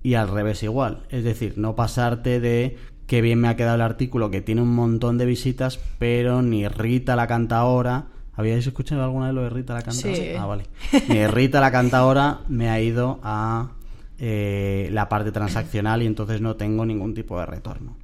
y 0.04 0.14
al 0.14 0.28
revés 0.28 0.62
igual. 0.62 1.00
Es 1.10 1.24
decir, 1.24 1.56
no 1.58 1.76
pasarte 1.76 2.40
de 2.40 2.78
que 3.08 3.22
bien 3.22 3.42
me 3.42 3.48
ha 3.48 3.56
quedado 3.56 3.74
el 3.74 3.82
artículo 3.82 4.30
que 4.30 4.42
tiene 4.42 4.62
un 4.62 4.76
montón 4.76 5.18
de 5.18 5.26
visitas, 5.26 5.80
pero 5.98 6.44
ni 6.44 6.68
Rita 6.68 7.16
la 7.16 7.26
cantadora. 7.26 8.06
¿Habíais 8.36 8.68
escuchado 8.68 9.04
alguna 9.04 9.26
de 9.28 9.34
lo 9.34 9.42
de 9.42 9.50
Rita 9.50 9.74
la 9.74 9.82
cantadora? 9.82 10.16
Sí. 10.16 10.30
Ah, 10.38 10.46
vale. 10.46 10.66
Ni 11.10 11.26
Rita 11.26 11.60
la 11.60 11.72
cantadora 11.72 12.42
me 12.50 12.70
ha 12.70 12.80
ido 12.80 13.20
a 13.24 13.72
eh, 14.20 14.90
la 14.92 15.10
parte 15.10 15.32
transaccional 15.32 16.02
y 16.02 16.06
entonces 16.06 16.42
no 16.42 16.56
tengo 16.56 16.86
ningún 16.86 17.14
tipo 17.14 17.40
de 17.40 17.46
retorno. 17.46 17.98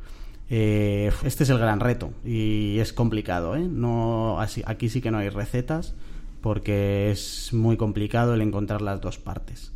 Eh, 0.49 1.11
este 1.23 1.43
es 1.43 1.49
el 1.49 1.57
gran 1.57 1.79
reto 1.79 2.11
y 2.25 2.77
es 2.79 2.91
complicado, 2.91 3.55
¿eh? 3.55 3.67
No, 3.69 4.37
aquí 4.39 4.89
sí 4.89 4.99
que 4.99 5.09
no 5.09 5.19
hay 5.19 5.29
recetas 5.29 5.95
porque 6.41 7.11
es 7.11 7.53
muy 7.53 7.77
complicado 7.77 8.33
el 8.33 8.41
encontrar 8.41 8.81
las 8.81 8.99
dos 8.99 9.17
partes. 9.17 9.71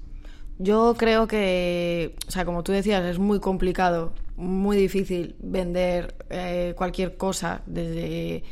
Yo 0.57 0.95
creo 0.97 1.27
que, 1.27 2.15
o 2.27 2.31
sea, 2.31 2.45
como 2.45 2.63
tú 2.63 2.71
decías, 2.71 3.03
es 3.05 3.19
muy 3.19 3.39
complicado, 3.39 4.13
muy 4.38 4.77
difícil 4.77 5.36
vender 5.39 6.15
eh, 6.29 6.73
cualquier 6.77 7.17
cosa 7.17 7.61
desde, 7.65 8.43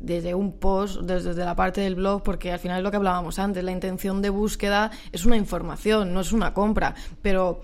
desde 0.00 0.34
un 0.34 0.58
post, 0.58 1.02
desde, 1.02 1.34
la 1.44 1.54
parte 1.54 1.80
del 1.82 1.94
blog, 1.94 2.22
porque 2.22 2.50
al 2.50 2.58
final 2.58 2.78
es 2.78 2.82
lo 2.82 2.90
que 2.90 2.96
hablábamos 2.96 3.38
antes, 3.38 3.62
la 3.62 3.70
intención 3.72 4.22
de 4.22 4.30
búsqueda 4.30 4.90
es 5.12 5.24
una 5.26 5.36
información, 5.36 6.12
no 6.12 6.20
es 6.20 6.32
una 6.32 6.52
compra, 6.52 6.94
pero... 7.22 7.60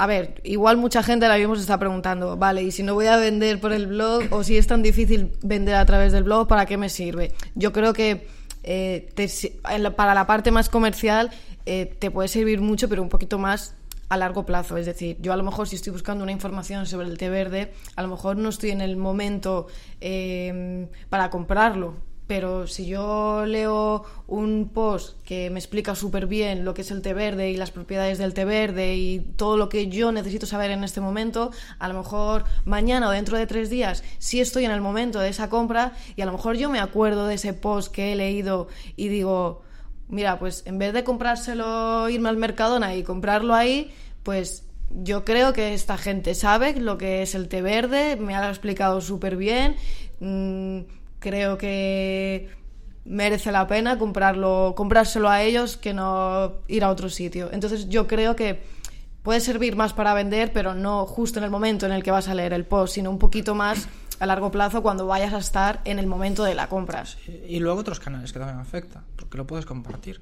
A 0.00 0.06
ver, 0.06 0.40
igual 0.44 0.76
mucha 0.76 1.02
gente 1.02 1.26
ahora 1.26 1.38
mismo 1.38 1.56
se 1.56 1.62
está 1.62 1.76
preguntando, 1.76 2.36
vale, 2.36 2.62
y 2.62 2.70
si 2.70 2.84
no 2.84 2.94
voy 2.94 3.06
a 3.06 3.16
vender 3.16 3.60
por 3.60 3.72
el 3.72 3.88
blog 3.88 4.22
o 4.30 4.44
si 4.44 4.56
es 4.56 4.68
tan 4.68 4.80
difícil 4.80 5.32
vender 5.42 5.74
a 5.74 5.84
través 5.86 6.12
del 6.12 6.22
blog, 6.22 6.46
¿para 6.46 6.66
qué 6.66 6.76
me 6.76 6.88
sirve? 6.88 7.32
Yo 7.56 7.72
creo 7.72 7.92
que 7.92 8.28
eh, 8.62 9.08
la- 9.76 9.96
para 9.96 10.14
la 10.14 10.24
parte 10.24 10.52
más 10.52 10.68
comercial 10.68 11.30
eh, 11.66 11.96
te 11.98 12.12
puede 12.12 12.28
servir 12.28 12.60
mucho, 12.60 12.88
pero 12.88 13.02
un 13.02 13.08
poquito 13.08 13.38
más 13.40 13.74
a 14.08 14.16
largo 14.16 14.44
plazo. 14.46 14.76
Es 14.76 14.86
decir, 14.86 15.16
yo 15.20 15.32
a 15.32 15.36
lo 15.36 15.42
mejor 15.42 15.68
si 15.68 15.76
estoy 15.76 15.92
buscando 15.92 16.22
una 16.22 16.32
información 16.32 16.86
sobre 16.86 17.08
el 17.08 17.18
té 17.18 17.28
verde, 17.28 17.72
a 17.96 18.02
lo 18.02 18.08
mejor 18.08 18.36
no 18.36 18.48
estoy 18.48 18.70
en 18.70 18.80
el 18.80 18.96
momento 18.96 19.66
eh, 20.00 20.88
para 21.08 21.30
comprarlo. 21.30 22.08
Pero 22.28 22.66
si 22.66 22.84
yo 22.84 23.46
leo 23.46 24.04
un 24.26 24.70
post 24.74 25.18
que 25.24 25.48
me 25.48 25.58
explica 25.58 25.94
súper 25.94 26.26
bien 26.26 26.62
lo 26.66 26.74
que 26.74 26.82
es 26.82 26.90
el 26.90 27.00
té 27.00 27.14
verde 27.14 27.50
y 27.50 27.56
las 27.56 27.70
propiedades 27.70 28.18
del 28.18 28.34
té 28.34 28.44
verde 28.44 28.96
y 28.96 29.20
todo 29.20 29.56
lo 29.56 29.70
que 29.70 29.88
yo 29.88 30.12
necesito 30.12 30.44
saber 30.44 30.70
en 30.70 30.84
este 30.84 31.00
momento, 31.00 31.52
a 31.78 31.88
lo 31.88 31.94
mejor 31.94 32.44
mañana 32.66 33.08
o 33.08 33.12
dentro 33.12 33.38
de 33.38 33.46
tres 33.46 33.70
días 33.70 34.04
sí 34.18 34.40
estoy 34.40 34.66
en 34.66 34.72
el 34.72 34.82
momento 34.82 35.20
de 35.20 35.30
esa 35.30 35.48
compra 35.48 35.94
y 36.16 36.20
a 36.20 36.26
lo 36.26 36.32
mejor 36.32 36.58
yo 36.58 36.68
me 36.68 36.80
acuerdo 36.80 37.26
de 37.26 37.36
ese 37.36 37.54
post 37.54 37.90
que 37.90 38.12
he 38.12 38.16
leído 38.16 38.68
y 38.94 39.08
digo, 39.08 39.62
mira, 40.08 40.38
pues 40.38 40.62
en 40.66 40.78
vez 40.78 40.92
de 40.92 41.04
comprárselo, 41.04 42.08
irme 42.08 42.28
al 42.28 42.36
Mercadona 42.36 42.94
y 42.94 43.02
comprarlo 43.02 43.54
ahí, 43.54 43.92
pues 44.22 44.64
yo 44.90 45.24
creo 45.24 45.52
que 45.52 45.74
esta 45.74 45.98
gente 45.98 46.34
sabe 46.34 46.74
lo 46.80 46.98
que 46.98 47.22
es 47.22 47.34
el 47.34 47.48
té 47.48 47.62
verde, 47.62 48.16
me 48.16 48.34
ha 48.34 48.48
explicado 48.48 49.00
súper 49.00 49.36
bien, 49.36 49.76
mm, 50.20 50.80
creo 51.18 51.58
que 51.58 52.48
merece 53.04 53.52
la 53.52 53.66
pena 53.66 53.98
comprarlo, 53.98 54.74
comprárselo 54.76 55.28
a 55.28 55.42
ellos 55.42 55.76
que 55.76 55.94
no 55.94 56.54
ir 56.68 56.84
a 56.84 56.90
otro 56.90 57.08
sitio. 57.08 57.50
Entonces 57.52 57.88
yo 57.88 58.06
creo 58.06 58.36
que 58.36 58.60
puede 59.22 59.40
servir 59.40 59.76
más 59.76 59.92
para 59.92 60.14
vender, 60.14 60.52
pero 60.52 60.74
no 60.74 61.06
justo 61.06 61.38
en 61.38 61.44
el 61.44 61.50
momento 61.50 61.86
en 61.86 61.92
el 61.92 62.02
que 62.02 62.10
vas 62.10 62.28
a 62.28 62.34
leer 62.34 62.52
el 62.52 62.64
post, 62.64 62.94
sino 62.94 63.10
un 63.10 63.18
poquito 63.18 63.54
más 63.54 63.88
a 64.18 64.26
largo 64.26 64.50
plazo 64.50 64.82
cuando 64.82 65.06
vayas 65.06 65.32
a 65.32 65.38
estar 65.38 65.80
en 65.84 65.98
el 65.98 66.06
momento 66.06 66.44
de 66.44 66.54
la 66.54 66.68
compra. 66.68 67.04
Y 67.48 67.60
luego 67.60 67.80
otros 67.80 68.00
canales 68.00 68.32
que 68.32 68.38
también 68.38 68.58
afecta, 68.58 69.02
porque 69.16 69.38
lo 69.38 69.46
puedes 69.46 69.66
compartir. 69.66 70.20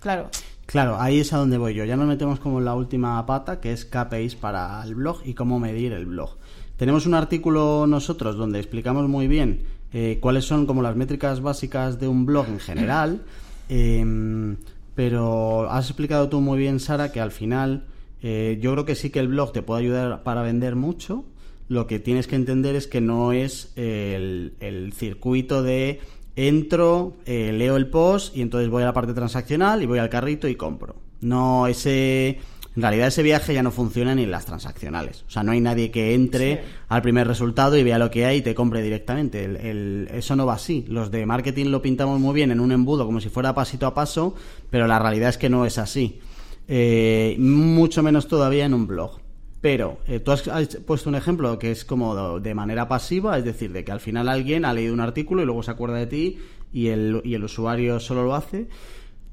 Claro. 0.00 0.30
Claro, 0.66 1.00
ahí 1.00 1.20
es 1.20 1.32
a 1.32 1.38
donde 1.38 1.58
voy 1.58 1.74
yo. 1.74 1.84
Ya 1.84 1.96
nos 1.96 2.06
metemos 2.06 2.40
como 2.40 2.58
en 2.58 2.64
la 2.64 2.74
última 2.74 3.24
pata, 3.26 3.60
que 3.60 3.72
es 3.72 3.84
KPIs 3.84 4.36
para 4.36 4.82
el 4.84 4.94
blog 4.94 5.20
y 5.24 5.34
cómo 5.34 5.58
medir 5.58 5.92
el 5.92 6.06
blog. 6.06 6.36
Tenemos 6.76 7.06
un 7.06 7.14
artículo 7.14 7.86
nosotros 7.86 8.36
donde 8.36 8.58
explicamos 8.58 9.08
muy 9.08 9.28
bien 9.28 9.64
eh, 9.92 10.18
cuáles 10.20 10.44
son 10.46 10.66
como 10.66 10.82
las 10.82 10.96
métricas 10.96 11.40
básicas 11.40 12.00
de 12.00 12.08
un 12.08 12.24
blog 12.24 12.48
en 12.48 12.58
general, 12.58 13.22
eh, 13.68 14.56
pero 14.94 15.70
has 15.70 15.86
explicado 15.88 16.28
tú 16.28 16.40
muy 16.40 16.58
bien, 16.58 16.80
Sara, 16.80 17.12
que 17.12 17.20
al 17.20 17.30
final 17.30 17.84
eh, 18.22 18.58
yo 18.60 18.72
creo 18.72 18.84
que 18.84 18.94
sí 18.94 19.10
que 19.10 19.20
el 19.20 19.28
blog 19.28 19.52
te 19.52 19.62
puede 19.62 19.82
ayudar 19.82 20.22
para 20.22 20.42
vender 20.42 20.76
mucho. 20.76 21.24
Lo 21.72 21.86
que 21.86 21.98
tienes 21.98 22.26
que 22.26 22.36
entender 22.36 22.74
es 22.76 22.86
que 22.86 23.00
no 23.00 23.32
es 23.32 23.72
el, 23.76 24.52
el 24.60 24.92
circuito 24.92 25.62
de 25.62 26.00
entro, 26.36 27.14
eh, 27.24 27.50
leo 27.52 27.76
el 27.76 27.86
post 27.88 28.36
y 28.36 28.42
entonces 28.42 28.68
voy 28.68 28.82
a 28.82 28.86
la 28.86 28.92
parte 28.92 29.14
transaccional 29.14 29.82
y 29.82 29.86
voy 29.86 29.98
al 29.98 30.10
carrito 30.10 30.48
y 30.48 30.54
compro. 30.54 30.96
No, 31.22 31.66
ese. 31.66 32.38
En 32.76 32.82
realidad 32.82 33.08
ese 33.08 33.22
viaje 33.22 33.54
ya 33.54 33.62
no 33.62 33.70
funciona 33.70 34.14
ni 34.14 34.24
en 34.24 34.30
las 34.30 34.44
transaccionales. 34.44 35.24
O 35.26 35.30
sea, 35.30 35.42
no 35.42 35.52
hay 35.52 35.60
nadie 35.60 35.90
que 35.90 36.14
entre 36.14 36.54
Sí. 36.56 36.60
al 36.88 37.00
primer 37.02 37.26
resultado 37.26 37.76
y 37.78 37.82
vea 37.82 37.98
lo 37.98 38.10
que 38.10 38.26
hay 38.26 38.38
y 38.38 38.42
te 38.42 38.54
compre 38.54 38.82
directamente. 38.82 39.44
El- 39.44 39.56
el- 39.56 40.08
eso 40.12 40.36
no 40.36 40.44
va 40.44 40.54
así. 40.54 40.84
Los 40.88 41.10
de 41.10 41.24
marketing 41.24 41.66
lo 41.66 41.80
pintamos 41.80 42.20
muy 42.20 42.34
bien 42.34 42.50
en 42.50 42.60
un 42.60 42.72
embudo 42.72 43.06
como 43.06 43.18
si 43.20 43.30
fuera 43.30 43.54
pasito 43.54 43.86
a 43.86 43.94
paso, 43.94 44.34
pero 44.70 44.86
la 44.86 44.98
realidad 44.98 45.30
es 45.30 45.38
que 45.38 45.48
no 45.48 45.64
es 45.64 45.78
así. 45.78 46.20
Eh, 46.68 47.36
mucho 47.38 48.02
menos 48.02 48.28
todavía 48.28 48.66
en 48.66 48.74
un 48.74 48.86
blog. 48.86 49.21
Pero 49.62 49.98
eh, 50.08 50.18
tú 50.18 50.32
has, 50.32 50.42
puesto 50.84 51.08
un 51.08 51.14
ejemplo 51.14 51.58
que 51.58 51.70
es 51.70 51.84
como 51.84 52.40
de 52.40 52.54
manera 52.54 52.88
pasiva, 52.88 53.38
es 53.38 53.44
decir, 53.44 53.72
de 53.72 53.84
que 53.84 53.92
al 53.92 54.00
final 54.00 54.28
alguien 54.28 54.64
ha 54.64 54.74
leído 54.74 54.92
un 54.92 55.00
artículo 55.00 55.40
y 55.40 55.46
luego 55.46 55.62
se 55.62 55.70
acuerda 55.70 55.96
de 55.96 56.06
ti 56.06 56.38
y 56.72 56.88
el, 56.88 57.22
usuario 57.44 58.00
solo 58.00 58.24
lo 58.24 58.34
hace. 58.34 58.66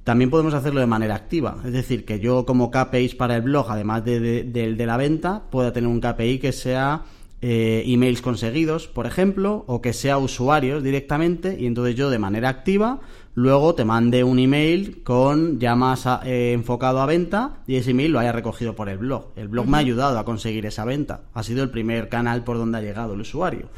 También 0.04 0.30
podemos 0.30 0.54
hacerlo 0.54 0.80
de 0.80 0.86
manera 0.86 1.16
activa, 1.16 1.58
es 1.66 1.74
decir, 1.74 2.06
que 2.06 2.20
yo 2.20 2.46
como 2.46 2.72
KPIs 2.72 3.16
para 3.16 3.36
el 3.36 3.42
blog, 3.42 3.70
además 3.70 4.06
de, 4.06 4.44
de 4.44 4.86
la 4.86 4.98
venta, 4.98 5.44
pueda 5.50 5.74
tener 5.74 5.90
un 5.90 6.00
KPI 6.00 6.40
que 6.40 6.52
sea 6.52 7.04
eh, 7.42 7.84
emails 7.86 8.22
conseguidos, 8.22 8.88
por 8.88 9.06
ejemplo, 9.06 9.64
o 9.68 9.82
que 9.82 9.94
sea 9.94 10.18
usuarios 10.18 10.84
directamente 10.84 11.56
y 11.58 11.68
entonces 11.68 11.96
yo 11.96 12.10
de 12.10 12.20
manera 12.20 12.50
activa 12.50 13.00
luego 13.40 13.74
te 13.74 13.86
mande 13.86 14.26
un 14.26 14.38
email 14.38 15.02
con 15.02 15.60
ya 15.60 15.74
más 15.74 16.06
eh, 16.26 16.52
enfocado 16.54 17.00
a 17.00 17.06
venta 17.06 17.60
y 17.68 17.78
ese 17.78 17.92
email 17.92 18.12
lo 18.12 18.20
haya 18.20 18.34
recogido 18.34 18.76
por 18.76 18.90
el 18.90 18.98
blog. 18.98 19.28
El 19.38 19.48
blog 19.48 19.66
me 19.66 19.78
ha 19.78 19.80
ayudado 19.80 20.20
a 20.20 20.26
conseguir 20.26 20.66
esa 20.66 20.84
venta. 20.84 21.22
Ha 21.34 21.44
sido 21.44 21.64
el 21.64 21.70
primer 21.70 22.10
canal 22.10 22.44
por 22.44 22.58
donde 22.58 22.80
ha 22.80 22.82
llegado 22.82 23.14
el 23.14 23.22
usuario. 23.22 23.70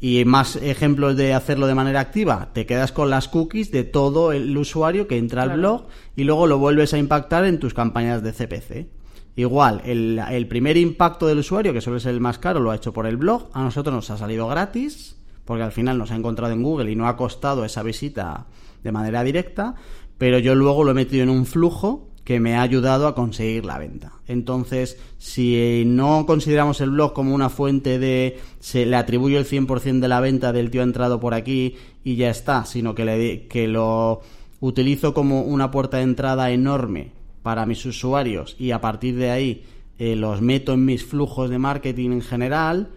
Y 0.00 0.24
más 0.24 0.56
ejemplos 0.56 1.16
de 1.16 1.34
hacerlo 1.34 1.68
de 1.68 1.76
manera 1.76 2.00
activa, 2.00 2.50
te 2.52 2.66
quedas 2.66 2.90
con 2.90 3.08
las 3.08 3.28
cookies 3.28 3.70
de 3.70 3.84
todo 3.84 4.32
el 4.32 4.56
usuario 4.58 5.06
que 5.06 5.18
entra 5.18 5.44
al 5.44 5.56
blog 5.56 5.86
y 6.16 6.24
luego 6.24 6.48
lo 6.48 6.58
vuelves 6.58 6.92
a 6.92 6.98
impactar 6.98 7.44
en 7.44 7.60
tus 7.60 7.74
campañas 7.74 8.24
de 8.24 8.32
CPC. 8.32 8.88
Igual, 9.36 9.82
el, 9.84 10.20
el, 10.30 10.48
primer 10.48 10.76
impacto 10.76 11.28
del 11.28 11.38
usuario, 11.38 11.72
que 11.72 11.80
suele 11.80 12.00
ser 12.00 12.12
el 12.12 12.20
más 12.20 12.38
caro, 12.38 12.58
lo 12.58 12.72
ha 12.72 12.76
hecho 12.76 12.92
por 12.92 13.06
el 13.06 13.18
blog. 13.18 13.50
A 13.52 13.62
nosotros 13.62 13.94
nos 13.94 14.10
ha 14.10 14.16
salido 14.16 14.48
gratis, 14.48 15.16
porque 15.44 15.62
al 15.62 15.72
final 15.72 15.96
nos 15.96 16.10
ha 16.10 16.16
encontrado 16.16 16.52
en 16.52 16.62
Google 16.62 16.90
y 16.90 16.96
no 16.96 17.06
ha 17.06 17.16
costado 17.16 17.64
esa 17.64 17.82
visita 17.82 18.46
de 18.86 18.92
manera 18.92 19.22
directa, 19.22 19.74
pero 20.16 20.38
yo 20.38 20.54
luego 20.54 20.84
lo 20.84 20.92
he 20.92 20.94
metido 20.94 21.22
en 21.22 21.30
un 21.30 21.44
flujo 21.44 22.08
que 22.24 22.40
me 22.40 22.56
ha 22.56 22.62
ayudado 22.62 23.06
a 23.06 23.14
conseguir 23.14 23.64
la 23.64 23.78
venta. 23.78 24.14
Entonces, 24.26 24.98
si 25.18 25.84
no 25.86 26.26
consideramos 26.26 26.80
el 26.80 26.90
blog 26.90 27.12
como 27.12 27.34
una 27.34 27.50
fuente 27.50 28.00
de 28.00 28.38
se 28.58 28.84
le 28.84 28.96
atribuyo 28.96 29.38
el 29.38 29.46
100% 29.46 30.00
de 30.00 30.08
la 30.08 30.20
venta 30.20 30.52
del 30.52 30.70
tío 30.70 30.80
ha 30.80 30.84
entrado 30.84 31.20
por 31.20 31.34
aquí 31.34 31.76
y 32.02 32.16
ya 32.16 32.30
está, 32.30 32.64
sino 32.64 32.96
que, 32.96 33.04
le, 33.04 33.46
que 33.46 33.68
lo 33.68 34.22
utilizo 34.58 35.14
como 35.14 35.42
una 35.42 35.70
puerta 35.70 35.98
de 35.98 36.02
entrada 36.02 36.50
enorme 36.50 37.12
para 37.42 37.64
mis 37.64 37.86
usuarios 37.86 38.56
y 38.58 38.72
a 38.72 38.80
partir 38.80 39.14
de 39.14 39.30
ahí 39.30 39.64
eh, 39.98 40.16
los 40.16 40.42
meto 40.42 40.72
en 40.72 40.84
mis 40.84 41.04
flujos 41.04 41.48
de 41.48 41.58
marketing 41.58 42.10
en 42.10 42.22
general, 42.22 42.88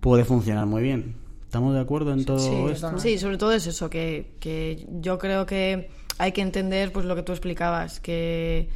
puede 0.00 0.24
funcionar 0.24 0.64
muy 0.64 0.82
bien. 0.82 1.21
¿Estamos 1.52 1.74
de 1.74 1.80
acuerdo 1.80 2.14
en 2.14 2.24
todo 2.24 2.70
esto? 2.70 2.98
Sí, 2.98 3.18
sobre 3.18 3.36
todo 3.36 3.52
es 3.52 3.66
eso, 3.66 3.90
que, 3.90 4.36
que, 4.40 4.86
yo 5.02 5.18
creo 5.18 5.44
que 5.44 5.90
hay 6.16 6.32
que 6.32 6.40
entender 6.40 6.92
pues 6.92 7.04
lo 7.04 7.14
que 7.14 7.22
tú 7.22 7.32
explicabas, 7.32 8.00
que, 8.00 8.70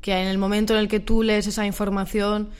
que 0.00 0.12
en 0.12 0.28
el 0.28 0.38
momento 0.38 0.74
en 0.74 0.78
el 0.78 0.86
que 0.86 1.00
tú 1.00 1.24
lees 1.24 1.48
esa 1.48 1.66
información 1.66 2.50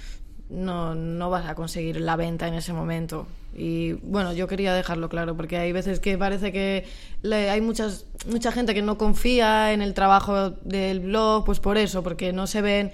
no, 0.48 0.96
no 0.96 1.30
vas 1.30 1.46
a 1.46 1.54
conseguir 1.54 2.00
la 2.00 2.16
venta 2.16 2.48
en 2.48 2.54
ese 2.54 2.72
momento. 2.72 3.28
Y 3.54 3.92
bueno, 3.92 4.32
yo 4.32 4.48
quería 4.48 4.74
dejarlo 4.74 5.08
claro, 5.08 5.36
porque 5.36 5.56
hay 5.56 5.70
veces 5.70 6.00
que 6.00 6.18
parece 6.18 6.50
que 6.50 6.86
hay 7.30 7.60
muchas, 7.60 8.06
mucha 8.26 8.50
gente 8.50 8.74
que 8.74 8.82
no 8.82 8.98
confía 8.98 9.72
en 9.72 9.82
el 9.82 9.94
trabajo 9.94 10.50
del 10.50 10.98
blog, 10.98 11.44
pues 11.44 11.60
por 11.60 11.78
eso, 11.78 12.02
porque 12.02 12.32
no 12.32 12.48
se 12.48 12.60
ven 12.60 12.90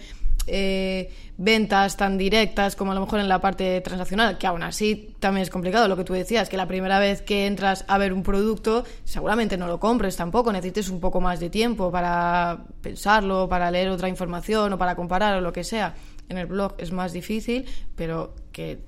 eh, 0.47 1.13
ventas 1.37 1.97
tan 1.97 2.17
directas 2.17 2.77
como 2.77 2.93
a 2.93 2.95
lo 2.95 3.01
mejor 3.01 3.21
en 3.21 3.29
la 3.29 3.41
parte 3.41 3.81
transaccional, 3.81 4.39
que 4.39 4.47
aún 4.47 4.63
así 4.63 5.15
también 5.19 5.43
es 5.43 5.51
complicado. 5.51 5.89
Lo 5.89 5.97
que 5.97 6.05
tú 6.05 6.13
decías, 6.13 6.49
que 6.49 6.57
la 6.57 6.67
primera 6.67 6.99
vez 6.99 7.23
que 7.23 7.47
entras 7.47 7.85
a 7.89 7.99
ver 7.99 8.13
un 8.13 8.23
producto, 8.23 8.85
seguramente 9.05 9.57
no 9.57 9.67
lo 9.67 9.81
compres 9.81 10.17
tampoco, 10.17 10.53
necesites 10.53 10.89
un 10.89 11.01
poco 11.01 11.21
más 11.21 11.41
de 11.41 11.51
tiempo 11.51 11.91
para 11.91 12.65
pensarlo, 12.81 13.49
para 13.49 13.71
leer 13.71 13.89
otra 13.89 14.09
información 14.09 14.73
o 14.73 14.79
para 14.79 14.95
comparar 14.95 15.37
o 15.37 15.41
lo 15.41 15.53
que 15.53 15.65
sea. 15.65 15.95
En 16.29 16.39
el 16.39 16.47
blog 16.47 16.75
es 16.79 16.91
más 16.91 17.13
difícil, 17.13 17.67
pero 17.95 18.35
que 18.51 18.81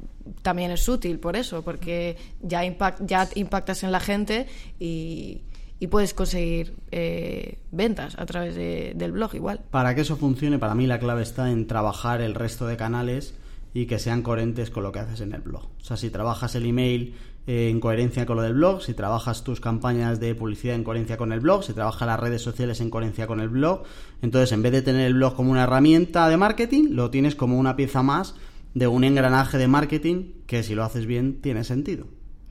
también 0.42 0.70
es 0.70 0.88
útil 0.88 1.18
por 1.18 1.36
eso, 1.36 1.62
porque 1.62 2.16
ya, 2.40 2.62
ya 3.00 3.28
impactas 3.34 3.82
en 3.82 3.92
la 3.92 4.00
gente 4.00 4.46
y, 4.78 5.42
puedes 5.86 6.12
conseguir 6.12 6.74
eh, 6.90 7.58
ventas 7.70 8.18
a 8.18 8.26
través 8.26 8.56
del 8.56 9.12
blog 9.12 9.34
igual. 9.34 9.60
Para 9.70 9.94
que 9.94 10.00
eso 10.00 10.16
funcione, 10.16 10.58
para 10.58 10.74
mí 10.74 10.86
la 10.86 10.98
clave 10.98 11.22
está 11.22 11.50
en 11.50 11.66
trabajar 11.66 12.20
el 12.20 12.34
resto 12.34 12.66
de 12.66 12.76
canales 12.76 13.34
y 13.72 13.86
que 13.86 13.98
sean 13.98 14.22
coherentes 14.22 14.70
con 14.70 14.82
lo 14.82 14.92
que 14.92 14.98
haces 14.98 15.20
en 15.20 15.32
el 15.32 15.40
blog. 15.40 15.64
O 15.80 15.84
sea, 15.84 15.96
si 15.96 16.10
trabajas 16.10 16.54
el 16.56 16.66
email 16.66 17.14
eh, 17.46 17.70
en 17.70 17.80
coherencia 17.80 18.26
con 18.26 18.36
lo 18.36 18.42
del 18.42 18.54
blog, 18.54 18.82
si 18.82 18.92
trabajas 18.94 19.44
tus 19.44 19.60
campañas 19.60 20.18
de 20.18 20.34
publicidad 20.34 20.74
en 20.74 20.84
coherencia 20.84 21.16
con 21.16 21.32
el 21.32 21.40
blog, 21.40 21.62
si 21.62 21.74
trabajas 21.74 22.08
las 22.08 22.18
redes 22.18 22.42
sociales 22.42 22.80
en 22.80 22.90
coherencia 22.90 23.26
con 23.26 23.40
el 23.40 23.48
blog, 23.48 23.84
entonces 24.20 24.50
en 24.52 24.62
vez 24.62 24.72
de 24.72 24.82
tener 24.82 25.06
el 25.06 25.14
blog 25.14 25.34
como 25.34 25.52
una 25.52 25.62
herramienta 25.62 26.28
de 26.28 26.36
marketing, 26.36 26.88
lo 26.90 27.10
tienes 27.10 27.36
como 27.36 27.56
una 27.56 27.76
pieza 27.76 28.02
más 28.02 28.34
de 28.74 28.86
un 28.86 29.04
engranaje 29.04 29.58
de 29.58 29.68
marketing 29.68 30.32
que 30.46 30.62
si 30.62 30.74
lo 30.74 30.84
haces 30.84 31.06
bien 31.06 31.40
tiene 31.40 31.64
sentido. 31.64 32.06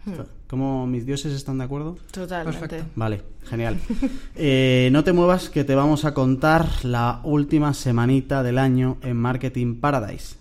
Hmm. 0.07 0.21
¿Cómo 0.47 0.87
mis 0.87 1.05
dioses 1.05 1.33
están 1.33 1.57
de 1.57 1.65
acuerdo? 1.65 1.97
Totalmente. 2.11 2.83
Vale, 2.95 3.21
genial. 3.45 3.77
Eh, 4.39 4.89
no 4.91 5.03
te 5.03 5.13
muevas 5.13 5.49
que 5.49 5.63
te 5.63 5.73
vamos 5.73 6.05
a 6.05 6.13
contar 6.13 6.85
la 6.85 7.21
última 7.23 7.73
semanita 7.73 8.43
del 8.43 8.59
año 8.59 8.97
en 9.01 9.17
Marketing 9.17 9.79
Paradise. 9.79 10.35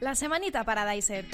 La 0.00 0.14
semanita 0.14 0.62
Paradiser. 0.62 1.24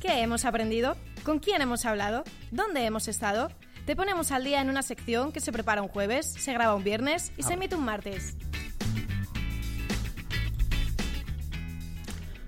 ¿Qué 0.00 0.20
hemos 0.20 0.44
aprendido? 0.44 0.96
¿Con 1.22 1.38
quién 1.38 1.62
hemos 1.62 1.86
hablado? 1.86 2.24
¿Dónde 2.50 2.84
hemos 2.84 3.06
estado? 3.06 3.50
Te 3.86 3.96
ponemos 3.96 4.32
al 4.32 4.44
día 4.44 4.62
en 4.62 4.70
una 4.70 4.80
sección 4.80 5.30
que 5.30 5.40
se 5.40 5.52
prepara 5.52 5.82
un 5.82 5.88
jueves, 5.88 6.24
se 6.26 6.54
graba 6.54 6.74
un 6.74 6.82
viernes 6.82 7.32
y 7.36 7.42
se 7.42 7.52
emite 7.52 7.76
un 7.76 7.84
martes. 7.84 8.34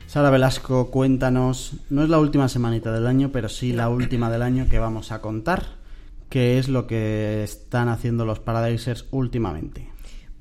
Sara 0.06 0.30
Velasco, 0.30 0.90
cuéntanos, 0.90 1.74
no 1.90 2.02
es 2.02 2.08
la 2.08 2.18
última 2.18 2.48
semanita 2.48 2.90
del 2.90 3.06
año, 3.06 3.32
pero 3.32 3.50
sí 3.50 3.74
la 3.74 3.90
última 3.90 4.30
del 4.30 4.40
año 4.40 4.66
que 4.70 4.78
vamos 4.78 5.12
a 5.12 5.20
contar, 5.20 5.66
qué 6.30 6.58
es 6.58 6.70
lo 6.70 6.86
que 6.86 7.44
están 7.44 7.90
haciendo 7.90 8.24
los 8.24 8.40
Paradisers 8.40 9.04
últimamente. 9.10 9.90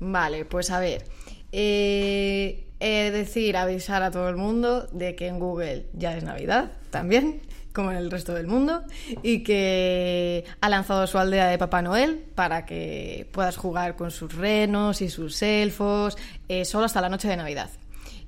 Vale, 0.00 0.46
pues 0.46 0.70
a 0.70 0.80
ver, 0.80 1.04
eh, 1.52 2.68
he 2.80 3.10
decir, 3.10 3.58
avisar 3.58 4.02
a 4.02 4.10
todo 4.10 4.30
el 4.30 4.36
mundo 4.36 4.86
de 4.92 5.14
que 5.14 5.26
en 5.26 5.40
Google 5.40 5.88
ya 5.92 6.16
es 6.16 6.24
Navidad 6.24 6.72
también 6.88 7.42
como 7.76 7.90
en 7.90 7.98
el 7.98 8.10
resto 8.10 8.32
del 8.32 8.46
mundo, 8.46 8.84
y 9.22 9.42
que 9.42 10.46
ha 10.62 10.68
lanzado 10.70 11.06
su 11.06 11.18
aldea 11.18 11.48
de 11.48 11.58
Papá 11.58 11.82
Noel 11.82 12.24
para 12.34 12.64
que 12.64 13.28
puedas 13.32 13.58
jugar 13.58 13.96
con 13.96 14.10
sus 14.10 14.34
renos 14.34 15.02
y 15.02 15.10
sus 15.10 15.42
elfos 15.42 16.16
eh, 16.48 16.64
solo 16.64 16.86
hasta 16.86 17.02
la 17.02 17.10
noche 17.10 17.28
de 17.28 17.36
Navidad. 17.36 17.68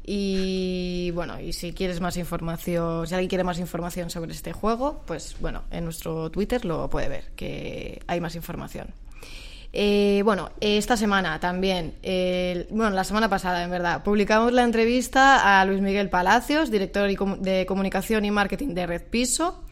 Y 0.04 1.12
bueno, 1.12 1.40
y 1.40 1.54
si 1.54 1.72
quieres 1.72 2.02
más 2.02 2.18
información, 2.18 3.06
si 3.06 3.14
alguien 3.14 3.30
quiere 3.30 3.44
más 3.44 3.58
información 3.58 4.10
sobre 4.10 4.32
este 4.32 4.52
juego, 4.52 5.02
pues 5.06 5.36
bueno, 5.40 5.62
en 5.70 5.84
nuestro 5.84 6.30
Twitter 6.30 6.66
lo 6.66 6.90
puede 6.90 7.08
ver, 7.08 7.24
que 7.34 8.02
hay 8.06 8.20
más 8.20 8.34
información. 8.34 8.88
Eh, 9.72 10.22
bueno, 10.24 10.50
esta 10.60 10.96
semana 10.96 11.38
también, 11.40 11.94
bueno, 12.70 12.90
la 12.90 13.04
semana 13.04 13.28
pasada, 13.28 13.62
en 13.64 13.70
verdad, 13.70 14.02
publicamos 14.02 14.52
la 14.52 14.64
entrevista 14.64 15.60
a 15.60 15.64
Luis 15.64 15.80
Miguel 15.80 16.08
Palacios, 16.08 16.70
director 16.70 17.08
de 17.40 17.66
comunicación 17.66 18.24
y 18.24 18.30
marketing 18.30 18.74
de 18.74 18.86
Red 18.86 19.02
Piso. 19.10 19.62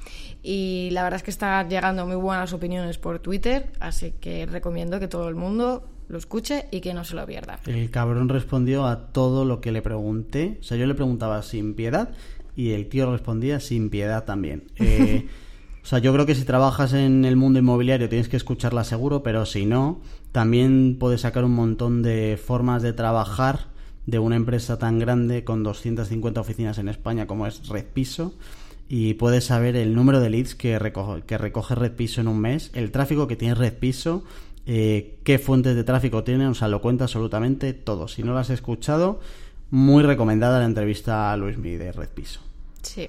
Y 0.42 0.90
la 0.92 1.02
verdad 1.02 1.16
es 1.16 1.22
que 1.24 1.32
están 1.32 1.68
llegando 1.68 2.06
muy 2.06 2.14
buenas 2.14 2.52
opiniones 2.52 2.98
por 2.98 3.18
Twitter, 3.18 3.70
así 3.80 4.12
que 4.20 4.46
recomiendo 4.46 5.00
que 5.00 5.08
todo 5.08 5.28
el 5.28 5.34
mundo 5.34 5.88
lo 6.08 6.18
escuche 6.18 6.66
y 6.70 6.80
que 6.80 6.94
no 6.94 7.04
se 7.04 7.16
lo 7.16 7.26
pierda. 7.26 7.58
El 7.66 7.90
cabrón 7.90 8.28
respondió 8.28 8.86
a 8.86 9.08
todo 9.08 9.44
lo 9.44 9.60
que 9.60 9.72
le 9.72 9.82
pregunté. 9.82 10.58
O 10.60 10.62
sea, 10.62 10.76
yo 10.76 10.86
le 10.86 10.94
preguntaba 10.94 11.42
sin 11.42 11.74
piedad 11.74 12.10
y 12.54 12.72
el 12.72 12.88
tío 12.88 13.10
respondía 13.10 13.60
sin 13.60 13.90
piedad 13.90 14.24
también. 14.24 14.64
Eh, 14.78 15.26
O 15.86 15.88
sea, 15.88 16.00
yo 16.00 16.12
creo 16.12 16.26
que 16.26 16.34
si 16.34 16.44
trabajas 16.44 16.94
en 16.94 17.24
el 17.24 17.36
mundo 17.36 17.60
inmobiliario 17.60 18.08
tienes 18.08 18.28
que 18.28 18.36
escucharla 18.36 18.82
seguro, 18.82 19.22
pero 19.22 19.46
si 19.46 19.66
no, 19.66 20.00
también 20.32 20.96
puedes 20.98 21.20
sacar 21.20 21.44
un 21.44 21.54
montón 21.54 22.02
de 22.02 22.36
formas 22.44 22.82
de 22.82 22.92
trabajar 22.92 23.68
de 24.04 24.18
una 24.18 24.34
empresa 24.34 24.80
tan 24.80 24.98
grande 24.98 25.44
con 25.44 25.62
250 25.62 26.40
oficinas 26.40 26.78
en 26.78 26.88
España 26.88 27.28
como 27.28 27.46
es 27.46 27.68
Red 27.68 27.84
Piso 27.94 28.34
y 28.88 29.14
puedes 29.14 29.44
saber 29.44 29.76
el 29.76 29.94
número 29.94 30.18
de 30.18 30.28
leads 30.28 30.56
que 30.56 30.76
recoge, 30.76 31.22
Red 31.76 31.92
Piso 31.92 32.20
en 32.20 32.26
un 32.26 32.40
mes, 32.40 32.72
el 32.74 32.90
tráfico 32.90 33.28
que 33.28 33.36
tiene 33.36 33.54
Red 33.54 33.74
Piso, 33.74 34.24
eh, 34.66 35.20
qué 35.22 35.38
fuentes 35.38 35.76
de 35.76 35.84
tráfico 35.84 36.24
tiene, 36.24 36.48
o 36.48 36.54
sea, 36.54 36.66
lo 36.66 36.80
cuenta 36.80 37.04
absolutamente 37.04 37.74
todo. 37.74 38.08
Si 38.08 38.24
no 38.24 38.32
lo 38.32 38.40
has 38.40 38.50
escuchado, 38.50 39.20
muy 39.70 40.02
recomendada 40.02 40.58
la 40.58 40.64
entrevista 40.64 41.30
a 41.30 41.36
Luis 41.36 41.58
Mi 41.58 41.76
de 41.76 41.92
Red 41.92 42.08
Piso. 42.08 42.40
Sí. 42.82 43.08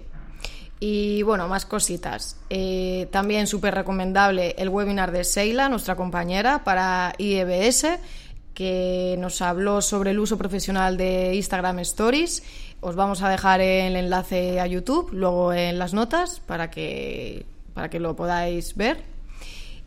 Y 0.79 1.23
bueno, 1.23 1.47
más 1.47 1.65
cositas. 1.65 2.37
Eh, 2.49 3.07
también 3.11 3.47
súper 3.47 3.73
recomendable 3.73 4.55
el 4.57 4.69
webinar 4.69 5.11
de 5.11 5.23
Seila, 5.23 5.69
nuestra 5.69 5.95
compañera, 5.95 6.63
para 6.63 7.13
IEBS, 7.17 7.99
que 8.53 9.15
nos 9.17 9.41
habló 9.41 9.81
sobre 9.81 10.11
el 10.11 10.19
uso 10.19 10.37
profesional 10.37 10.97
de 10.97 11.33
Instagram 11.35 11.79
Stories. 11.79 12.43
Os 12.79 12.95
vamos 12.95 13.23
a 13.23 13.29
dejar 13.29 13.59
el 13.59 13.95
enlace 13.95 14.59
a 14.59 14.67
YouTube, 14.67 15.09
luego 15.11 15.51
en 15.51 15.79
las 15.79 15.93
notas, 15.93 16.41
para 16.41 16.69
que, 16.69 17.45
para 17.73 17.89
que 17.89 17.99
lo 17.99 18.15
podáis 18.15 18.75
ver. 18.75 19.01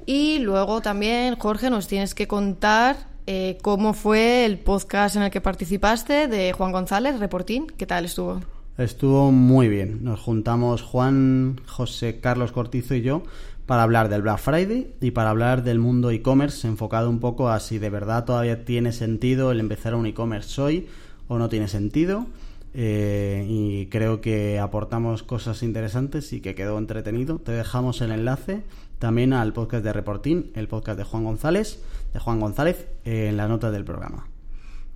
Y 0.06 0.38
luego 0.40 0.80
también, 0.80 1.36
Jorge, 1.36 1.70
nos 1.70 1.86
tienes 1.86 2.14
que 2.14 2.26
contar 2.26 2.96
eh, 3.26 3.58
cómo 3.62 3.92
fue 3.92 4.44
el 4.44 4.58
podcast 4.58 5.14
en 5.14 5.22
el 5.22 5.30
que 5.30 5.40
participaste 5.40 6.26
de 6.26 6.52
Juan 6.52 6.72
González, 6.72 7.20
Reportín. 7.20 7.68
¿Qué 7.68 7.86
tal 7.86 8.06
estuvo? 8.06 8.40
Estuvo 8.80 9.30
muy 9.30 9.68
bien. 9.68 10.04
Nos 10.04 10.20
juntamos 10.20 10.80
Juan, 10.80 11.60
José 11.66 12.18
Carlos 12.18 12.50
Cortizo 12.50 12.94
y 12.94 13.02
yo 13.02 13.22
para 13.66 13.82
hablar 13.82 14.08
del 14.08 14.22
Black 14.22 14.38
Friday 14.38 14.94
y 15.02 15.10
para 15.10 15.28
hablar 15.28 15.62
del 15.62 15.78
mundo 15.78 16.10
e-commerce 16.10 16.66
enfocado 16.66 17.10
un 17.10 17.20
poco 17.20 17.50
a 17.50 17.60
si 17.60 17.78
de 17.78 17.90
verdad 17.90 18.24
todavía 18.24 18.64
tiene 18.64 18.92
sentido 18.92 19.52
el 19.52 19.60
empezar 19.60 19.94
un 19.94 20.06
e-commerce 20.06 20.58
hoy 20.62 20.88
o 21.28 21.36
no 21.36 21.50
tiene 21.50 21.68
sentido. 21.68 22.24
Eh, 22.72 23.44
y 23.50 23.86
creo 23.88 24.22
que 24.22 24.58
aportamos 24.58 25.24
cosas 25.24 25.62
interesantes 25.62 26.32
y 26.32 26.40
que 26.40 26.54
quedó 26.54 26.78
entretenido. 26.78 27.38
Te 27.38 27.52
dejamos 27.52 28.00
el 28.00 28.12
enlace 28.12 28.62
también 28.98 29.34
al 29.34 29.52
podcast 29.52 29.84
de 29.84 29.92
Reportín, 29.92 30.52
el 30.54 30.68
podcast 30.68 30.96
de 30.96 31.04
Juan 31.04 31.24
González, 31.24 31.84
de 32.14 32.18
Juan 32.18 32.40
González, 32.40 32.86
en 33.04 33.36
la 33.36 33.46
nota 33.46 33.70
del 33.70 33.84
programa. 33.84 34.26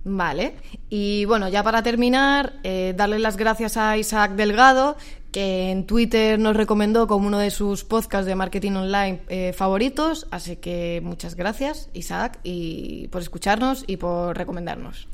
Vale, 0.07 0.53
y 0.87 1.25
bueno, 1.25 1.49
ya 1.49 1.63
para 1.63 1.81
terminar, 1.81 2.53
eh, 2.61 2.93
darle 2.95 3.17
las 3.17 3.37
gracias 3.37 3.75
a 3.75 3.97
Isaac 3.97 4.33
Delgado, 4.33 4.97
que 5.31 5.71
en 5.71 5.87
Twitter 5.87 6.37
nos 6.37 6.55
recomendó 6.55 7.07
como 7.07 7.25
uno 7.25 7.39
de 7.39 7.49
sus 7.49 7.83
podcasts 7.83 8.27
de 8.27 8.35
marketing 8.35 8.73
online 8.73 9.21
eh, 9.29 9.51
favoritos, 9.51 10.27
así 10.29 10.57
que 10.57 11.01
muchas 11.03 11.33
gracias, 11.33 11.89
Isaac, 11.93 12.39
y 12.43 13.07
por 13.07 13.23
escucharnos 13.23 13.83
y 13.87 13.97
por 13.97 14.37
recomendarnos. 14.37 15.07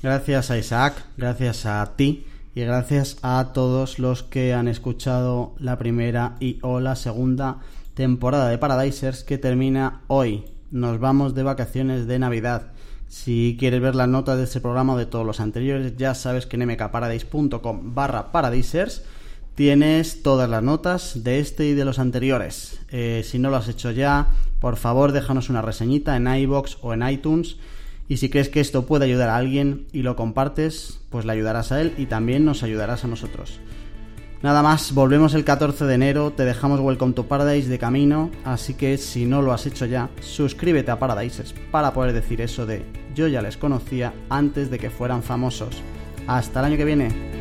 Gracias 0.00 0.52
a 0.52 0.58
Isaac, 0.58 0.94
gracias 1.16 1.66
a 1.66 1.96
ti 1.96 2.24
y 2.54 2.60
gracias 2.60 3.16
a 3.22 3.50
todos 3.52 3.98
los 3.98 4.22
que 4.22 4.54
han 4.54 4.68
escuchado 4.68 5.56
la 5.58 5.76
primera 5.76 6.36
y 6.38 6.60
o 6.62 6.78
la 6.78 6.94
segunda 6.94 7.58
temporada 7.94 8.48
de 8.48 8.58
Paradisers 8.58 9.24
que 9.24 9.38
termina 9.38 10.02
hoy. 10.06 10.44
Nos 10.70 11.00
vamos 11.00 11.34
de 11.34 11.42
vacaciones 11.42 12.06
de 12.06 12.20
Navidad. 12.20 12.75
Si 13.08 13.56
quieres 13.58 13.80
ver 13.80 13.94
las 13.94 14.08
notas 14.08 14.38
de 14.38 14.44
este 14.44 14.60
programa 14.60 14.94
o 14.94 14.98
de 14.98 15.06
todos 15.06 15.24
los 15.24 15.40
anteriores, 15.40 15.96
ya 15.96 16.14
sabes 16.14 16.46
que 16.46 16.56
en 16.56 16.66
mkparadise.com 16.66 17.94
barra 17.94 18.32
paradisers 18.32 19.04
tienes 19.54 20.22
todas 20.22 20.50
las 20.50 20.62
notas 20.62 21.24
de 21.24 21.38
este 21.38 21.66
y 21.66 21.74
de 21.74 21.84
los 21.84 21.98
anteriores. 21.98 22.80
Eh, 22.90 23.22
si 23.24 23.38
no 23.38 23.50
lo 23.50 23.56
has 23.56 23.68
hecho 23.68 23.90
ya, 23.90 24.28
por 24.60 24.76
favor 24.76 25.12
déjanos 25.12 25.48
una 25.48 25.62
reseñita 25.62 26.16
en 26.16 26.26
iBox 26.26 26.78
o 26.82 26.92
en 26.92 27.08
iTunes. 27.08 27.56
Y 28.08 28.18
si 28.18 28.28
crees 28.28 28.48
que 28.48 28.60
esto 28.60 28.86
puede 28.86 29.06
ayudar 29.06 29.30
a 29.30 29.36
alguien 29.36 29.86
y 29.92 30.02
lo 30.02 30.14
compartes, 30.14 31.00
pues 31.10 31.24
le 31.24 31.32
ayudarás 31.32 31.72
a 31.72 31.80
él 31.80 31.94
y 31.96 32.06
también 32.06 32.44
nos 32.44 32.62
ayudarás 32.62 33.04
a 33.04 33.08
nosotros. 33.08 33.58
Nada 34.46 34.62
más, 34.62 34.94
volvemos 34.94 35.34
el 35.34 35.42
14 35.42 35.86
de 35.86 35.94
enero, 35.94 36.30
te 36.30 36.44
dejamos 36.44 36.78
Welcome 36.78 37.14
to 37.14 37.24
Paradise 37.24 37.68
de 37.68 37.80
camino, 37.80 38.30
así 38.44 38.74
que 38.74 38.96
si 38.96 39.26
no 39.26 39.42
lo 39.42 39.52
has 39.52 39.66
hecho 39.66 39.86
ya, 39.86 40.08
suscríbete 40.20 40.92
a 40.92 41.00
Paradises 41.00 41.52
para 41.72 41.92
poder 41.92 42.12
decir 42.12 42.40
eso 42.40 42.64
de 42.64 42.84
yo 43.12 43.26
ya 43.26 43.42
les 43.42 43.56
conocía 43.56 44.14
antes 44.30 44.70
de 44.70 44.78
que 44.78 44.88
fueran 44.88 45.24
famosos. 45.24 45.82
Hasta 46.28 46.60
el 46.60 46.66
año 46.66 46.76
que 46.76 46.84
viene. 46.84 47.35